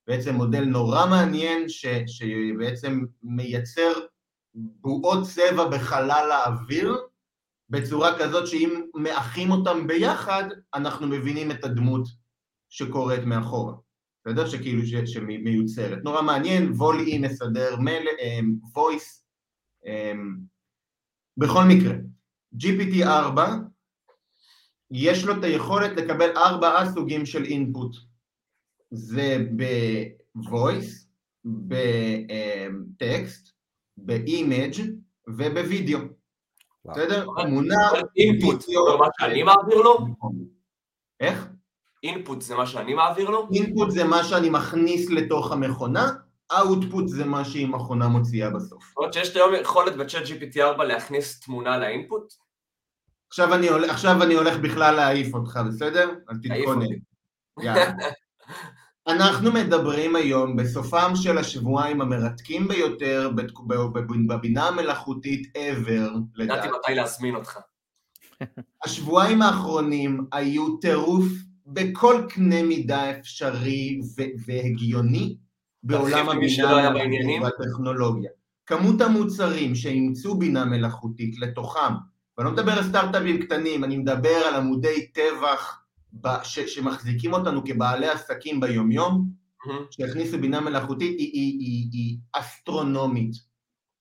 בעצם 0.07 0.35
מודל 0.35 0.65
נורא 0.65 1.05
מעניין 1.05 1.69
ש, 1.69 1.85
שבעצם 2.07 3.03
מייצר 3.23 3.93
בועות 4.53 5.23
צבע 5.23 5.67
בחלל 5.69 6.31
האוויר 6.31 6.97
בצורה 7.69 8.19
כזאת 8.19 8.47
שאם 8.47 8.81
מאחים 8.95 9.51
אותם 9.51 9.87
ביחד, 9.87 10.43
אנחנו 10.73 11.07
מבינים 11.07 11.51
את 11.51 11.63
הדמות 11.63 12.07
שקורית 12.69 13.23
מאחורה. 13.23 13.73
בסדר? 14.25 14.49
שכאילו 14.49 14.85
ש, 14.85 14.93
שמיוצרת. 15.05 16.03
נורא 16.03 16.21
מעניין, 16.21 16.71
וולי 16.71 17.17
מסדר 17.17 17.75
מל, 17.79 18.03
voice. 18.75 19.25
אמ, 19.85 19.91
אמ, 19.91 20.37
בכל 21.37 21.63
מקרה, 21.67 21.93
GPT-4, 22.55 23.39
יש 24.91 25.25
לו 25.25 25.33
את 25.39 25.43
היכולת 25.43 25.91
לקבל 25.97 26.37
ארבעה 26.37 26.91
סוגים 26.93 27.25
של 27.25 27.43
input. 27.43 27.95
זה 28.91 29.37
ב-voice, 29.55 31.07
בטקסט 32.95 33.51
ב 33.97 34.10
image 34.10 34.73
ובווידאו. 35.27 35.99
בסדר? 36.85 37.25
תמונה, 37.45 37.89
input, 38.17 38.61
זה 38.61 38.73
מה 38.99 39.07
שאני 39.19 39.43
מעביר 39.43 39.77
לו? 39.77 40.07
איך? 41.19 41.47
input 42.03 42.41
זה 42.41 42.55
מה 42.55 42.65
שאני 42.65 42.93
מעביר 42.93 43.29
לו? 43.29 43.47
input 43.53 43.91
זה 43.91 44.03
מה 44.03 44.23
שאני 44.23 44.49
מכניס 44.49 45.09
לתוך 45.09 45.51
המכונה, 45.51 46.11
אאוטפוט 46.51 47.07
זה 47.07 47.25
מה 47.25 47.45
שהיא 47.45 47.67
מכונה 47.67 48.07
מוציאה 48.07 48.49
בסוף. 48.49 48.83
זאת 48.83 48.97
אומרת 48.97 49.13
שיש 49.13 49.35
היום 49.35 49.55
יכולת 49.61 49.95
בצ'אט 49.95 50.23
GPT 50.23 50.61
4 50.61 50.83
להכניס 50.83 51.39
תמונה 51.39 51.77
לאינפוט? 51.77 52.33
עכשיו 53.29 53.53
אני, 53.53 53.69
הולך, 53.69 53.89
עכשיו 53.89 54.23
אני 54.23 54.33
הולך 54.33 54.57
בכלל 54.57 54.95
להעיף 54.95 55.33
אותך, 55.33 55.59
בסדר? 55.67 56.09
אז 56.27 56.37
תתכונן. 56.43 56.85
אנחנו 59.07 59.51
מדברים 59.51 60.15
היום 60.15 60.55
בסופם 60.55 61.11
של 61.15 61.37
השבועיים 61.37 62.01
המרתקים 62.01 62.67
ביותר 62.67 63.31
בבינה 64.27 64.67
המלאכותית 64.67 65.57
ever, 65.57 66.11
לדעתי. 66.35 66.67
מתי 66.67 66.95
להזמין 66.95 67.35
אותך. 67.35 67.59
השבועיים 68.85 69.41
האחרונים 69.41 70.25
היו 70.31 70.77
טירוף 70.77 71.25
בכל 71.65 72.21
קנה 72.29 72.63
מידה 72.63 73.11
אפשרי 73.11 73.99
והגיוני 74.45 75.37
בעולם 75.83 76.29
הבינה 76.29 77.41
והטכנולוגיה. 77.41 78.29
כמות 78.65 79.01
המוצרים 79.01 79.75
שאימצו 79.75 80.35
בינה 80.35 80.65
מלאכותית 80.65 81.39
לתוכם, 81.39 81.93
ואני 82.37 82.49
לא 82.49 82.53
מדבר 82.53 82.71
על 82.71 82.83
סטארט-אפים 82.83 83.41
קטנים, 83.41 83.83
אני 83.83 83.97
מדבר 83.97 84.35
על 84.47 84.55
עמודי 84.55 85.07
טבח 85.07 85.82
ש, 86.43 86.59
שמחזיקים 86.59 87.33
אותנו 87.33 87.63
כבעלי 87.65 88.07
עסקים 88.09 88.59
ביומיום, 88.59 89.29
mm-hmm. 89.29 89.71
שהכניסו 89.91 90.39
בינה 90.39 90.61
מלאכותית, 90.61 91.19
היא, 91.19 91.31
היא, 91.33 91.59
היא, 91.59 91.89
היא 91.91 92.17
אסטרונומית. 92.33 93.35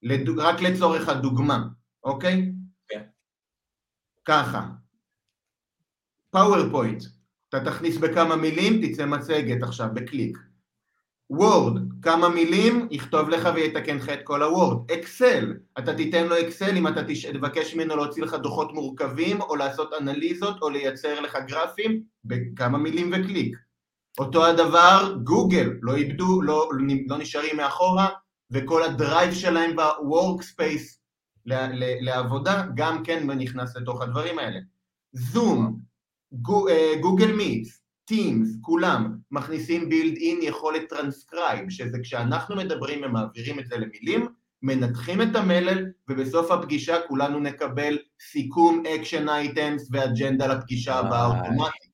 לדוג, 0.03 0.39
רק 0.39 0.61
לצורך 0.61 1.09
הדוגמה, 1.09 1.63
אוקיי? 2.05 2.53
כן. 2.89 3.01
Okay. 3.01 3.03
ככה, 4.25 4.69
PowerPoint, 6.31 7.03
אתה 7.49 7.65
תכניס 7.65 7.97
בכמה 7.97 8.37
מילים, 8.37 8.87
תצא 8.87 9.07
מצגת 9.07 9.63
עכשיו, 9.63 9.89
בקליק. 9.95 10.39
Word, 11.31 11.83
כמה 12.03 12.29
מילים, 12.29 12.89
יכתוב 12.91 13.29
לך 13.29 13.49
ויתקן 13.55 13.97
לך 13.97 14.09
את 14.09 14.19
כל 14.25 14.43
ה 14.43 14.51
Word. 14.51 14.91
אקסל, 14.91 15.55
אתה 15.79 15.95
תיתן 15.95 16.27
לו 16.27 16.41
אקסל 16.41 16.77
אם 16.77 16.89
אתה 16.89 17.01
תבקש 17.33 17.75
ממנו 17.75 17.97
להוציא 17.97 18.23
לך 18.23 18.35
דוחות 18.35 18.73
מורכבים, 18.73 19.41
או 19.41 19.57
לעשות 19.57 19.91
אנליזות, 20.01 20.63
או 20.63 20.71
לייצר 20.71 21.21
לך 21.21 21.39
גרפים, 21.47 22.03
בכמה 22.25 22.79
מילים 22.79 23.11
וקליק. 23.13 23.57
אותו 24.19 24.47
הדבר, 24.47 25.15
גוגל, 25.25 25.71
לא 25.83 25.95
איבדו, 25.95 26.43
לא, 26.43 26.71
לא 27.07 27.19
נשארים 27.19 27.57
מאחורה, 27.57 28.09
וכל 28.51 28.83
הדרייב 28.83 29.35
שלהם 29.35 29.77
ב-workspace 29.77 30.99
לעבודה, 32.01 32.65
גם 32.75 33.03
כן 33.05 33.31
נכנס 33.31 33.77
לתוך 33.77 34.03
הדברים 34.03 34.39
האלה. 34.39 34.59
זום, 35.13 35.79
גוגל 37.01 37.33
Meets, 37.37 37.82
Teams, 38.11 38.47
כולם, 38.61 39.17
מכניסים 39.31 39.89
build 39.89 40.17
in 40.17 40.45
יכולת 40.45 40.89
טרנסקרייב, 40.89 41.71
שזה 41.71 41.99
כשאנחנו 42.03 42.57
מדברים 42.57 43.01
ומעבירים 43.05 43.59
את 43.59 43.67
זה 43.67 43.77
למילים, 43.77 44.29
מנתחים 44.63 45.23
את 45.23 45.37
המלל, 45.37 45.87
ובסוף 46.09 46.51
הפגישה 46.51 46.97
כולנו 47.09 47.41
נקבל 47.41 47.99
סיכום 48.21 48.83
action 48.87 49.29
items 49.29 49.89
ואג'נדה 49.93 50.47
לפגישה 50.47 50.95
הבאה 50.95 51.27
אוטומטית. 51.27 51.93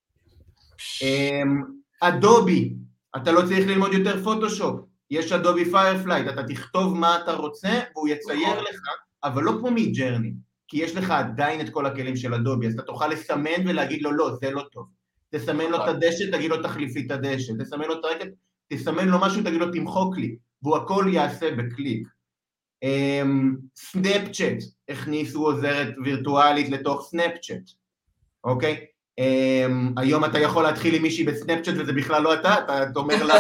אדובי, 2.01 2.75
אתה 3.17 3.33
לא 3.33 3.41
צריך 3.41 3.67
ללמוד 3.67 3.93
יותר 3.93 4.25
פוטושופ, 4.25 4.81
יש 5.11 5.33
אדובי 5.33 5.71
Firefly, 5.71 6.29
אתה 6.29 6.43
תכתוב 6.43 6.99
מה 6.99 7.19
אתה 7.23 7.33
רוצה 7.33 7.81
והוא 7.95 8.09
יצייר 8.09 8.53
נכון. 8.53 8.65
לך, 8.65 8.81
אבל 9.25 9.43
לא 9.43 9.53
כמו 9.61 9.71
Midjourney, 9.71 10.33
כי 10.69 10.79
יש 10.79 10.97
לך 10.97 11.11
עדיין 11.11 11.61
את 11.61 11.69
כל 11.71 11.87
הכלים 11.87 12.17
של 12.17 12.35
אדובי, 12.35 12.67
אז 12.67 12.75
אתה 12.75 12.83
תוכל 12.83 13.09
לסמן 13.09 13.69
ולהגיד 13.69 14.03
לו 14.03 14.13
לא, 14.13 14.37
זה 14.41 14.51
לא 14.51 14.63
טוב. 14.73 14.98
תסמן 15.31 15.71
לו 15.71 15.77
את 15.77 15.89
הדשא, 15.89 16.31
תגיד 16.33 16.51
לו 16.51 16.63
תחליף 16.63 16.95
לי 16.95 17.07
את 17.07 17.11
הדשא, 17.11 17.53
תסמן 17.61 17.85
לו 17.85 18.01
את 18.01 18.05
הרקע, 18.05 18.29
תסמן 18.73 19.09
לו 19.09 19.19
משהו, 19.21 19.43
תגיד 19.43 19.61
לו 19.61 19.73
תמחוק 19.73 20.19
לי, 20.19 20.37
והוא 20.63 20.77
הכל 20.77 21.05
יעשה 21.13 21.51
בקליק. 21.51 22.09
סנאפצ'אט, 23.77 24.53
אמ, 24.53 24.95
הכניסו 24.95 25.47
עוזרת 25.47 25.95
וירטואלית 26.05 26.69
לתוך 26.69 27.09
סנאפצ'אט, 27.11 27.71
אוקיי? 28.45 28.87
Um, 29.21 30.01
היום 30.01 30.25
אתה 30.25 30.39
יכול 30.39 30.63
להתחיל 30.63 30.95
עם 30.95 31.03
מישהי 31.03 31.25
בסנאפצ'אט 31.25 31.75
וזה 31.79 31.93
בכלל 31.93 32.23
לא 32.23 32.35
אתה, 32.35 32.55
אתה 32.83 32.99
אומר 33.01 33.25
לה 33.25 33.35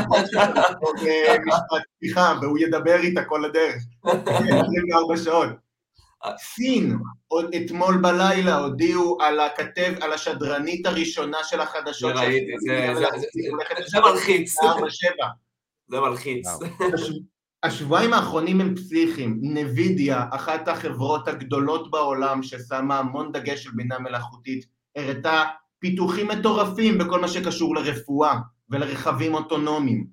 משפט 1.47 1.82
פתיחה 1.97 2.34
והוא 2.43 2.59
ידבר 2.59 3.01
איתה 3.01 3.24
כל 3.24 3.45
הדרך, 3.45 3.82
24 4.05 5.16
שעות. 5.24 5.67
סין, 6.38 6.98
עוד 7.28 7.54
אתמול 7.54 7.96
בלילה 7.96 8.56
הודיעו 8.58 9.18
על 9.20 9.40
הכתב, 9.40 9.94
על 10.00 10.12
השדרנית 10.12 10.86
הראשונה 10.86 11.38
של 11.44 11.60
החדשות. 11.60 12.16
זה 12.16 12.20
ראיתי, 12.20 12.52
זה 13.86 14.00
מלחיץ. 14.00 14.54
זה 15.88 16.00
מלחיץ. 16.00 16.46
השבועיים 17.62 18.12
האחרונים 18.12 18.60
הם 18.60 18.74
פסיכיים. 18.76 19.38
נווידיה, 19.42 20.24
אחת 20.30 20.68
החברות 20.68 21.28
הגדולות 21.28 21.90
בעולם 21.90 22.42
ששמה 22.42 22.98
המון 22.98 23.32
דגש 23.32 23.64
של 23.64 23.70
בינה 23.74 23.98
מלאכותית, 23.98 24.66
הראתה 24.96 25.44
פיתוחים 25.78 26.28
מטורפים 26.28 26.98
בכל 26.98 27.20
מה 27.20 27.28
שקשור 27.28 27.74
לרפואה 27.74 28.38
ולרכבים 28.70 29.34
אוטונומיים 29.34 30.06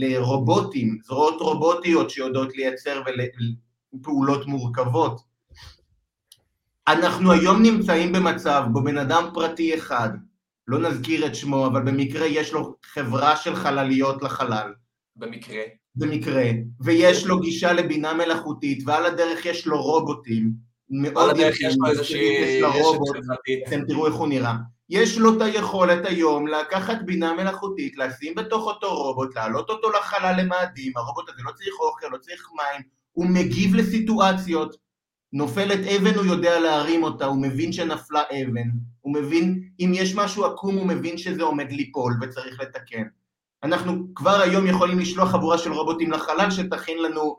ולרובוטים, 0.00 0.98
זרועות 1.02 1.40
רובוטיות 1.40 2.10
שיודעות 2.10 2.56
לייצר 2.56 3.02
ול... 3.06 3.20
פעולות 4.02 4.46
מורכבות. 4.46 5.20
אנחנו 6.88 7.32
היום 7.32 7.62
נמצאים 7.62 8.12
במצב 8.12 8.62
בו 8.72 8.82
בן 8.82 8.98
אדם 8.98 9.30
פרטי 9.34 9.74
אחד, 9.74 10.08
לא 10.68 10.78
נזכיר 10.78 11.26
את 11.26 11.34
שמו, 11.34 11.66
אבל 11.66 11.82
במקרה 11.82 12.26
יש 12.26 12.52
לו 12.52 12.74
חברה 12.84 13.36
של 13.36 13.56
חלליות 13.56 14.22
לחלל. 14.22 14.72
במקרה. 15.16 15.62
במקרה, 15.94 16.44
ויש 16.80 17.26
לו 17.26 17.40
גישה 17.40 17.72
לבינה 17.72 18.14
מלאכותית, 18.14 18.82
ועל 18.86 19.06
הדרך 19.06 19.46
יש 19.46 19.66
לו 19.66 19.82
רובוטים. 19.82 20.52
על 21.16 21.30
הדרך 21.30 21.60
יש 21.60 21.76
לו 21.78 21.90
איזושהי 21.90 22.62
רשת 22.62 22.98
חברתית. 23.08 23.68
אתם 23.68 23.80
תראו 23.88 24.06
איך 24.06 24.14
הוא 24.14 24.28
נראה. 24.28 24.54
יש 24.88 25.18
לו 25.18 25.36
את 25.36 25.42
היכולת 25.42 26.06
היום 26.06 26.46
לקחת 26.46 26.96
בינה 27.04 27.34
מלאכותית, 27.34 27.96
לשים 27.96 28.34
בתוך 28.34 28.66
אותו 28.66 28.94
רובוט, 28.94 29.34
להעלות 29.34 29.70
אותו 29.70 29.90
לחלל 29.90 30.40
למאדים, 30.40 30.92
הרובוט 30.96 31.28
הזה 31.28 31.42
לא 31.44 31.50
צריך 31.52 31.74
אוכל, 31.80 32.06
לא 32.12 32.18
צריך 32.18 32.48
מים, 32.56 32.82
הוא 33.12 33.26
מגיב 33.26 33.74
לסיטואציות, 33.74 34.76
נופלת 35.32 35.86
אבן 35.86 36.14
הוא 36.14 36.24
יודע 36.24 36.60
להרים 36.60 37.02
אותה, 37.02 37.26
הוא 37.26 37.42
מבין 37.42 37.72
שנפלה 37.72 38.22
אבן, 38.22 38.68
הוא 39.00 39.14
מבין 39.14 39.62
אם 39.80 39.92
יש 39.94 40.14
משהו 40.14 40.44
עקום 40.44 40.76
הוא 40.76 40.86
מבין 40.86 41.18
שזה 41.18 41.42
עומד 41.42 41.72
ליפול 41.72 42.12
וצריך 42.22 42.60
לתקן. 42.60 43.02
אנחנו 43.62 44.14
כבר 44.14 44.40
היום 44.40 44.66
יכולים 44.66 44.98
לשלוח 44.98 45.30
חבורה 45.30 45.58
של 45.58 45.72
רובוטים 45.72 46.10
לחלל 46.10 46.50
שתכין 46.50 47.02
לנו 47.02 47.36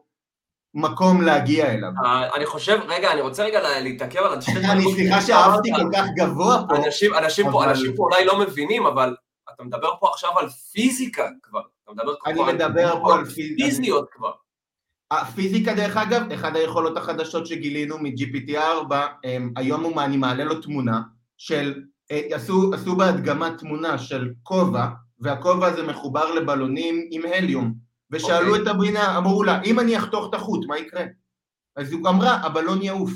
מקום 0.74 1.22
להגיע 1.22 1.74
אליו. 1.74 1.90
Uh, 1.90 2.36
אני 2.36 2.46
חושב, 2.46 2.80
רגע, 2.88 3.12
אני 3.12 3.22
רוצה 3.22 3.44
רגע 3.44 3.80
להתעכב 3.80 4.20
על 4.20 4.38
השתי. 4.38 4.66
אני 4.72 4.84
סליחה 4.94 5.22
שאהבתי 5.22 5.72
כל 5.76 5.90
כך 5.94 6.06
גבוה 6.16 6.64
פה. 6.70 6.76
אנשים, 6.76 7.14
אנשים, 7.14 7.46
אבל... 7.46 7.54
פה, 7.54 7.64
אנשים 7.64 7.96
פה 7.96 8.04
אולי 8.04 8.26
לא 8.26 8.40
מבינים, 8.40 8.86
אבל 8.86 9.16
אתה 9.54 9.64
מדבר 9.64 9.90
פה 10.00 10.10
עכשיו 10.10 10.40
על 10.40 10.50
פיזיקה 10.50 11.28
כבר. 11.44 11.62
אתה 11.84 11.92
מדבר 11.92 12.14
אני 12.26 12.54
מדבר 12.54 13.00
פה 13.02 13.16
על 13.16 13.26
פיזיות 13.26 14.10
כבר. 14.12 14.32
הפיזיקה 15.12 15.74
דרך 15.74 15.98
אגב, 15.98 16.32
אחד 16.32 16.56
היכולות 16.56 16.98
החדשות 16.98 17.48
שגילינו 17.48 17.98
מ-GPT4, 17.98 18.94
היום 19.56 20.00
אני 20.00 20.18
מעלה 20.18 20.44
לו 20.44 20.62
תמונה 20.62 21.02
של, 21.38 21.84
אה, 22.12 22.22
עשו, 22.32 22.74
עשו 22.74 22.96
בהדגמה 22.96 23.58
תמונה 23.58 23.98
של 23.98 24.30
כובע, 24.44 24.88
והכובע 25.20 25.68
הזה 25.68 25.84
מחובר 25.84 26.34
לבלונים 26.34 27.08
עם 27.12 27.22
הליום, 27.34 27.74
ושאלו 28.12 28.56
okay. 28.56 28.60
אוקיי. 28.60 28.72
את 28.72 28.76
הבינה, 28.76 29.18
אמרו 29.18 29.44
לה, 29.44 29.62
אם 29.62 29.80
אני 29.80 29.98
אחתוך 29.98 30.30
את 30.30 30.34
החוט, 30.34 30.66
מה 30.68 30.78
יקרה? 30.78 31.04
אז 31.76 31.92
היא 31.92 32.00
אמרה, 32.08 32.36
הבלון 32.36 32.82
יעוף. 32.82 33.12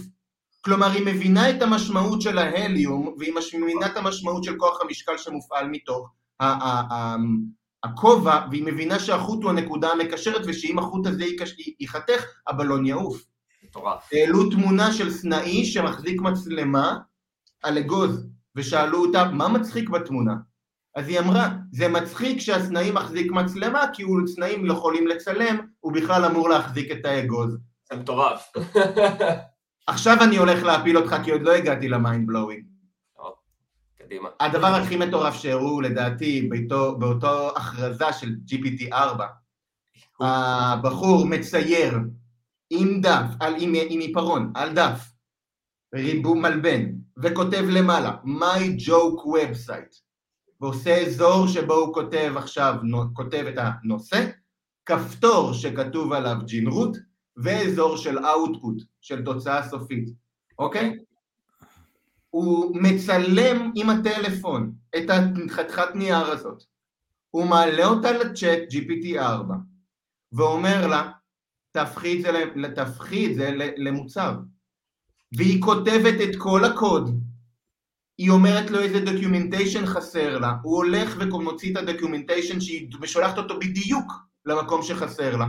כלומר, 0.62 0.92
היא 0.92 1.06
מבינה 1.06 1.50
את 1.50 1.62
המשמעות 1.62 2.22
של 2.22 2.38
ההליום, 2.38 3.16
והיא 3.20 3.34
מבינה 3.60 3.86
את 3.86 3.98
המשמעות 3.98 4.44
של 4.44 4.58
כוח 4.58 4.82
המשקל 4.82 5.18
שמופעל 5.18 5.68
מתוך 5.68 6.10
הכובע, 7.86 8.46
והיא 8.50 8.64
מבינה 8.64 9.00
שהחוט 9.00 9.44
הוא 9.44 9.50
הנקודה 9.50 9.90
המקשרת, 9.90 10.42
ושאם 10.46 10.80
החוט 10.80 11.08
הזה 11.08 11.26
ייחתך, 11.80 12.26
הבלון 12.48 12.86
יעוף. 12.86 13.24
מטורף. 13.64 14.10
העלו 14.12 14.50
תמונה 14.50 14.94
של 14.94 15.12
סנאי 15.12 15.66
שמחזיק 15.66 16.22
מצלמה 16.22 16.98
על 17.64 17.78
אגוז, 17.78 18.28
ושאלו 18.56 19.06
אותה, 19.06 19.26
מה 19.32 19.48
מצחיק 19.48 19.90
בתמונה? 19.90 20.34
אז 20.96 21.08
היא 21.08 21.20
אמרה, 21.20 21.50
זה 21.72 21.88
מצחיק 21.88 22.40
שהסנאי 22.40 22.92
מחזיק 22.92 23.32
מצלמה, 23.32 23.86
כי 23.94 24.04
הרי 24.04 24.28
סנאים 24.28 24.66
יכולים 24.66 25.08
לצלם, 25.08 25.58
הוא 25.80 25.94
בכלל 25.94 26.26
אמור 26.26 26.50
להחזיק 26.50 26.92
את 26.92 27.06
האגוז. 27.06 27.58
זה 27.92 28.00
מטורף. 28.00 28.52
עכשיו 29.88 30.18
אני 30.22 30.38
הולך 30.38 30.64
להפיל 30.64 30.98
אותך, 30.98 31.16
כי 31.24 31.32
עוד 31.32 31.42
לא 31.42 31.52
הגעתי 31.52 31.90
למיינד 31.90 32.28
בלואוינג. 32.28 32.75
קדימה. 34.06 34.30
הדבר 34.40 34.68
הכי 34.68 34.96
מטורף 34.98 35.36
שהראו 35.36 35.82
לדעתי 35.82 36.42
באותו, 36.50 36.98
באותו 36.98 37.58
הכרזה 37.58 38.14
של 38.14 38.36
GPT-4, 38.48 39.22
הבחור 40.20 41.26
מצייר 41.26 42.00
עם 42.70 43.02
דף, 43.02 43.26
על, 43.40 43.54
עם, 43.60 43.74
עם 43.90 44.00
עיפרון, 44.00 44.52
על 44.56 44.74
דף, 44.74 45.12
ריבוע 45.96 46.42
מלבן, 46.42 46.86
וכותב 47.18 47.66
למעלה, 47.70 48.18
My 48.26 48.82
Joke 48.88 49.26
Website, 49.26 49.96
ועושה 50.62 51.06
אזור 51.06 51.48
שבו 51.48 51.74
הוא 51.74 51.94
כותב 51.94 52.34
עכשיו, 52.38 52.76
כותב 53.14 53.46
את 53.50 53.56
הנושא, 53.58 54.30
כפתור 54.86 55.54
שכתוב 55.54 56.14
עליו 56.14 56.36
ג'ינרות, 56.46 56.98
ואזור 57.38 57.98
של 57.98 58.18
Output, 58.18 58.84
של 59.02 59.26
תוצאה 59.26 59.70
סופית, 59.70 60.10
אוקיי? 60.60 60.98
הוא 62.36 62.78
מצלם 62.82 63.72
עם 63.76 63.90
הטלפון 63.90 64.74
את 64.98 65.04
החתיכת 65.10 65.96
נייר 65.96 66.26
הזאת, 66.26 66.64
הוא 67.32 67.46
מעלה 67.46 67.86
אותה 67.86 68.12
לצ'אט 68.12 68.60
GPT-4 68.72 69.54
ואומר 70.34 70.88
לה, 70.88 71.12
תהפכי 71.72 72.18
את 72.18 72.22
זה, 72.22 72.32
תהפכי 72.76 73.32
את 73.32 73.36
זה 73.36 73.52
למוצר. 73.78 74.40
והיא 75.38 75.62
כותבת 75.62 76.30
את 76.30 76.36
כל 76.38 76.66
הקוד, 76.66 77.24
היא 78.18 78.30
אומרת 78.30 78.72
לו 78.72 78.80
איזה 78.80 79.00
documentation 79.00 79.86
חסר 79.86 80.40
לה, 80.40 80.54
הוא 80.64 80.76
הולך 80.76 81.18
ומוציא 81.20 81.72
את 81.72 81.78
ה 81.78 81.84
documentation 81.84 82.60
שהיא 82.60 82.90
שולחת 83.06 83.38
אותו 83.38 83.60
בדיוק 83.60 84.14
למקום 84.46 84.84
שחסר 84.84 85.38
לה. 85.38 85.46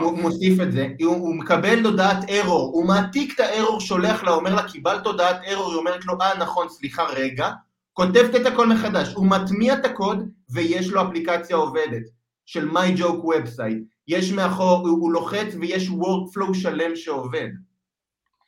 הוא 0.00 0.18
מוסיף 0.18 0.60
את 0.60 0.72
זה, 0.72 0.88
הוא, 1.00 1.16
הוא 1.16 1.34
מקבל 1.34 1.84
הודעת 1.84 2.30
ארור, 2.30 2.70
הוא 2.74 2.86
מעתיק 2.86 3.34
את 3.34 3.40
הארור, 3.40 3.80
שולח 3.80 4.22
לה, 4.22 4.30
אומר 4.30 4.54
לה, 4.54 4.68
קיבלת 4.68 5.06
הודעת 5.06 5.36
ארור, 5.46 5.70
היא 5.70 5.78
אומרת 5.78 6.04
לו, 6.04 6.14
אה 6.20 6.38
נכון, 6.38 6.68
סליחה, 6.68 7.04
רגע, 7.04 7.50
כותבת 7.92 8.34
את 8.34 8.46
הכל 8.46 8.66
מחדש, 8.66 9.12
הוא 9.14 9.26
מטמיע 9.26 9.74
את 9.74 9.84
הקוד 9.84 10.28
ויש 10.50 10.90
לו 10.90 11.02
אפליקציה 11.02 11.56
עובדת 11.56 12.02
של 12.46 12.70
My 12.70 12.98
Joke 12.98 13.24
Website, 13.24 13.94
יש 14.08 14.32
מאחור, 14.32 14.88
הוא, 14.88 15.00
הוא 15.00 15.12
לוחץ 15.12 15.54
ויש 15.60 15.88
Workflow 15.88 16.54
שלם 16.54 16.96
שעובד. 16.96 17.48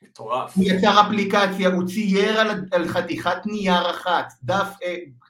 מטורף. 0.01 0.55
הוא 0.55 0.63
יצר 0.67 1.01
אפליקציה, 1.01 1.69
הוא 1.69 1.87
צייר 1.87 2.39
על, 2.39 2.65
על 2.71 2.87
חתיכת 2.87 3.45
נייר 3.45 3.91
אחת, 3.91 4.33
דף 4.43 4.75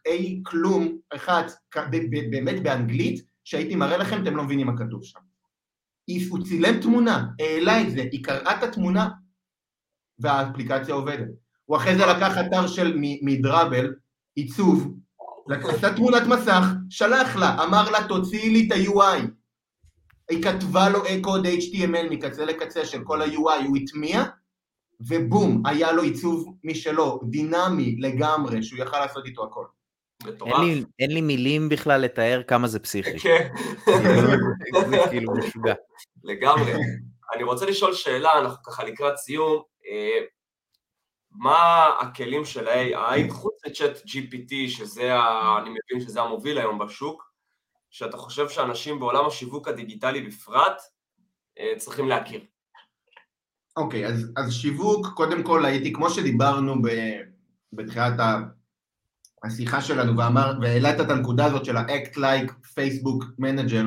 A, 0.07 0.11
כלום, 0.43 0.97
אחת, 1.15 1.51
באמת 2.29 2.63
באנגלית, 2.63 3.21
שהייתי 3.43 3.75
מראה 3.75 3.97
לכם, 3.97 4.21
אתם 4.23 4.35
לא 4.35 4.43
מבינים 4.43 4.67
מה 4.67 4.77
כתוב 4.77 5.03
שם. 5.03 5.19
הוא 6.29 6.43
צילם 6.43 6.81
תמונה, 6.81 7.25
העלה 7.39 7.81
את 7.81 7.91
זה, 7.91 8.01
היא 8.11 8.23
קראה 8.23 8.57
את 8.57 8.63
התמונה 8.63 9.09
והאפליקציה 10.19 10.93
עובדת. 10.93 11.27
הוא 11.65 11.77
אחרי 11.77 11.95
זה 11.95 12.05
לקח 12.05 12.37
אתר 12.37 12.67
של 12.67 12.97
מדראבל, 13.21 13.93
עיצוב, 14.35 14.93
עשה 15.49 15.93
תמונת 15.93 16.23
מסך, 16.27 16.63
שלח 16.89 17.35
לה, 17.35 17.63
אמר 17.63 17.91
לה 17.91 18.07
תוציאי 18.07 18.49
לי 18.49 18.67
את 18.67 18.71
ה-UI. 18.71 19.21
היא 20.29 20.43
כתבה 20.43 20.89
לו 20.89 20.99
קוד 21.21 21.45
HTML 21.45 22.09
מקצה 22.09 22.45
לקצה 22.45 22.85
של 22.85 23.03
כל 23.03 23.21
ה-UI, 23.21 23.65
הוא 23.67 23.77
הטמיע, 23.77 24.23
ובום, 24.99 25.63
היה 25.65 25.91
לו 25.91 26.03
עיצוב 26.03 26.57
משלו, 26.63 27.19
דינמי 27.29 27.95
לגמרי, 27.99 28.63
שהוא 28.63 28.79
יכל 28.79 28.99
לעשות 28.99 29.25
איתו 29.25 29.43
הכל. 29.43 29.65
אין 30.25 30.61
לי, 30.61 30.83
אין 30.99 31.11
לי 31.11 31.21
מילים 31.21 31.69
בכלל 31.69 32.01
לתאר 32.01 32.41
כמה 32.47 32.67
זה 32.67 32.79
פסיכי. 32.79 33.19
כן. 33.19 33.47
זה 34.89 34.97
כאילו 35.09 35.33
משוגע. 35.33 35.73
לגמרי. 36.23 36.73
אני 37.35 37.43
רוצה 37.43 37.65
לשאול 37.65 37.93
שאלה, 37.93 38.39
אנחנו 38.39 38.63
ככה 38.63 38.83
לקראת 38.83 39.17
סיום. 39.17 39.63
אה, 39.89 40.25
מה 41.31 41.89
הכלים 42.01 42.45
של 42.45 42.67
ה-AI, 42.67 43.31
חוץ 43.31 43.53
מצ'אט 43.67 43.97
GPT, 43.97 44.69
שזה, 44.69 45.15
ה... 45.15 45.57
אני 45.61 45.69
מבין 45.69 46.07
שזה 46.07 46.21
המוביל 46.21 46.57
היום 46.57 46.79
בשוק, 46.79 47.31
שאתה 47.89 48.17
חושב 48.17 48.49
שאנשים 48.49 48.99
בעולם 48.99 49.25
השיווק 49.25 49.67
הדיגיטלי 49.67 50.21
בפרט 50.21 50.81
אה, 51.59 51.73
צריכים 51.77 52.07
להכיר? 52.07 52.41
אוקיי, 53.77 54.05
okay, 54.05 54.09
אז, 54.09 54.31
אז 54.37 54.53
שיווק, 54.53 55.07
קודם 55.15 55.43
כל 55.43 55.65
הייתי, 55.65 55.93
כמו 55.93 56.09
שדיברנו 56.09 56.81
ב, 56.81 56.87
בתחילת 57.73 58.13
השיחה 59.43 59.81
שלנו, 59.81 60.17
ואמר, 60.17 60.53
והעלית 60.61 61.01
את 61.01 61.09
הנקודה 61.09 61.45
הזאת 61.45 61.65
של 61.65 61.77
ה-act 61.77 62.17
like 62.17 62.51
Facebook 62.51 63.25
manager, 63.41 63.85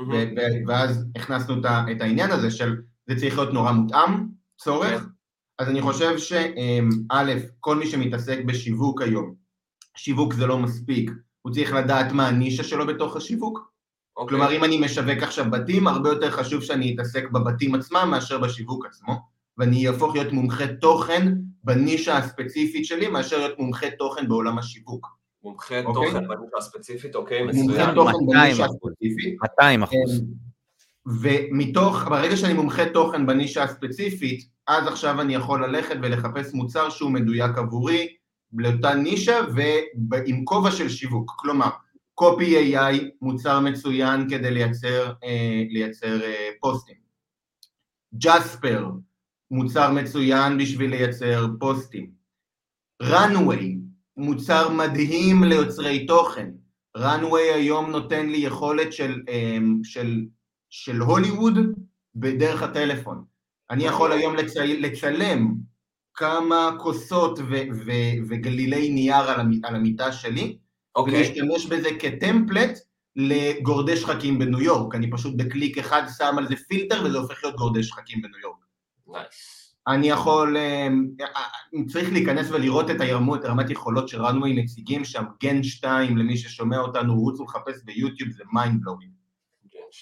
mm-hmm. 0.00 0.68
ואז 0.68 1.04
הכנסנו 1.16 1.54
את 1.90 2.00
העניין 2.00 2.30
הזה 2.30 2.50
של 2.50 2.76
זה 3.06 3.16
צריך 3.16 3.38
להיות 3.38 3.54
נורא 3.54 3.72
מותאם, 3.72 4.26
צורך, 4.58 5.02
okay. 5.02 5.06
אז 5.58 5.68
אני 5.68 5.82
חושב 5.82 6.18
שא', 6.18 7.34
כל 7.60 7.76
מי 7.76 7.86
שמתעסק 7.86 8.38
בשיווק 8.46 9.02
היום, 9.02 9.34
שיווק 9.96 10.34
זה 10.34 10.46
לא 10.46 10.58
מספיק, 10.58 11.10
הוא 11.42 11.52
צריך 11.52 11.72
לדעת 11.72 12.12
מה 12.12 12.28
הנישה 12.28 12.64
שלו 12.64 12.86
בתוך 12.86 13.16
השיווק. 13.16 13.58
Okay. 13.58 13.62
אוקיי. 14.16 14.28
כלומר, 14.28 14.56
אם 14.56 14.64
אני 14.64 14.80
משווק 14.80 15.22
עכשיו 15.22 15.50
בתים, 15.50 15.86
הרבה 15.86 16.08
יותר 16.08 16.30
חשוב 16.30 16.62
שאני 16.62 16.94
אתעסק 16.94 17.30
בבתים 17.30 17.74
עצמם 17.74 18.08
מאשר 18.10 18.38
בשיווק 18.38 18.86
עצמו, 18.86 19.20
ואני 19.58 19.88
אהפוך 19.88 20.14
להיות 20.14 20.32
מומחה 20.32 20.66
תוכן 20.66 21.32
בנישה 21.66 22.16
הספציפית 22.16 22.84
שלי, 22.84 23.08
מאשר 23.08 23.38
להיות 23.38 23.58
מומחה 23.58 23.86
תוכן 23.98 24.28
בעולם 24.28 24.58
השיווק. 24.58 25.06
מומחה 25.42 25.82
okay? 25.82 25.86
אוקיי? 25.86 26.12
תוכן 26.12 26.28
בנישה 26.28 26.56
הספציפית, 26.58 27.14
אוקיי, 27.14 27.40
okay, 27.40 27.44
מצוין. 27.44 27.66
מומחה 27.66 27.94
תוכן 27.94 28.26
בנישה 28.26 28.64
הספציפית. 28.64 29.38
200 29.42 29.82
אחוז. 29.82 30.20
אמ, 30.20 30.26
ומתוך, 31.22 32.04
ברגע 32.08 32.36
שאני 32.36 32.52
מומחה 32.52 32.82
תוכן 32.92 33.26
בנישה 33.26 33.62
הספציפית, 33.62 34.48
אז 34.66 34.86
עכשיו 34.86 35.20
אני 35.20 35.34
יכול 35.34 35.66
ללכת 35.66 35.96
ולחפש 36.02 36.54
מוצר 36.54 36.90
שהוא 36.90 37.10
מדויק 37.10 37.58
עבורי, 37.58 38.08
לאותה 38.52 38.94
נישה 38.94 39.40
ועם 40.10 40.44
כובע 40.44 40.70
של 40.70 40.88
שיווק. 40.88 41.32
כלומר, 41.36 41.68
קופי 42.14 42.76
AI 42.76 43.04
מוצר 43.22 43.60
מצוין 43.60 44.28
כדי 44.30 44.50
לייצר, 44.50 45.12
אה, 45.24 45.62
לייצר 45.70 46.22
אה, 46.22 46.50
פוסטים. 46.60 46.96
ג'ספר 48.14 48.90
מוצר 49.50 49.90
מצוין 49.92 50.58
בשביל 50.58 50.90
לייצר 50.90 51.46
פוסטים. 51.58 52.10
runway 53.02 53.64
מוצר 54.16 54.68
מדהים 54.72 55.44
ליוצרי 55.44 56.06
תוכן. 56.06 56.50
runway 56.96 57.54
היום 57.54 57.90
נותן 57.90 58.26
לי 58.28 58.36
יכולת 58.36 58.92
של, 58.92 59.22
אה, 59.28 59.58
של, 59.84 60.24
של 60.70 61.00
הוליווד 61.00 61.54
בדרך 62.14 62.62
הטלפון. 62.62 63.24
אני 63.70 63.84
יכול 63.84 64.12
היום 64.12 64.36
לצ... 64.36 64.56
לצלם 64.56 65.54
כמה 66.14 66.70
כוסות 66.78 67.38
ו- 67.38 67.68
ו- 67.86 68.16
וגלילי 68.28 68.90
נייר 68.90 69.30
על, 69.30 69.40
המ- 69.40 69.60
על 69.64 69.74
המיטה 69.74 70.12
שלי, 70.12 70.56
okay. 70.58 71.00
אוקיי. 71.00 71.14
ולהשתמש 71.14 71.66
בזה 71.66 71.88
כטמפלט 71.98 72.78
לגורדי 73.16 73.96
שחקים 73.96 74.38
בניו 74.38 74.60
יורק. 74.60 74.94
אני 74.94 75.10
פשוט 75.10 75.34
בקליק 75.36 75.78
אחד 75.78 76.02
שם 76.18 76.34
על 76.38 76.48
זה 76.48 76.54
פילטר 76.68 77.02
וזה 77.04 77.18
הופך 77.18 77.44
להיות 77.44 77.56
גורדי 77.56 77.82
שחקים 77.82 78.22
בניו 78.22 78.38
יורק. 78.38 78.65
Nice. 79.08 79.66
אני 79.88 80.08
יכול, 80.08 80.56
אה, 80.56 80.88
צריך 81.86 82.12
להיכנס 82.12 82.50
ולראות 82.50 82.90
את 82.90 83.00
הרמות, 83.00 83.44
רמת 83.44 83.70
יכולות 83.70 84.08
ש 84.08 84.21
Runway 84.21 84.62
מציגים 84.62 85.04
שם, 85.04 85.24
Gen 85.42 85.62
2 85.62 86.16
למי 86.16 86.36
ששומע 86.36 86.78
אותנו, 86.78 87.20
רוצו 87.20 87.44
לחפש 87.44 87.82
ביוטיוב, 87.84 88.30
זה 88.30 88.44
mind 88.52 88.80
blowing. 88.80 89.12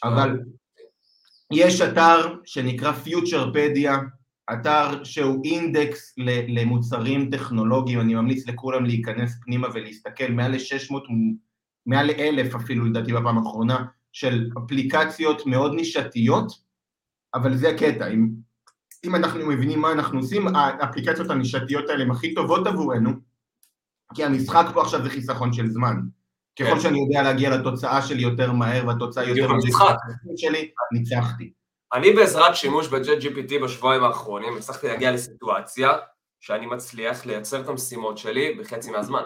אבל 0.05 0.41
יש 1.53 1.81
אתר 1.81 2.35
שנקרא 2.45 2.93
Futurepedia, 2.93 3.99
אתר 4.53 5.05
שהוא 5.05 5.45
אינדקס 5.45 6.15
למוצרים 6.49 7.31
טכנולוגיים, 7.31 8.01
אני 8.01 8.15
ממליץ 8.15 8.49
לכולם 8.49 8.85
להיכנס 8.85 9.41
פנימה 9.45 9.69
ולהסתכל, 9.75 10.33
מעל 10.33 10.53
ל-600, 10.53 10.95
מעל 11.87 12.07
ל-1,000 12.07 12.57
אפילו 12.57 12.85
לדעתי 12.85 13.13
בפעם 13.13 13.39
האחרונה, 13.39 13.85
של 14.13 14.51
אפליקציות 14.59 15.47
מאוד 15.47 15.75
נישתיות, 15.75 16.53
אבל 17.35 17.57
זה 17.57 17.69
הקטע, 17.69 18.09
אם, 18.09 18.29
אם 19.05 19.15
אנחנו 19.15 19.47
מבינים 19.47 19.81
מה 19.81 19.93
אנחנו 19.93 20.19
עושים, 20.19 20.47
האפליקציות 20.57 21.31
הנישתיות 21.31 21.89
האלה 21.89 22.05
הן 22.05 22.11
הכי 22.11 22.35
טובות 22.35 22.67
עבורנו, 22.67 23.11
כי 24.15 24.25
המשחק 24.25 24.67
פה 24.75 24.83
עכשיו 24.83 25.03
זה 25.03 25.11
חיסכון 25.11 25.53
של 25.53 25.71
זמן. 25.71 25.97
ככל 26.59 26.71
כן. 26.71 26.81
שאני 26.81 26.99
יודע 27.01 27.23
להגיע 27.23 27.51
לתוצאה 27.51 28.03
שלי 28.03 28.23
יותר 28.23 28.53
מהר 28.53 28.87
והתוצאה 28.87 29.25
יותר 29.25 29.49
מהר 29.53 29.61
שלי, 30.37 30.71
ניצחתי. 30.93 31.53
אני 31.95 32.13
בעזרת 32.13 32.57
שימוש 32.57 32.89
ב-Jet 32.89 33.23
GPT 33.23 33.65
בשבועיים 33.65 34.05
האחרונים 34.05 34.57
הצלחתי 34.57 34.89
להגיע 34.89 35.13
לסיטואציה 35.13 35.91
שאני 36.41 36.67
מצליח 36.67 37.27
לייצר 37.27 37.61
את 37.61 37.69
המשימות 37.69 38.19
שלי 38.19 38.55
בחצי 38.55 38.91
מהזמן. 38.91 39.23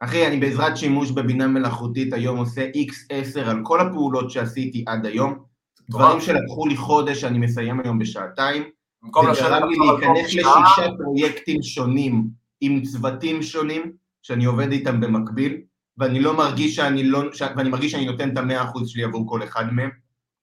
אחי, 0.00 0.26
אני 0.26 0.36
בעזרת 0.36 0.76
שימוש 0.76 1.10
בבינה 1.10 1.46
מלאכותית 1.46 2.12
היום 2.12 2.38
עושה 2.38 2.66
X10 2.70 3.40
על 3.40 3.60
כל 3.62 3.80
הפעולות 3.80 4.30
שעשיתי 4.30 4.84
עד 4.86 5.06
היום, 5.06 5.44
דברים 5.90 6.20
שלקחו 6.20 6.66
לי 6.66 6.76
חודש 6.76 7.24
אני 7.24 7.38
מסיים 7.38 7.80
היום 7.80 7.98
בשעתיים, 7.98 8.70
זה 9.02 9.42
גרם 9.42 9.68
לי 9.68 9.76
להיכנס 9.76 10.26
לשישה 10.26 10.96
פרויקטים 10.98 11.62
שונים 11.62 12.28
עם 12.60 12.82
צוותים 12.82 13.42
שונים 13.42 13.92
שאני 14.22 14.44
עובד 14.44 14.72
איתם 14.72 15.00
במקביל, 15.00 15.60
ואני 15.98 16.20
לא 16.20 16.36
מרגיש 16.36 16.76
שאני 16.76 17.02
לא, 17.04 17.22
ואני 17.56 17.68
מרגיש 17.68 17.92
שאני 17.92 18.06
נותן 18.06 18.32
את 18.32 18.38
המאה 18.38 18.64
אחוז 18.64 18.88
שלי 18.88 19.04
עבור 19.04 19.28
כל 19.28 19.42
אחד 19.42 19.72
מהם. 19.72 19.90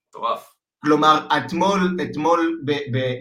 מטורף. 0.10 0.56
כלומר, 0.86 1.28
אתמול, 1.38 1.97
אתמול 2.03 2.62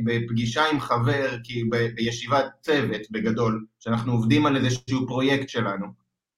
בפגישה 0.05 0.63
עם 0.73 0.81
חבר, 0.81 1.37
כי 1.45 1.65
בישיבת 1.95 2.47
צוות 2.61 3.01
בגדול, 3.11 3.67
שאנחנו 3.81 4.13
עובדים 4.13 4.47
על 4.47 4.57
איזשהו 4.57 5.07
פרויקט 5.07 5.49
שלנו, 5.49 5.87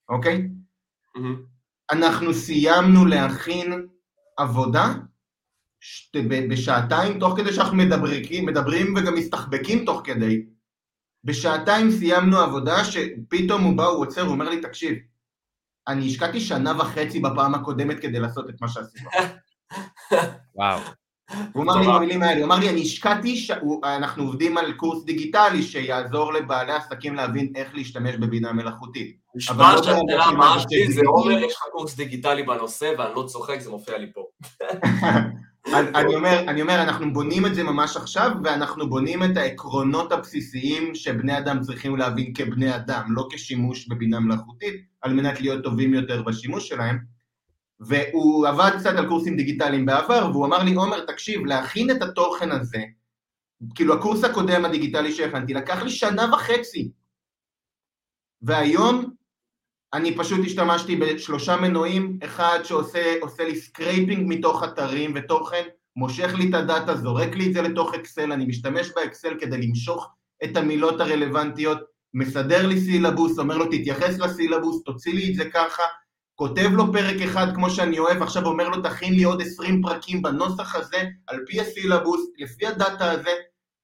אוקיי? 0.09 0.49
Mm-hmm. 1.17 1.21
אנחנו 1.91 2.35
סיימנו 2.35 3.05
להכין 3.05 3.87
עבודה 4.37 4.95
שת, 5.89 6.17
בשעתיים, 6.51 7.19
תוך 7.19 7.37
כדי 7.37 7.53
שאנחנו 7.53 7.77
מדברים, 7.77 8.47
מדברים 8.47 8.95
וגם 8.97 9.15
מסתחבקים 9.15 9.85
תוך 9.85 10.01
כדי, 10.05 10.43
בשעתיים 11.25 11.91
סיימנו 11.91 12.39
עבודה 12.39 12.85
שפתאום 12.85 13.63
הוא 13.63 13.77
בא, 13.77 13.85
הוא 13.85 14.07
עוצר, 14.07 14.23
הוא 14.23 14.31
אומר 14.31 14.49
לי, 14.49 14.61
תקשיב, 14.61 14.95
אני 15.89 16.07
השקעתי 16.07 16.41
שנה 16.41 16.73
וחצי 16.79 17.21
בפעם 17.21 17.55
הקודמת 17.55 18.01
כדי 18.01 18.21
לעשות 18.21 18.51
את 18.51 18.55
מה 18.61 18.69
שעשינו. 18.69 19.11
וואו. 20.57 20.81
הוא 21.53 21.63
אמר 21.63 21.77
לי 21.77 21.87
במילים 21.87 22.23
האלה, 22.23 22.37
הוא 22.37 22.45
אמר 22.45 22.59
לי, 22.59 22.71
אני 22.71 22.83
השקעתי, 22.83 23.37
ש... 23.37 23.51
אנחנו 23.85 24.25
עובדים 24.25 24.59
על 24.59 24.73
קורס 24.73 25.05
דיגיטלי 25.05 25.63
שיעזור 25.63 26.33
לבעלי 26.33 26.73
עסקים 26.73 27.15
להבין 27.15 27.53
איך 27.57 27.75
להשתמש 27.75 28.15
בבינה 28.17 28.53
מלאכותית. 28.53 29.17
נשמע 29.35 29.75
שאתה 29.77 30.25
אמרתי, 30.29 30.93
זה 30.93 31.01
אומר, 31.07 31.39
יש 31.39 31.53
לך 31.53 31.63
קורס 31.73 31.97
דיגיטלי 31.97 32.43
בנושא, 32.43 32.93
ואני 32.99 33.15
לא 33.15 33.25
צוחק, 33.27 33.61
זה 33.61 33.71
מופיע 33.71 33.99
לי 33.99 34.13
פה. 34.13 34.25
אני 35.75 36.15
אומר, 36.15 36.39
אני 36.49 36.63
אומר, 36.63 36.83
אנחנו 36.83 37.13
בונים 37.13 37.47
את 37.47 37.55
זה 37.55 37.63
ממש 37.63 37.97
עכשיו, 37.97 38.31
ואנחנו 38.45 38.89
בונים 38.89 39.25
את 39.25 39.37
העקרונות 39.37 40.13
הבסיסיים 40.13 40.95
שבני 40.95 41.39
אדם 41.39 41.61
צריכים 41.61 41.97
להבין 41.97 42.35
כבני 42.35 42.75
אדם, 42.75 43.05
לא 43.09 43.29
כשימוש 43.31 43.89
בבינה 43.89 44.21
מלאכותית, 44.21 44.75
על 45.01 45.13
מנת 45.13 45.41
להיות 45.41 45.65
טובים 45.65 45.95
יותר 45.95 46.23
בשימוש 46.23 46.69
שלהם. 46.69 46.99
והוא 47.81 48.47
עבד 48.47 48.71
קצת 48.79 48.95
על 48.97 49.09
קורסים 49.09 49.37
דיגיטליים 49.37 49.87
בעבר, 49.87 50.29
והוא 50.33 50.47
אמר 50.47 50.63
לי, 50.63 50.75
עומר, 50.75 51.05
תקשיב, 51.07 51.47
להכין 51.47 51.91
את 51.91 52.03
התוכן 52.03 52.53
הזה, 52.53 52.85
כאילו 53.75 53.95
הקורס 53.95 54.25
הקודם 54.25 54.65
הדיגיטלי 54.65 55.13
שהכנתי, 55.13 55.55
לקח 55.55 55.83
לי 55.83 55.91
שנה 55.91 56.35
וחצי. 56.35 56.91
והיום 58.43 59.11
אני 59.95 60.17
פשוט 60.17 60.41
השתמשתי 60.47 60.97
בשלושה 60.97 61.57
מנועים, 61.57 62.19
אחד 62.25 62.59
שעושה 62.65 63.45
לי 63.45 63.57
scraping 63.57 64.25
מתוך 64.29 64.65
אתרים 64.65 65.13
ותוכן, 65.15 65.63
מושך 65.97 66.35
לי 66.35 66.49
את 66.49 66.55
ה 66.55 66.62
data, 66.62 66.97
זורק 66.97 67.37
לי 67.37 67.49
את 67.49 67.53
זה 67.53 67.63
לתוך 67.63 67.95
אקסל, 67.95 68.33
אני 68.33 68.45
משתמש 68.45 68.91
באקסל 68.97 69.35
כדי 69.41 69.67
למשוך 69.67 70.09
את 70.45 70.57
המילות 70.57 71.01
הרלוונטיות, 71.01 71.79
מסדר 72.15 72.67
לי 72.67 72.81
סילבוס, 72.81 73.39
אומר 73.39 73.59
לו 73.59 73.67
תתייחס 73.67 74.19
לסילבוס, 74.19 74.83
תוציא 74.85 75.15
לי 75.15 75.31
את 75.31 75.35
זה 75.35 75.51
ככה, 75.51 75.83
כותב 76.35 76.69
לו 76.73 76.93
פרק 76.93 77.23
אחד 77.23 77.55
כמו 77.55 77.71
שאני 77.71 77.99
אוהב, 77.99 78.23
עכשיו 78.23 78.47
אומר 78.47 78.69
לו 78.69 78.83
תכין 78.83 79.15
לי 79.15 79.23
עוד 79.23 79.43
עשרים 79.43 79.83
פרקים 79.83 80.23
בנוסח 80.23 80.75
הזה, 80.75 81.03
על 81.27 81.39
פי 81.47 81.61
הסילבוס, 81.61 82.21
לפי 82.39 82.67
הדאטה 82.67 83.11
הזה, 83.11 83.31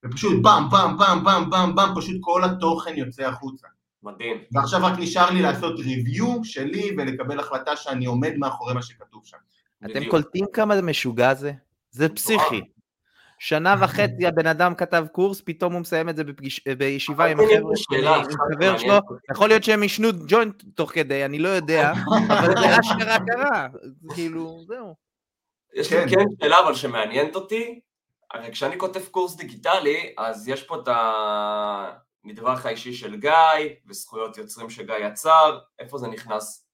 ופשוט 0.05 0.43
פעם, 0.43 0.71
פעם, 0.71 0.99
פעם, 0.99 1.25
פעם, 1.25 1.51
פעם, 1.51 1.73
פעם, 1.77 1.95
פשוט 1.97 2.17
כל 2.21 2.45
התוכן 2.45 2.95
יוצא 2.97 3.23
החוצה. 3.23 3.67
מדהים. 4.03 4.37
ועכשיו 4.53 4.81
רק 4.83 4.99
נשאר 4.99 5.31
לי 5.31 5.43
לעשות 5.43 5.81
ריוויו 5.81 6.45
שלי 6.45 6.97
ולקבל 6.99 7.41
החלטה 7.41 7.77
שאני 7.77 8.07
עומד 8.07 8.37
מאחורי 8.37 8.75
מה 8.75 8.83
שכתוב 8.83 9.23
שם. 9.25 9.37
אתם 9.85 10.05
קולטים 10.11 10.45
כמה 10.53 10.77
זה 10.77 10.83
משוגע 10.83 11.35
זה? 11.35 11.53
זה 11.91 12.09
פסיכי. 12.09 12.61
שנה 13.39 13.75
וחצי 13.81 14.27
הבן 14.27 14.47
אדם 14.47 14.75
כתב 14.75 15.07
קורס, 15.13 15.43
פתאום 15.45 15.73
הוא 15.73 15.81
מסיים 15.81 16.09
את 16.09 16.17
זה 16.17 16.25
בפגיש, 16.25 16.69
בישיבה 16.79 17.25
עם 17.25 17.39
החבר'ה 17.41 17.77
שלו, 18.79 18.95
יכול 19.33 19.49
להיות 19.49 19.65
שהם 19.65 19.83
ישנו 19.83 20.09
ג'וינט 20.27 20.63
תוך 20.75 20.93
כדי, 20.93 21.25
אני 21.25 21.39
לא 21.39 21.49
יודע, 21.49 21.93
אבל 22.29 22.57
זה 22.59 22.81
אשכרה 22.81 23.19
קרה, 23.27 23.67
כאילו, 24.15 24.65
זהו. 24.69 24.95
יש 25.75 25.93
לי 25.93 25.99
כן, 25.99 26.09
כן 26.09 26.25
שאלה 26.41 26.61
אבל 26.61 26.75
שמעניינת 26.75 27.35
אותי, 27.35 27.81
הרי 28.31 28.53
כשאני 28.53 28.79
כותב 28.79 29.01
קורס 29.11 29.37
דיגיטלי, 29.37 30.15
אז 30.19 30.49
יש 30.49 30.63
פה 30.63 30.77
את 30.77 30.89
המטווח 32.25 32.67
האישי 32.67 32.93
של 32.93 33.17
גיא, 33.17 33.33
וזכויות 33.87 34.39
יוצרים 34.39 34.71
שגיא 34.71 34.95
יצר, 34.95 35.59
איפה 35.79 35.99
זה 35.99 36.09
נכנס? 36.09 36.67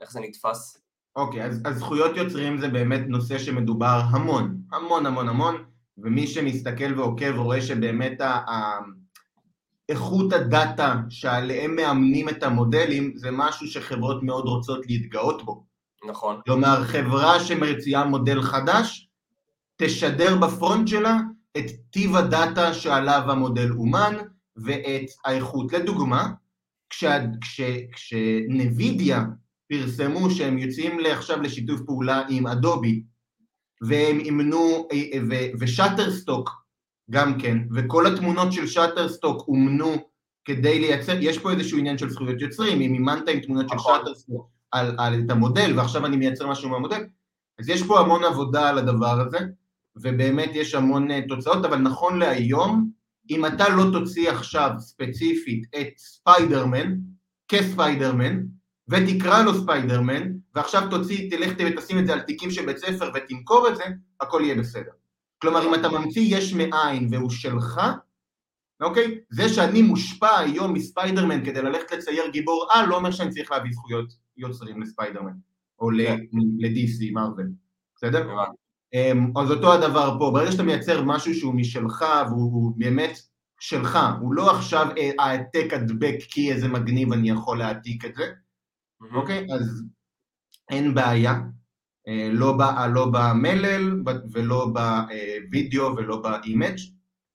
איך 0.00 0.12
זה 0.12 0.20
נתפס? 0.20 0.80
אוקיי, 1.16 1.44
אז, 1.44 1.60
אז 1.64 1.78
זכויות 1.78 2.16
יוצרים 2.16 2.58
זה 2.58 2.68
באמת 2.68 3.00
נושא 3.06 3.38
שמדובר 3.38 4.00
המון, 4.10 4.56
המון 4.72 5.06
המון 5.06 5.28
המון. 5.28 5.64
ומי 5.98 6.26
שמסתכל 6.26 6.98
ועוקב 7.00 7.36
רואה 7.36 7.62
שבאמת 7.62 8.20
איכות 9.88 10.32
הדאטה 10.32 10.94
שעליהם 11.08 11.76
מאמנים 11.76 12.28
את 12.28 12.42
המודלים 12.42 13.12
זה 13.16 13.28
משהו 13.32 13.66
שחברות 13.66 14.22
מאוד 14.22 14.44
רוצות 14.44 14.86
להתגאות 14.86 15.44
בו. 15.44 15.64
נכון. 16.08 16.40
כלומר, 16.44 16.84
חברה 16.84 17.40
שמציעה 17.40 18.04
מודל 18.04 18.42
חדש, 18.42 19.08
תשדר 19.76 20.36
ב 20.36 20.45
front 20.45 20.88
שלה 20.88 21.16
את 21.56 21.64
טיב 21.90 22.16
ה 22.16 22.28
data 22.28 22.74
שעליו 22.74 23.22
המודל 23.28 23.70
אומן 23.72 24.14
ואת 24.64 25.10
האיכות. 25.24 25.72
לדוגמה, 25.72 26.28
כשנווידיה 27.90 29.24
פרסמו 29.68 30.30
שהם 30.30 30.58
יוצאים 30.58 30.98
עכשיו 31.06 31.42
לשיתוף 31.42 31.80
פעולה 31.86 32.22
עם 32.28 32.46
אדובי 32.46 33.02
והם 33.82 34.18
אימנו, 34.18 34.88
ושאטרסטוק 35.60 36.50
גם 37.10 37.38
כן, 37.40 37.58
וכל 37.74 38.06
התמונות 38.06 38.52
של 38.52 38.66
שאטרסטוק 38.66 39.48
אומנו 39.48 39.94
כדי 40.44 40.78
לייצר, 40.78 41.16
יש 41.20 41.38
פה 41.38 41.50
איזשהו 41.50 41.78
עניין 41.78 41.98
של 41.98 42.10
זכויות 42.10 42.40
יוצרים, 42.40 42.80
אם 42.80 42.94
אימנת 42.94 43.28
עם 43.28 43.40
תמונות 43.40 43.68
של 43.68 43.74
נכון. 43.74 43.98
שאטרסטוק 43.98 44.48
על, 44.70 44.94
על 44.98 45.20
את 45.24 45.30
המודל, 45.30 45.72
ועכשיו 45.76 46.06
אני 46.06 46.16
מייצר 46.16 46.46
משהו 46.46 46.68
מהמודל, 46.70 47.04
אז 47.58 47.68
יש 47.68 47.82
פה 47.82 48.00
המון 48.00 48.24
עבודה 48.24 48.68
על 48.68 48.78
הדבר 48.78 49.20
הזה, 49.20 49.38
ובאמת 49.96 50.50
יש 50.52 50.74
המון 50.74 51.10
אה, 51.10 51.20
תוצאות, 51.28 51.64
אבל 51.64 51.78
נכון 51.78 52.18
להיום, 52.18 52.90
אם 53.30 53.46
אתה 53.46 53.68
לא 53.68 53.84
תוציא 53.92 54.30
עכשיו 54.30 54.70
ספציפית 54.78 55.66
את 55.80 55.88
ספיידרמן, 55.98 56.94
כספיידרמן, 57.48 58.42
ותקרא 58.88 59.42
לו 59.42 59.62
ספיידרמן, 59.62 60.32
ועכשיו 60.54 60.82
תוציא, 60.90 61.30
תלך 61.30 61.52
ותשים 61.58 61.98
את 61.98 62.06
זה 62.06 62.12
על 62.12 62.20
תיקים 62.20 62.50
של 62.50 62.66
בית 62.66 62.78
ספר 62.78 63.10
ותמכור 63.14 63.68
את 63.68 63.76
זה, 63.76 63.84
הכל 64.20 64.40
יהיה 64.44 64.54
בסדר. 64.54 64.90
כלומר, 65.38 65.68
אם 65.68 65.74
אתה 65.74 65.88
ממציא 65.88 66.36
יש 66.36 66.52
מאין 66.52 67.08
והוא 67.10 67.30
שלך, 67.30 67.80
אוקיי? 68.80 69.20
זה 69.30 69.48
שאני 69.48 69.82
מושפע 69.82 70.38
היום 70.38 70.72
מספיידרמן 70.72 71.44
כדי 71.44 71.62
ללכת 71.62 71.92
לצייר 71.92 72.28
גיבור 72.32 72.68
על, 72.70 72.88
לא 72.88 72.96
אומר 72.96 73.10
שאני 73.10 73.30
צריך 73.30 73.52
להביא 73.52 73.72
זכויות 73.72 74.12
יוצרים 74.36 74.82
לספיידרמן, 74.82 75.32
או 75.78 75.90
ל-DC, 75.90 77.12
Marvel, 77.12 77.46
בסדר? 77.96 78.28
אמ, 78.94 79.32
אז 79.36 79.50
אותו 79.50 79.72
הדבר 79.72 80.16
פה, 80.18 80.30
ברגע 80.34 80.52
שאתה 80.52 80.62
מייצר 80.62 81.02
משהו 81.04 81.34
שהוא 81.34 81.54
משלך 81.54 82.04
והוא 82.28 82.72
באמת 82.76 83.18
שלך, 83.60 83.98
הוא 84.20 84.34
לא 84.34 84.50
עכשיו 84.50 84.86
אה, 84.98 85.10
העתק 85.18 85.72
הדבק 85.72 86.16
כי 86.28 86.52
איזה 86.52 86.68
מגניב 86.68 87.12
אני 87.12 87.30
יכול 87.30 87.58
להעתיק 87.58 88.04
את 88.04 88.14
זה, 88.14 88.24
אוקיי? 89.14 89.46
אז 89.54 89.84
אין 90.70 90.94
בעיה, 90.94 91.34
אה, 92.08 92.28
לא, 92.32 92.58
לא 92.94 93.10
במלל 93.12 94.02
ולא 94.32 94.72
בווידאו 94.72 95.96
ולא 95.96 96.22
ב 96.22 96.30
image, 96.30 96.78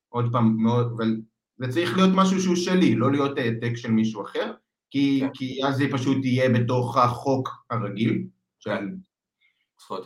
עוד 0.09 0.31
פעם, 0.31 0.55
מאוד, 0.57 0.93
אבל 0.97 1.15
זה 1.57 1.71
צריך 1.73 1.97
להיות 1.97 2.11
משהו 2.15 2.41
שהוא 2.41 2.55
שלי, 2.55 2.95
לא 2.95 3.11
להיות 3.11 3.37
העתק 3.37 3.75
של 3.75 3.91
מישהו 3.91 4.21
אחר, 4.23 4.53
כי, 4.89 5.19
כן. 5.21 5.29
כי 5.33 5.65
אז 5.67 5.75
זה 5.75 5.85
פשוט 5.91 6.25
יהיה 6.25 6.49
בתוך 6.49 6.97
החוק 6.97 7.49
הרגיל. 7.69 8.23
כן. 8.59 8.85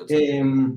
אמ, 0.09 0.71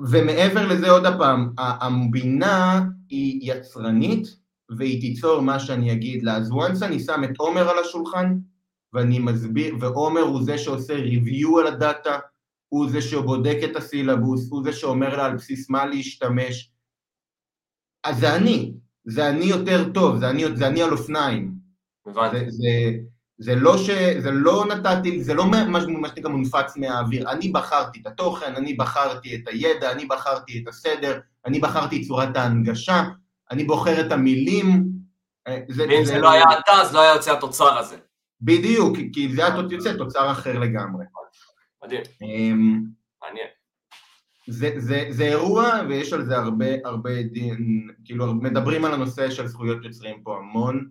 ומעבר 0.00 0.66
לזה 0.66 0.90
עוד 0.90 1.02
פעם, 1.18 1.52
הבינה 1.58 2.84
היא 3.08 3.52
יצרנית 3.52 4.36
והיא 4.76 5.00
תיצור 5.00 5.40
מה 5.40 5.60
שאני 5.60 5.92
אגיד 5.92 6.22
לה, 6.22 6.36
אז 6.36 6.50
once 6.50 6.84
אני 6.84 7.00
שם 7.00 7.24
את 7.24 7.36
עומר 7.38 7.68
על 7.68 7.78
השולחן, 7.78 8.38
ואני 8.92 9.18
מסביר, 9.18 9.76
ועומר 9.80 10.20
הוא 10.20 10.42
זה 10.42 10.58
שעושה 10.58 10.94
ריוויו 10.94 11.58
על 11.58 11.66
הדאטה, 11.66 12.18
הוא 12.68 12.90
זה 12.90 13.02
שבודק 13.02 13.56
את 13.64 13.76
הסילבוס, 13.76 14.50
הוא 14.50 14.64
זה 14.64 14.72
שאומר 14.72 15.16
לה 15.16 15.24
על 15.24 15.36
בסיס 15.36 15.70
מה 15.70 15.86
להשתמש. 15.86 16.72
אז 18.04 18.18
זה 18.18 18.36
אני, 18.36 18.74
זה 19.04 19.28
אני 19.28 19.44
יותר 19.44 19.92
טוב, 19.94 20.18
זה 20.18 20.30
אני, 20.30 20.56
זה 20.56 20.66
אני 20.66 20.82
על 20.82 20.92
אופניים. 20.92 21.54
הבנתי. 22.06 22.38
זה, 22.38 22.46
זה, 22.50 22.68
זה 23.38 23.54
לא 23.54 23.78
ש... 23.78 23.90
זה 24.18 24.30
לא 24.30 24.64
נתתי, 24.66 25.24
זה 25.24 25.34
לא 25.34 25.46
מה 25.46 25.80
שנקרא 25.80 26.30
מונפץ 26.30 26.76
מהאוויר. 26.76 27.30
אני 27.30 27.48
בחרתי 27.48 28.00
את 28.00 28.06
התוכן, 28.06 28.54
אני 28.56 28.74
בחרתי 28.74 29.34
את 29.34 29.48
הידע, 29.48 29.92
אני 29.92 30.06
בחרתי 30.06 30.62
את 30.62 30.68
הסדר, 30.68 31.20
אני 31.46 31.58
בחרתי 31.58 32.02
את 32.02 32.06
צורת 32.06 32.36
ההנגשה, 32.36 33.02
אני 33.50 33.64
בוחר 33.64 34.06
את 34.06 34.12
המילים. 34.12 34.84
אה, 35.46 35.58
ואם 35.68 36.04
זה, 36.04 36.12
זה 36.12 36.18
לא 36.18 36.30
היה 36.30 36.44
אתה, 36.44 36.72
אז 36.72 36.94
לא 36.94 37.00
היה 37.00 37.14
יוצא 37.14 37.32
התוצר 37.32 37.78
הזה. 37.78 37.96
בדיוק, 38.40 38.96
כי 39.12 39.34
זה 39.34 39.46
היה 39.46 39.56
יוצא 39.70 39.92
תוצר 39.96 40.30
אחר 40.30 40.58
לגמרי. 40.58 41.04
מדהים. 41.84 42.02
אמ, 42.22 42.82
מעניין. 43.22 43.48
זה, 44.48 44.70
זה, 44.76 45.06
זה 45.10 45.24
אירוע 45.24 45.80
ויש 45.88 46.12
על 46.12 46.24
זה 46.24 46.36
הרבה, 46.36 46.66
הרבה 46.84 47.22
דין, 47.22 47.88
כאילו 48.04 48.34
מדברים 48.34 48.84
על 48.84 48.94
הנושא 48.94 49.30
של 49.30 49.46
זכויות 49.46 49.84
יוצרים 49.84 50.22
פה 50.22 50.36
המון, 50.36 50.88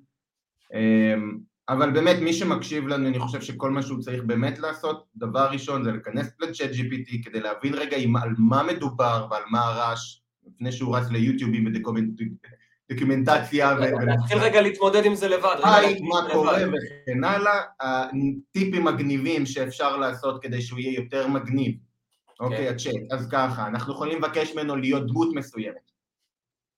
אמ, 0.74 1.40
אבל 1.70 1.92
באמת 1.92 2.16
מי 2.22 2.34
שמקשיב 2.34 2.88
לנו 2.88 3.08
אני 3.08 3.20
חושב 3.20 3.42
שכל 3.42 3.72
מה 3.72 3.82
שהוא 3.82 4.00
צריך 4.00 4.24
באמת 4.24 4.60
לעשות, 4.60 5.06
דבר 5.16 5.48
ראשון 5.52 5.84
זה 5.84 5.92
להיכנס 5.92 6.28
לצ'אט 6.40 6.70
GPT 6.70 7.24
כדי 7.24 7.40
להבין 7.40 7.74
רגע 7.74 7.98
עם, 7.98 8.16
על 8.16 8.30
מה 8.38 8.64
מדובר 8.64 9.28
ועל 9.32 9.44
מה 9.52 9.62
הרעש, 9.62 10.20
לפני 10.48 10.72
שהוא 10.72 10.98
רץ 10.98 11.10
ליוטיובים 11.10 11.74
דוקומנטציה. 12.90 13.76
נתחיל 14.06 14.38
רגע 14.38 14.62
להתמודד 14.62 15.06
עם 15.06 15.16
זה 15.16 15.28
לבד. 15.28 15.56
היי, 15.64 16.02
מה 16.02 16.28
קורה 16.32 16.58
וכן 16.58 17.24
הלאה, 17.24 17.62
טיפים 18.52 18.84
מגניבים 18.84 19.46
שאפשר 19.46 19.98
לעשות 19.98 20.44
כדי 20.44 20.62
שהוא 20.62 20.80
יהיה 20.80 21.00
יותר 21.00 21.28
מגניב. 21.28 21.76
אוקיי, 22.40 22.70
הצ'אט. 22.70 22.94
אז 23.12 23.28
ככה, 23.32 23.68
אנחנו 23.68 23.94
יכולים 23.94 24.18
לבקש 24.18 24.56
ממנו 24.56 24.76
להיות 24.76 25.08
דמות 25.08 25.30
מסוימת. 25.36 25.93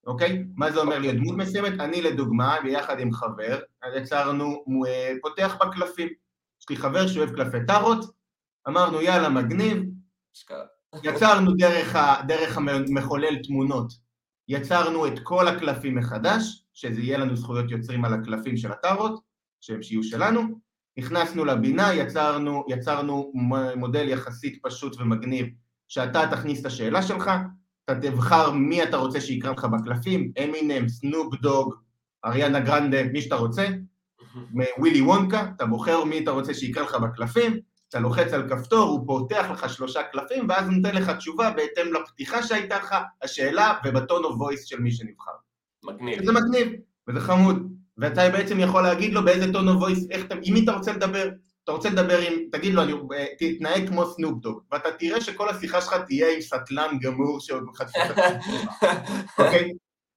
אוקיי? 0.05 0.43
מה 0.55 0.71
זה 0.71 0.79
אומר? 0.79 0.99
להיות 0.99 1.15
דמות 1.15 1.37
מסוימת? 1.37 1.79
אני 1.79 2.01
לדוגמה, 2.01 2.57
ביחד 2.63 2.99
עם 2.99 3.13
חבר, 3.13 3.59
יצרנו, 3.97 4.63
אה, 4.87 5.13
פותח 5.21 5.55
בקלפים. 5.61 6.09
יש 6.61 6.69
לי 6.69 6.75
חבר 6.75 7.07
שאוהב 7.07 7.35
קלפי 7.35 7.57
טארות, 7.67 8.05
אמרנו 8.67 9.01
יאללה 9.01 9.29
מגניב, 9.29 9.83
יצרנו 11.03 11.51
דרך, 11.51 11.95
ה, 11.95 12.21
דרך 12.27 12.57
המחולל 12.57 13.35
תמונות, 13.43 13.93
יצרנו 14.47 15.07
את 15.07 15.19
כל 15.23 15.47
הקלפים 15.47 15.95
מחדש, 15.95 16.65
שזה 16.73 17.01
יהיה 17.01 17.17
לנו 17.17 17.35
זכויות 17.35 17.71
יוצרים 17.71 18.05
על 18.05 18.13
הקלפים 18.13 18.57
של 18.57 18.71
הטארות, 18.71 19.21
שהם 19.61 19.83
שיהיו 19.83 20.03
שלנו, 20.03 20.41
נכנסנו 20.97 21.45
לבינה, 21.45 21.93
יצרנו, 21.93 22.65
יצרנו 22.69 23.31
מודל 23.75 24.09
יחסית 24.09 24.59
פשוט 24.63 24.95
ומגניב, 24.99 25.47
שאתה 25.87 26.27
תכניס 26.31 26.61
את 26.61 26.65
השאלה 26.65 27.01
שלך, 27.01 27.31
אתה 27.85 27.95
תבחר 27.95 28.51
מי 28.51 28.83
אתה 28.83 28.97
רוצה 28.97 29.21
שיקרא 29.21 29.51
לך 29.51 29.65
בקלפים, 29.65 30.31
אמינם, 30.43 30.89
סנופ 30.89 31.35
דוג, 31.35 31.73
אריאנה 32.25 32.59
גרנדה, 32.59 33.03
מי 33.03 33.21
שאתה 33.21 33.35
רוצה, 33.35 33.67
ווילי 34.77 35.01
וונקה, 35.01 35.45
אתה 35.55 35.65
בוחר 35.65 36.03
מי 36.03 36.19
אתה 36.19 36.31
רוצה 36.31 36.53
שיקרא 36.53 36.83
לך 36.83 36.95
בקלפים, 36.95 37.59
אתה 37.89 37.99
לוחץ 37.99 38.33
על 38.33 38.49
כפתור, 38.49 38.89
הוא 38.89 39.07
פותח 39.07 39.45
לך 39.51 39.69
שלושה 39.69 40.03
קלפים, 40.03 40.45
ואז 40.49 40.69
נותן 40.69 40.95
לך 40.95 41.09
תשובה 41.09 41.51
בהתאם 41.51 41.93
לפתיחה 41.93 42.43
שהייתה 42.43 42.77
לך, 42.77 42.95
השאלה, 43.23 43.73
וב 43.85 43.98
tone 43.98 44.23
of 44.23 44.39
voice 44.39 44.65
של 44.65 44.79
מי 44.79 44.91
שנבחר. 44.91 45.31
מגניב. 45.83 46.19
וזה 46.21 46.31
מגניב, 46.31 46.67
וזה 47.07 47.19
חמוד. 47.19 47.71
ואתה 47.97 48.29
בעצם 48.29 48.59
יכול 48.59 48.83
להגיד 48.83 49.13
לו 49.13 49.25
באיזה 49.25 49.53
טון 49.53 49.67
או 49.67 49.73
וויס, 49.73 50.07
מי 50.51 50.63
אתה 50.63 50.71
רוצה 50.71 50.93
לדבר. 50.93 51.29
אתה 51.65 51.73
רוצה 51.73 51.89
לדבר 51.89 52.17
עם, 52.17 52.33
תגיד 52.51 52.73
לו, 52.73 52.81
אני, 52.81 52.93
אה, 52.93 53.25
תתנהג 53.39 53.89
כמו 53.89 54.05
סנופדוג, 54.05 54.59
ואתה 54.71 54.89
תראה 54.99 55.21
שכל 55.21 55.49
השיחה 55.49 55.81
שלך 55.81 55.95
תהיה 56.07 56.33
עם 56.33 56.41
סטלן 56.41 56.97
גמור 57.01 57.39
שעוד 57.39 57.63
את 57.81 58.17
אוקיי? 59.39 59.71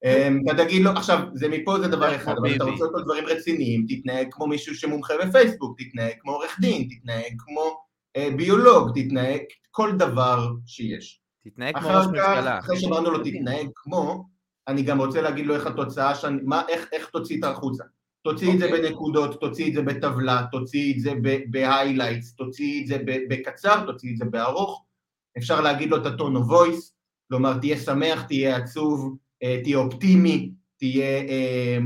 אמ, 0.04 0.40
אתה 0.46 0.64
תגיד 0.64 0.82
לו, 0.82 0.90
עכשיו, 0.90 1.18
זה 1.34 1.48
מפה 1.48 1.78
זה 1.78 1.88
דבר 1.88 2.16
אחד, 2.16 2.34
אבל 2.38 2.56
אתה 2.56 2.64
רוצה 2.64 2.84
אותו 2.84 3.00
דברים 3.00 3.24
רציניים, 3.26 3.86
תתנהג 3.88 4.28
כמו 4.30 4.46
מישהו 4.46 4.74
שמומחה 4.74 5.14
בפייסבוק, 5.26 5.80
תתנהג 5.80 6.12
כמו 6.18 6.32
עורך 6.32 6.60
דין, 6.60 6.88
תתנהג 6.90 7.34
כמו 7.38 7.80
אה, 8.16 8.28
ביולוג, 8.36 9.00
תתנהג 9.00 9.40
כל 9.70 9.92
דבר 9.92 10.48
שיש. 10.66 11.20
תתנהג 11.44 11.78
כמו 11.78 11.88
ראש 11.88 12.06
ממשלה. 12.06 12.58
אחרי 12.58 12.80
שאמרנו 12.80 13.10
לו 13.10 13.24
תתנהג 13.24 13.68
כמו, 13.74 14.24
אני 14.68 14.82
גם 14.82 15.00
רוצה 15.00 15.22
להגיד 15.22 15.46
לו 15.46 15.54
איך 15.54 15.66
התוצאה, 15.66 16.14
שאני, 16.14 16.40
מה, 16.44 16.62
איך, 16.68 16.88
איך 16.92 17.10
תוציא 17.10 17.38
את 17.38 17.44
החוצה. 17.44 17.84
תוציא 18.30 18.54
את 18.54 18.58
זה 18.58 18.66
אוקיי. 18.66 18.82
בנקודות, 18.82 19.40
תוציא 19.40 19.68
את 19.68 19.72
זה 19.72 19.82
בטבלה, 19.82 20.46
תוציא 20.52 20.94
את 20.94 21.00
זה 21.00 21.12
ב 21.50 21.57
highlights, 21.57 22.34
תוציא 22.34 22.82
את 22.82 22.86
זה 22.86 22.98
בקצר, 23.28 23.86
תוציא 23.86 24.12
את 24.12 24.16
זה 24.16 24.24
בארוך. 24.24 24.84
אפשר 25.38 25.60
להגיד 25.60 25.90
לו 25.90 25.96
את 25.96 26.06
ה 26.06 26.12
tone 26.12 26.36
of 26.36 26.40
voice, 26.40 26.94
כלומר 27.28 27.58
תהיה 27.58 27.76
שמח, 27.76 28.22
תהיה 28.22 28.56
עצוב, 28.56 29.16
אה, 29.42 29.60
תהיה 29.62 29.78
אופטימי, 29.78 30.52
תהיה 30.78 31.22
אה, 31.28 31.78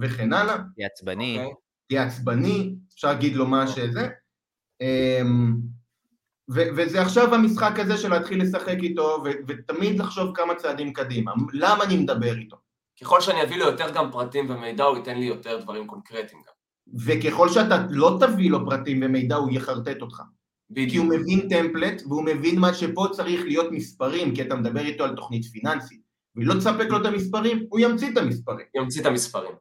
וכן 0.00 0.32
הלאה. 0.32 0.56
תהיה 0.74 0.86
עצבני. 0.86 1.38
אוקיי. 1.38 1.54
תהיה 1.88 2.04
עצבני, 2.04 2.74
אפשר 2.94 3.08
להגיד 3.08 3.36
לו 3.36 3.46
מה 3.46 3.66
שזה. 3.66 4.08
אמ, 4.80 5.54
וזה 6.48 7.02
עכשיו 7.02 7.34
המשחק 7.34 7.78
הזה 7.78 7.96
של 7.96 8.08
להתחיל 8.08 8.42
לשחק 8.42 8.76
איתו, 8.82 9.22
ותמיד 9.48 9.98
לחשוב 9.98 10.36
כמה 10.36 10.54
צעדים 10.54 10.92
קדימה. 10.92 11.32
למה 11.52 11.84
אני 11.84 11.96
מדבר 11.96 12.36
איתו? 12.38 12.56
ככל 13.00 13.20
שאני 13.20 13.42
אביא 13.42 13.56
לו 13.56 13.64
יותר 13.64 13.90
גם 13.94 14.12
פרטים 14.12 14.50
ומידע, 14.50 14.84
הוא 14.84 14.96
ייתן 14.96 15.18
לי 15.18 15.24
יותר 15.24 15.62
דברים 15.62 15.86
קונקרטיים 15.86 16.42
גם. 16.46 16.54
וככל 17.06 17.48
שאתה 17.48 17.86
לא 17.90 18.18
תביא 18.20 18.50
לו 18.50 18.66
פרטים 18.66 19.00
ומידע, 19.02 19.36
הוא 19.36 19.50
יחרטט 19.52 20.02
אותך. 20.02 20.22
בדיוק. 20.70 20.90
כי 20.90 20.96
הוא 20.96 21.06
מבין 21.06 21.48
טמפלט, 21.48 22.02
והוא 22.08 22.24
מבין 22.24 22.58
מה 22.58 22.74
שפה 22.74 23.06
צריך 23.12 23.44
להיות 23.44 23.72
מספרים, 23.72 24.34
כי 24.34 24.42
אתה 24.42 24.54
מדבר 24.54 24.80
איתו 24.80 25.04
על 25.04 25.16
תוכנית 25.16 25.44
פיננסית, 25.44 26.00
ולא 26.36 26.54
תספק 26.54 26.86
לו 26.90 27.00
את 27.00 27.06
המספרים, 27.06 27.66
הוא 27.68 27.80
ימציא 27.80 28.12
את 28.12 28.16
המספרים. 28.16 28.66
ימציא 28.74 29.00
את 29.00 29.06
המספרים. 29.06 29.52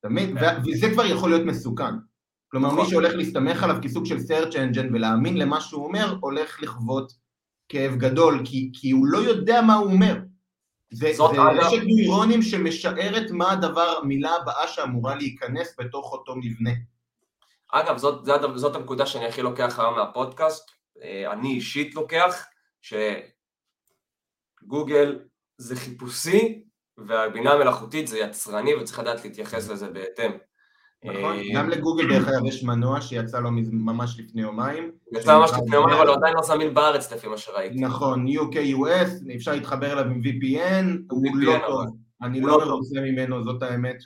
אתה 0.00 0.08
מבין? 0.08 0.38
כן. 0.38 0.60
וזה 0.66 0.90
כבר 0.92 1.06
יכול 1.06 1.30
להיות 1.30 1.46
מסוכן. 1.46 1.94
כלומר, 2.48 2.68
מי 2.68 2.74
נכון. 2.74 2.90
שהולך 2.90 3.14
להסתמך 3.14 3.62
עליו 3.62 3.76
כסוג 3.82 4.06
של 4.06 4.16
search 4.16 4.52
engine 4.52 4.92
ולהאמין 4.92 5.36
למה 5.36 5.60
שהוא 5.60 5.84
אומר, 5.84 6.16
הולך 6.20 6.62
לחוות 6.62 7.12
כאב 7.68 7.94
גדול, 7.96 8.42
כי, 8.44 8.70
כי 8.72 8.90
הוא 8.90 9.06
לא 9.06 9.18
יודע 9.18 9.62
מה 9.62 9.74
הוא 9.74 9.92
אומר. 9.92 10.18
זה, 10.94 11.12
זה 11.12 11.22
רשת 11.22 11.82
נוירונים 11.86 12.42
שמשערת 12.42 13.30
מה 13.30 13.52
הדבר, 13.52 13.98
המילה 14.02 14.30
הבאה 14.30 14.68
שאמורה 14.68 15.14
להיכנס 15.14 15.74
בתוך 15.78 16.12
אותו 16.12 16.34
מבנה. 16.36 16.70
אגב, 17.72 17.96
זאת, 17.96 18.24
זאת, 18.24 18.58
זאת 18.58 18.76
הנקודה 18.76 19.06
שאני 19.06 19.26
הכי 19.26 19.42
לוקח 19.42 19.78
היום 19.78 19.94
מהפודקאסט, 19.94 20.70
אה, 21.02 21.32
אני 21.32 21.48
אישית 21.48 21.94
לוקח, 21.94 22.46
שגוגל 24.62 25.18
זה 25.58 25.76
חיפושי 25.76 26.64
והבינה 26.98 27.52
המלאכותית 27.52 28.08
זה 28.08 28.18
יצרני 28.18 28.74
וצריך 28.74 28.98
לדעת 28.98 29.24
להתייחס 29.24 29.68
לזה 29.68 29.88
בהתאם. 29.90 30.30
נכון, 31.04 31.36
אה, 31.36 31.42
גם 31.54 31.70
לגוגל 31.70 32.08
דרך 32.08 32.28
אגב 32.28 32.46
יש 32.46 32.64
מנוע 32.64 33.00
שיצא 33.00 33.40
לו 33.40 33.50
ממש 33.72 34.20
לפני 34.20 34.42
יומיים. 34.42 34.90
יצא 35.12 35.38
ממש 35.38 35.50
לפני 35.50 35.76
יומיים, 35.76 35.98
אבל 35.98 36.08
הוא 36.08 36.16
עדיין 36.16 36.34
לא 36.34 36.42
זמין 36.42 36.74
בארץ 36.74 37.12
לפי 37.12 37.28
מה 37.28 37.38
שראיתי. 37.38 37.80
נכון, 37.80 38.26
UK-US, 38.26 39.34
אפשר 39.36 39.52
להתחבר 39.52 39.92
אליו 39.92 40.04
עם 40.04 40.20
VPN, 40.24 40.86
הוא 41.10 41.36
לא 41.36 41.58
טוב. 41.66 41.96
אני 42.22 42.40
לא, 42.40 42.60
לא 42.60 42.66
מרוצה 42.66 43.00
ממנו, 43.00 43.44
זאת 43.44 43.62
האמת. 43.62 43.96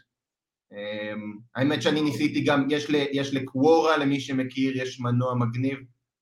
אמ, 0.72 1.38
האמת 1.56 1.82
שאני 1.82 2.02
ניסיתי 2.02 2.40
גם, 2.40 2.68
יש 3.12 3.34
לקוורה, 3.34 3.96
למי 3.96 4.20
שמכיר, 4.20 4.82
יש 4.82 5.00
מנוע 5.00 5.34
מגניב. 5.34 5.78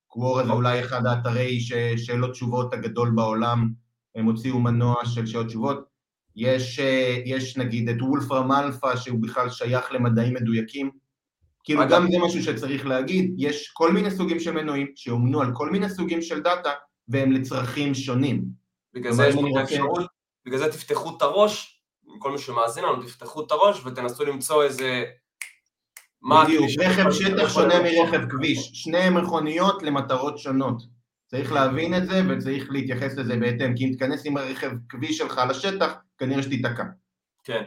קוורה 0.06 0.46
זה 0.46 0.52
אולי 0.52 0.80
אחד 0.80 1.06
האתרי 1.06 1.60
שאלות 1.96 2.30
תשובות 2.30 2.74
הגדול 2.74 3.10
בעולם, 3.10 3.68
הם 4.14 4.24
הוציאו 4.24 4.58
מנוע 4.58 4.94
של 5.04 5.26
שאלות 5.26 5.46
תשובות. 5.46 5.95
יש, 6.36 6.78
אה, 6.78 7.16
יש 7.24 7.56
נגיד 7.56 7.88
את 7.88 8.02
וולפרם 8.02 8.52
אלפא 8.52 8.96
שהוא 8.96 9.18
בכלל 9.22 9.50
שייך 9.50 9.92
למדעים 9.92 10.34
מדויקים, 10.34 10.90
כאילו 11.64 11.82
אגב. 11.82 11.90
גם 11.90 12.10
זה 12.10 12.18
משהו 12.18 12.42
שצריך 12.42 12.86
להגיד, 12.86 13.34
יש 13.38 13.68
כל 13.68 13.92
מיני 13.92 14.10
סוגים 14.10 14.40
של 14.40 14.50
מנועים 14.50 14.86
שאומנו 14.94 15.40
על 15.40 15.50
כל 15.54 15.70
מיני 15.70 15.90
סוגים 15.90 16.22
של 16.22 16.40
data 16.40 16.70
והם 17.08 17.32
לצרכים 17.32 17.94
שונים. 17.94 18.44
בגלל 18.94 19.12
זה 19.12 19.26
יש 19.26 19.34
לנו 19.34 19.62
אפשרות, 19.62 20.06
בגלל 20.46 20.58
זה 20.58 20.72
תפתחו 20.72 21.16
את 21.16 21.22
הראש, 21.22 21.82
כל 22.18 22.32
מי 22.32 22.38
שמאזין 22.38 22.84
לנו, 22.84 23.02
תפתחו 23.02 23.46
את 23.46 23.50
הראש 23.50 23.80
ותנסו 23.86 24.24
למצוא 24.24 24.64
איזה... 24.64 25.04
בדיוק, 26.22 26.64
רכב 26.80 27.10
שטח 27.10 27.54
שונה 27.54 27.74
מרכב 27.82 28.28
כביש, 28.30 28.70
שני 28.74 29.10
מכוניות 29.10 29.82
למטרות 29.82 30.38
שונות. 30.38 30.95
צריך 31.26 31.52
להבין 31.52 31.94
את 31.94 32.06
זה 32.06 32.22
וצריך 32.28 32.70
להתייחס 32.70 33.16
לזה 33.16 33.36
בהתאם, 33.36 33.76
כי 33.76 33.84
אם 33.84 33.92
תיכנס 33.92 34.26
עם 34.26 34.36
הרכב 34.36 34.70
כביש 34.88 35.18
שלך 35.18 35.40
לשטח, 35.48 35.94
כנראה 36.18 36.42
שתיתקע. 36.42 36.84
כן. 37.44 37.62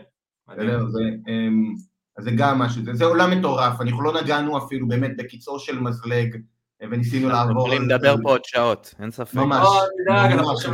זה, 0.58 1.02
אמ, 1.28 1.74
אז 2.18 2.24
זה 2.24 2.32
גם 2.38 2.60
משהו, 2.60 2.84
זה, 2.84 2.94
זה 2.94 3.06
עולם 3.06 3.40
מטורף, 3.40 3.82
אנחנו 3.82 4.02
לא 4.02 4.22
נגענו 4.22 4.58
אפילו 4.58 4.88
באמת 4.88 5.12
בקיצור 5.18 5.60
של 5.60 5.80
מזלג, 5.80 6.36
וניסינו 6.82 7.30
לעבור... 7.30 7.48
אנחנו 7.48 7.62
יכולים 7.62 7.90
לדבר 7.90 8.16
פה 8.24 8.30
עוד 8.30 8.46
שעות, 8.46 8.96
אין 9.00 9.12
ספק. 9.12 9.36
ממש. 9.36 9.64
לא, 9.64 9.86
תדאג, 10.04 10.32
אנחנו 10.32 10.52
עכשיו 10.52 10.74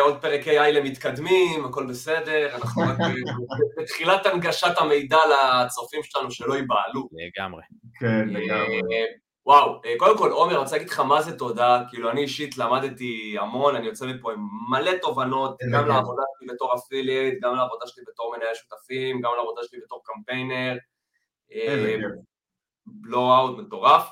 עוד 0.00 0.20
פרק 0.20 0.44
AI 0.44 0.70
למתקדמים, 0.72 1.64
הכל 1.64 1.86
בסדר, 1.86 2.54
אנחנו 2.54 2.82
רק 2.82 2.96
בתחילת 3.80 4.26
הנגשת 4.26 4.74
המידע 4.78 5.18
לצופים 5.28 6.00
שלנו 6.02 6.30
שלא 6.30 6.54
ייבהלו. 6.54 7.08
לגמרי. 7.12 7.62
כן, 8.00 8.28
לגמרי. 8.28 8.80
וואו, 9.48 9.80
אה, 9.84 9.94
קודם 9.98 10.18
כל 10.18 10.30
עומר, 10.30 10.50
אני 10.50 10.58
רוצה 10.58 10.76
להגיד 10.76 10.90
לך 10.90 11.00
מה 11.00 11.22
זה 11.22 11.38
תודה, 11.38 11.82
כאילו 11.90 12.10
אני 12.10 12.20
אישית 12.20 12.58
למדתי 12.58 13.36
המון, 13.40 13.76
אני 13.76 13.86
יוצא 13.86 14.06
מפה 14.06 14.32
עם 14.32 14.38
מלא 14.70 14.90
תובנות, 15.02 15.56
גם 15.72 15.88
לעבודה 15.88 16.22
שלי 16.38 16.48
בתור 16.54 16.74
affiliate, 16.74 17.42
גם 17.42 17.54
לעבודה 17.54 17.86
שלי 17.86 18.04
בתור 18.06 18.34
מנהל 18.36 18.54
שותפים, 18.54 19.20
גם 19.20 19.30
לעבודה 19.36 19.60
שלי 19.64 19.80
בתור 19.84 20.02
campaigner, 20.04 20.76
blow 22.86 23.27
out 23.27 23.58
מטורף. 23.58 24.08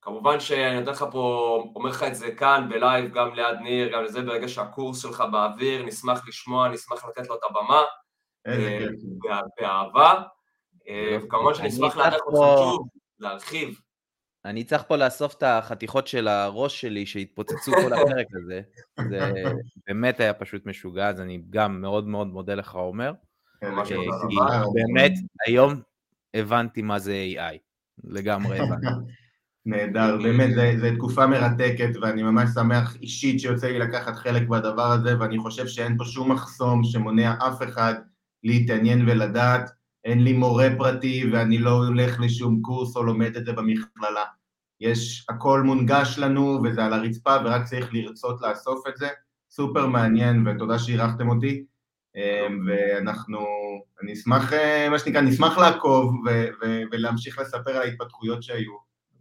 כמובן 0.00 0.40
שאני 0.40 0.80
נותן 0.80 0.90
לך 0.92 1.04
פה, 1.12 1.64
אומר 1.76 1.90
לך 1.90 2.02
את 2.02 2.14
זה 2.14 2.34
כאן 2.34 2.66
ב 2.68 2.75
live, 2.75 3.12
גם 3.12 3.34
ליד 3.34 3.58
ניר, 3.62 3.92
גם 3.92 4.04
לזה 4.04 4.22
ברגע 4.22 4.48
שהקורס 4.48 5.02
שלך 5.02 5.24
באוויר, 5.32 5.82
נשמח 5.82 6.28
לשמוע, 6.28 6.68
נשמח 6.68 7.04
לתת 7.04 7.28
לו 7.28 7.34
את 7.34 7.40
הבמה, 7.50 7.82
אה, 8.46 8.86
באהבה, 9.60 10.22
אה, 10.88 11.18
וכמובן 11.22 11.54
שאני 11.54 11.68
אשמח 11.68 11.96
לארח 11.96 12.20
אותך 12.26 12.58
שוב, 12.58 12.88
להרחיב. 13.18 13.91
אני 14.44 14.64
צריך 14.64 14.82
פה 14.88 14.96
לאסוף 14.96 15.34
את 15.34 15.42
החתיכות 15.42 16.06
של 16.06 16.28
הראש 16.28 16.80
שלי 16.80 17.06
שהתפוצצו 17.06 17.72
כל 17.72 17.92
הפרק 17.94 18.26
הזה. 18.34 18.60
זה 19.10 19.42
באמת 19.86 20.20
היה 20.20 20.34
פשוט 20.34 20.66
משוגע, 20.66 21.08
אז 21.08 21.20
אני 21.20 21.42
גם 21.50 21.80
מאוד 21.80 22.08
מאוד 22.08 22.26
מודה 22.26 22.54
לך, 22.54 22.74
עומר. 22.74 23.12
אה, 23.62 23.84
כי 23.86 23.94
באמת, 24.74 25.12
היום 25.46 25.80
הבנתי 26.34 26.82
מה 26.82 26.98
זה 26.98 27.26
AI. 27.36 27.56
לגמרי 28.04 28.58
הבנתי. 28.58 28.86
נהדר, 29.66 30.18
באמת, 30.22 30.50
זו 30.80 30.86
תקופה 30.96 31.26
מרתקת, 31.26 31.90
ואני 32.00 32.22
ממש 32.22 32.50
שמח 32.54 32.96
אישית 32.96 33.40
שיוצא 33.40 33.66
לי 33.66 33.78
לקחת 33.78 34.16
חלק 34.16 34.48
בדבר 34.48 34.92
הזה, 34.92 35.20
ואני 35.20 35.38
חושב 35.38 35.66
שאין 35.66 35.98
פה 35.98 36.04
שום 36.04 36.32
מחסום 36.32 36.84
שמונע 36.84 37.34
אף 37.38 37.62
אחד 37.62 37.94
להתעניין 38.44 39.08
ולדעת. 39.08 39.70
אין 40.04 40.24
לי 40.24 40.32
מורה 40.32 40.68
פרטי 40.78 41.30
ואני 41.32 41.58
לא 41.58 41.70
הולך 41.70 42.20
לשום 42.20 42.62
קורס 42.62 42.96
או 42.96 43.02
לומד 43.02 43.36
את 43.36 43.44
זה 43.44 43.52
במכללה. 43.52 44.24
יש, 44.80 45.26
הכל 45.28 45.62
מונגש 45.62 46.18
לנו 46.18 46.60
וזה 46.64 46.84
על 46.84 46.92
הרצפה 46.92 47.36
ורק 47.44 47.64
צריך 47.64 47.88
לרצות 47.92 48.40
לאסוף 48.40 48.86
את 48.88 48.96
זה. 48.96 49.08
סופר 49.50 49.86
מעניין 49.86 50.48
ותודה 50.48 50.78
שאירחתם 50.78 51.28
אותי. 51.28 51.64
ואנחנו, 52.66 53.38
אני 54.02 54.12
אשמח, 54.12 54.52
מה 54.90 54.98
שנקרא, 54.98 55.20
נשמח 55.20 55.58
לעקוב 55.58 56.14
ו- 56.26 56.48
ו- 56.62 56.82
ולהמשיך 56.92 57.38
לספר 57.38 57.70
על 57.70 57.82
ההתפתחויות 57.82 58.42
שהיו. 58.42 58.72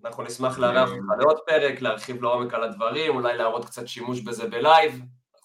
אנחנו 0.06 0.24
נשמח 0.24 0.60
לארח 0.60 0.90
אותך 0.90 1.04
לעוד 1.20 1.38
פרק, 1.48 1.82
להרחיב 1.82 2.22
לעומק 2.22 2.54
על 2.54 2.64
הדברים, 2.64 3.16
אולי 3.16 3.38
להראות 3.38 3.66
קצת 3.66 3.88
שימוש 3.88 4.22
בזה 4.22 4.48
ב 4.48 4.57
live. 4.57 5.02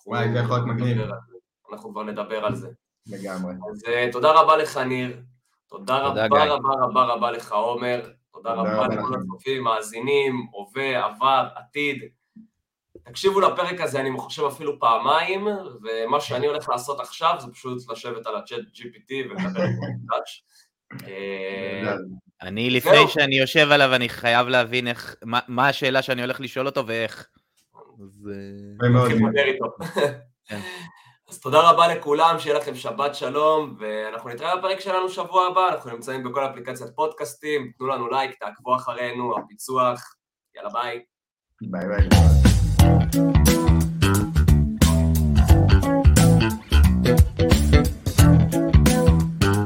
וואי, 0.06 0.32
זה 0.32 0.38
יכול 0.38 0.56
להיות 0.56 0.68
מגניב. 0.68 0.98
אנחנו 1.72 1.90
כבר 1.90 2.02
נדבר 2.02 2.44
על 2.44 2.54
זה. 2.54 2.68
לגמרי. 3.06 3.54
אז 3.72 3.82
תודה 4.12 4.32
רבה 4.32 4.56
לך, 4.56 4.76
ניר. 4.76 5.20
תודה 5.68 5.98
רבה 5.98 6.44
רבה 6.44 6.74
רבה 6.80 7.04
רבה 7.04 7.30
לך, 7.30 7.52
עומר. 7.52 8.00
תודה 8.32 8.52
רבה 8.52 8.86
לכל 8.86 9.14
הצופים, 9.14 9.62
מאזינים, 9.62 10.46
הווה, 10.50 11.04
עבר, 11.04 11.48
עתיד. 11.54 12.02
תקשיבו 13.04 13.40
לפרק 13.40 13.80
הזה, 13.80 14.00
אני 14.00 14.18
חושב 14.18 14.44
אפילו 14.44 14.80
פעמיים, 14.80 15.46
ומה 15.82 16.20
שאני 16.20 16.46
הולך 16.46 16.68
לעשות 16.68 17.00
עכשיו 17.00 17.34
זה 17.38 17.52
פשוט 17.52 17.90
לשבת 17.90 18.26
על 18.26 18.36
הצ'אט 18.36 18.60
GPT 18.60 19.12
ולדבר 19.30 19.62
עם 19.62 19.98
טאץ'. 20.08 20.42
אני 22.42 22.70
לפני 22.70 23.08
שאני 23.08 23.38
יושב 23.38 23.70
עליו, 23.70 23.94
אני 23.94 24.08
חייב 24.08 24.48
להבין 24.48 24.88
איך, 24.88 25.16
מה 25.48 25.68
השאלה 25.68 26.02
שאני 26.02 26.22
הולך 26.22 26.40
לשאול 26.40 26.66
אותו 26.66 26.86
ואיך. 26.86 27.28
כן. 30.44 30.60
אז 31.28 31.40
תודה 31.40 31.70
רבה 31.70 31.94
לכולם, 31.94 32.38
שיהיה 32.38 32.58
לכם 32.58 32.74
שבת 32.74 33.14
שלום, 33.14 33.76
ואנחנו 33.78 34.30
נתראה 34.30 34.56
בפרק 34.56 34.80
שלנו 34.80 35.08
שבוע 35.08 35.46
הבא, 35.46 35.68
אנחנו 35.68 35.90
נמצאים 35.90 36.24
בכל 36.24 36.46
אפליקציית 36.46 36.90
פודקאסטים, 36.94 37.72
תנו 37.78 37.86
לנו 37.86 38.10
לייק, 38.10 38.38
תעקבו 38.38 38.76
אחרינו, 38.76 39.38
הפיצוח, 39.38 40.14
יאללה 40.56 40.70
ביי. 40.70 41.02
ביי 41.60 41.86
ביי. 41.88 42.08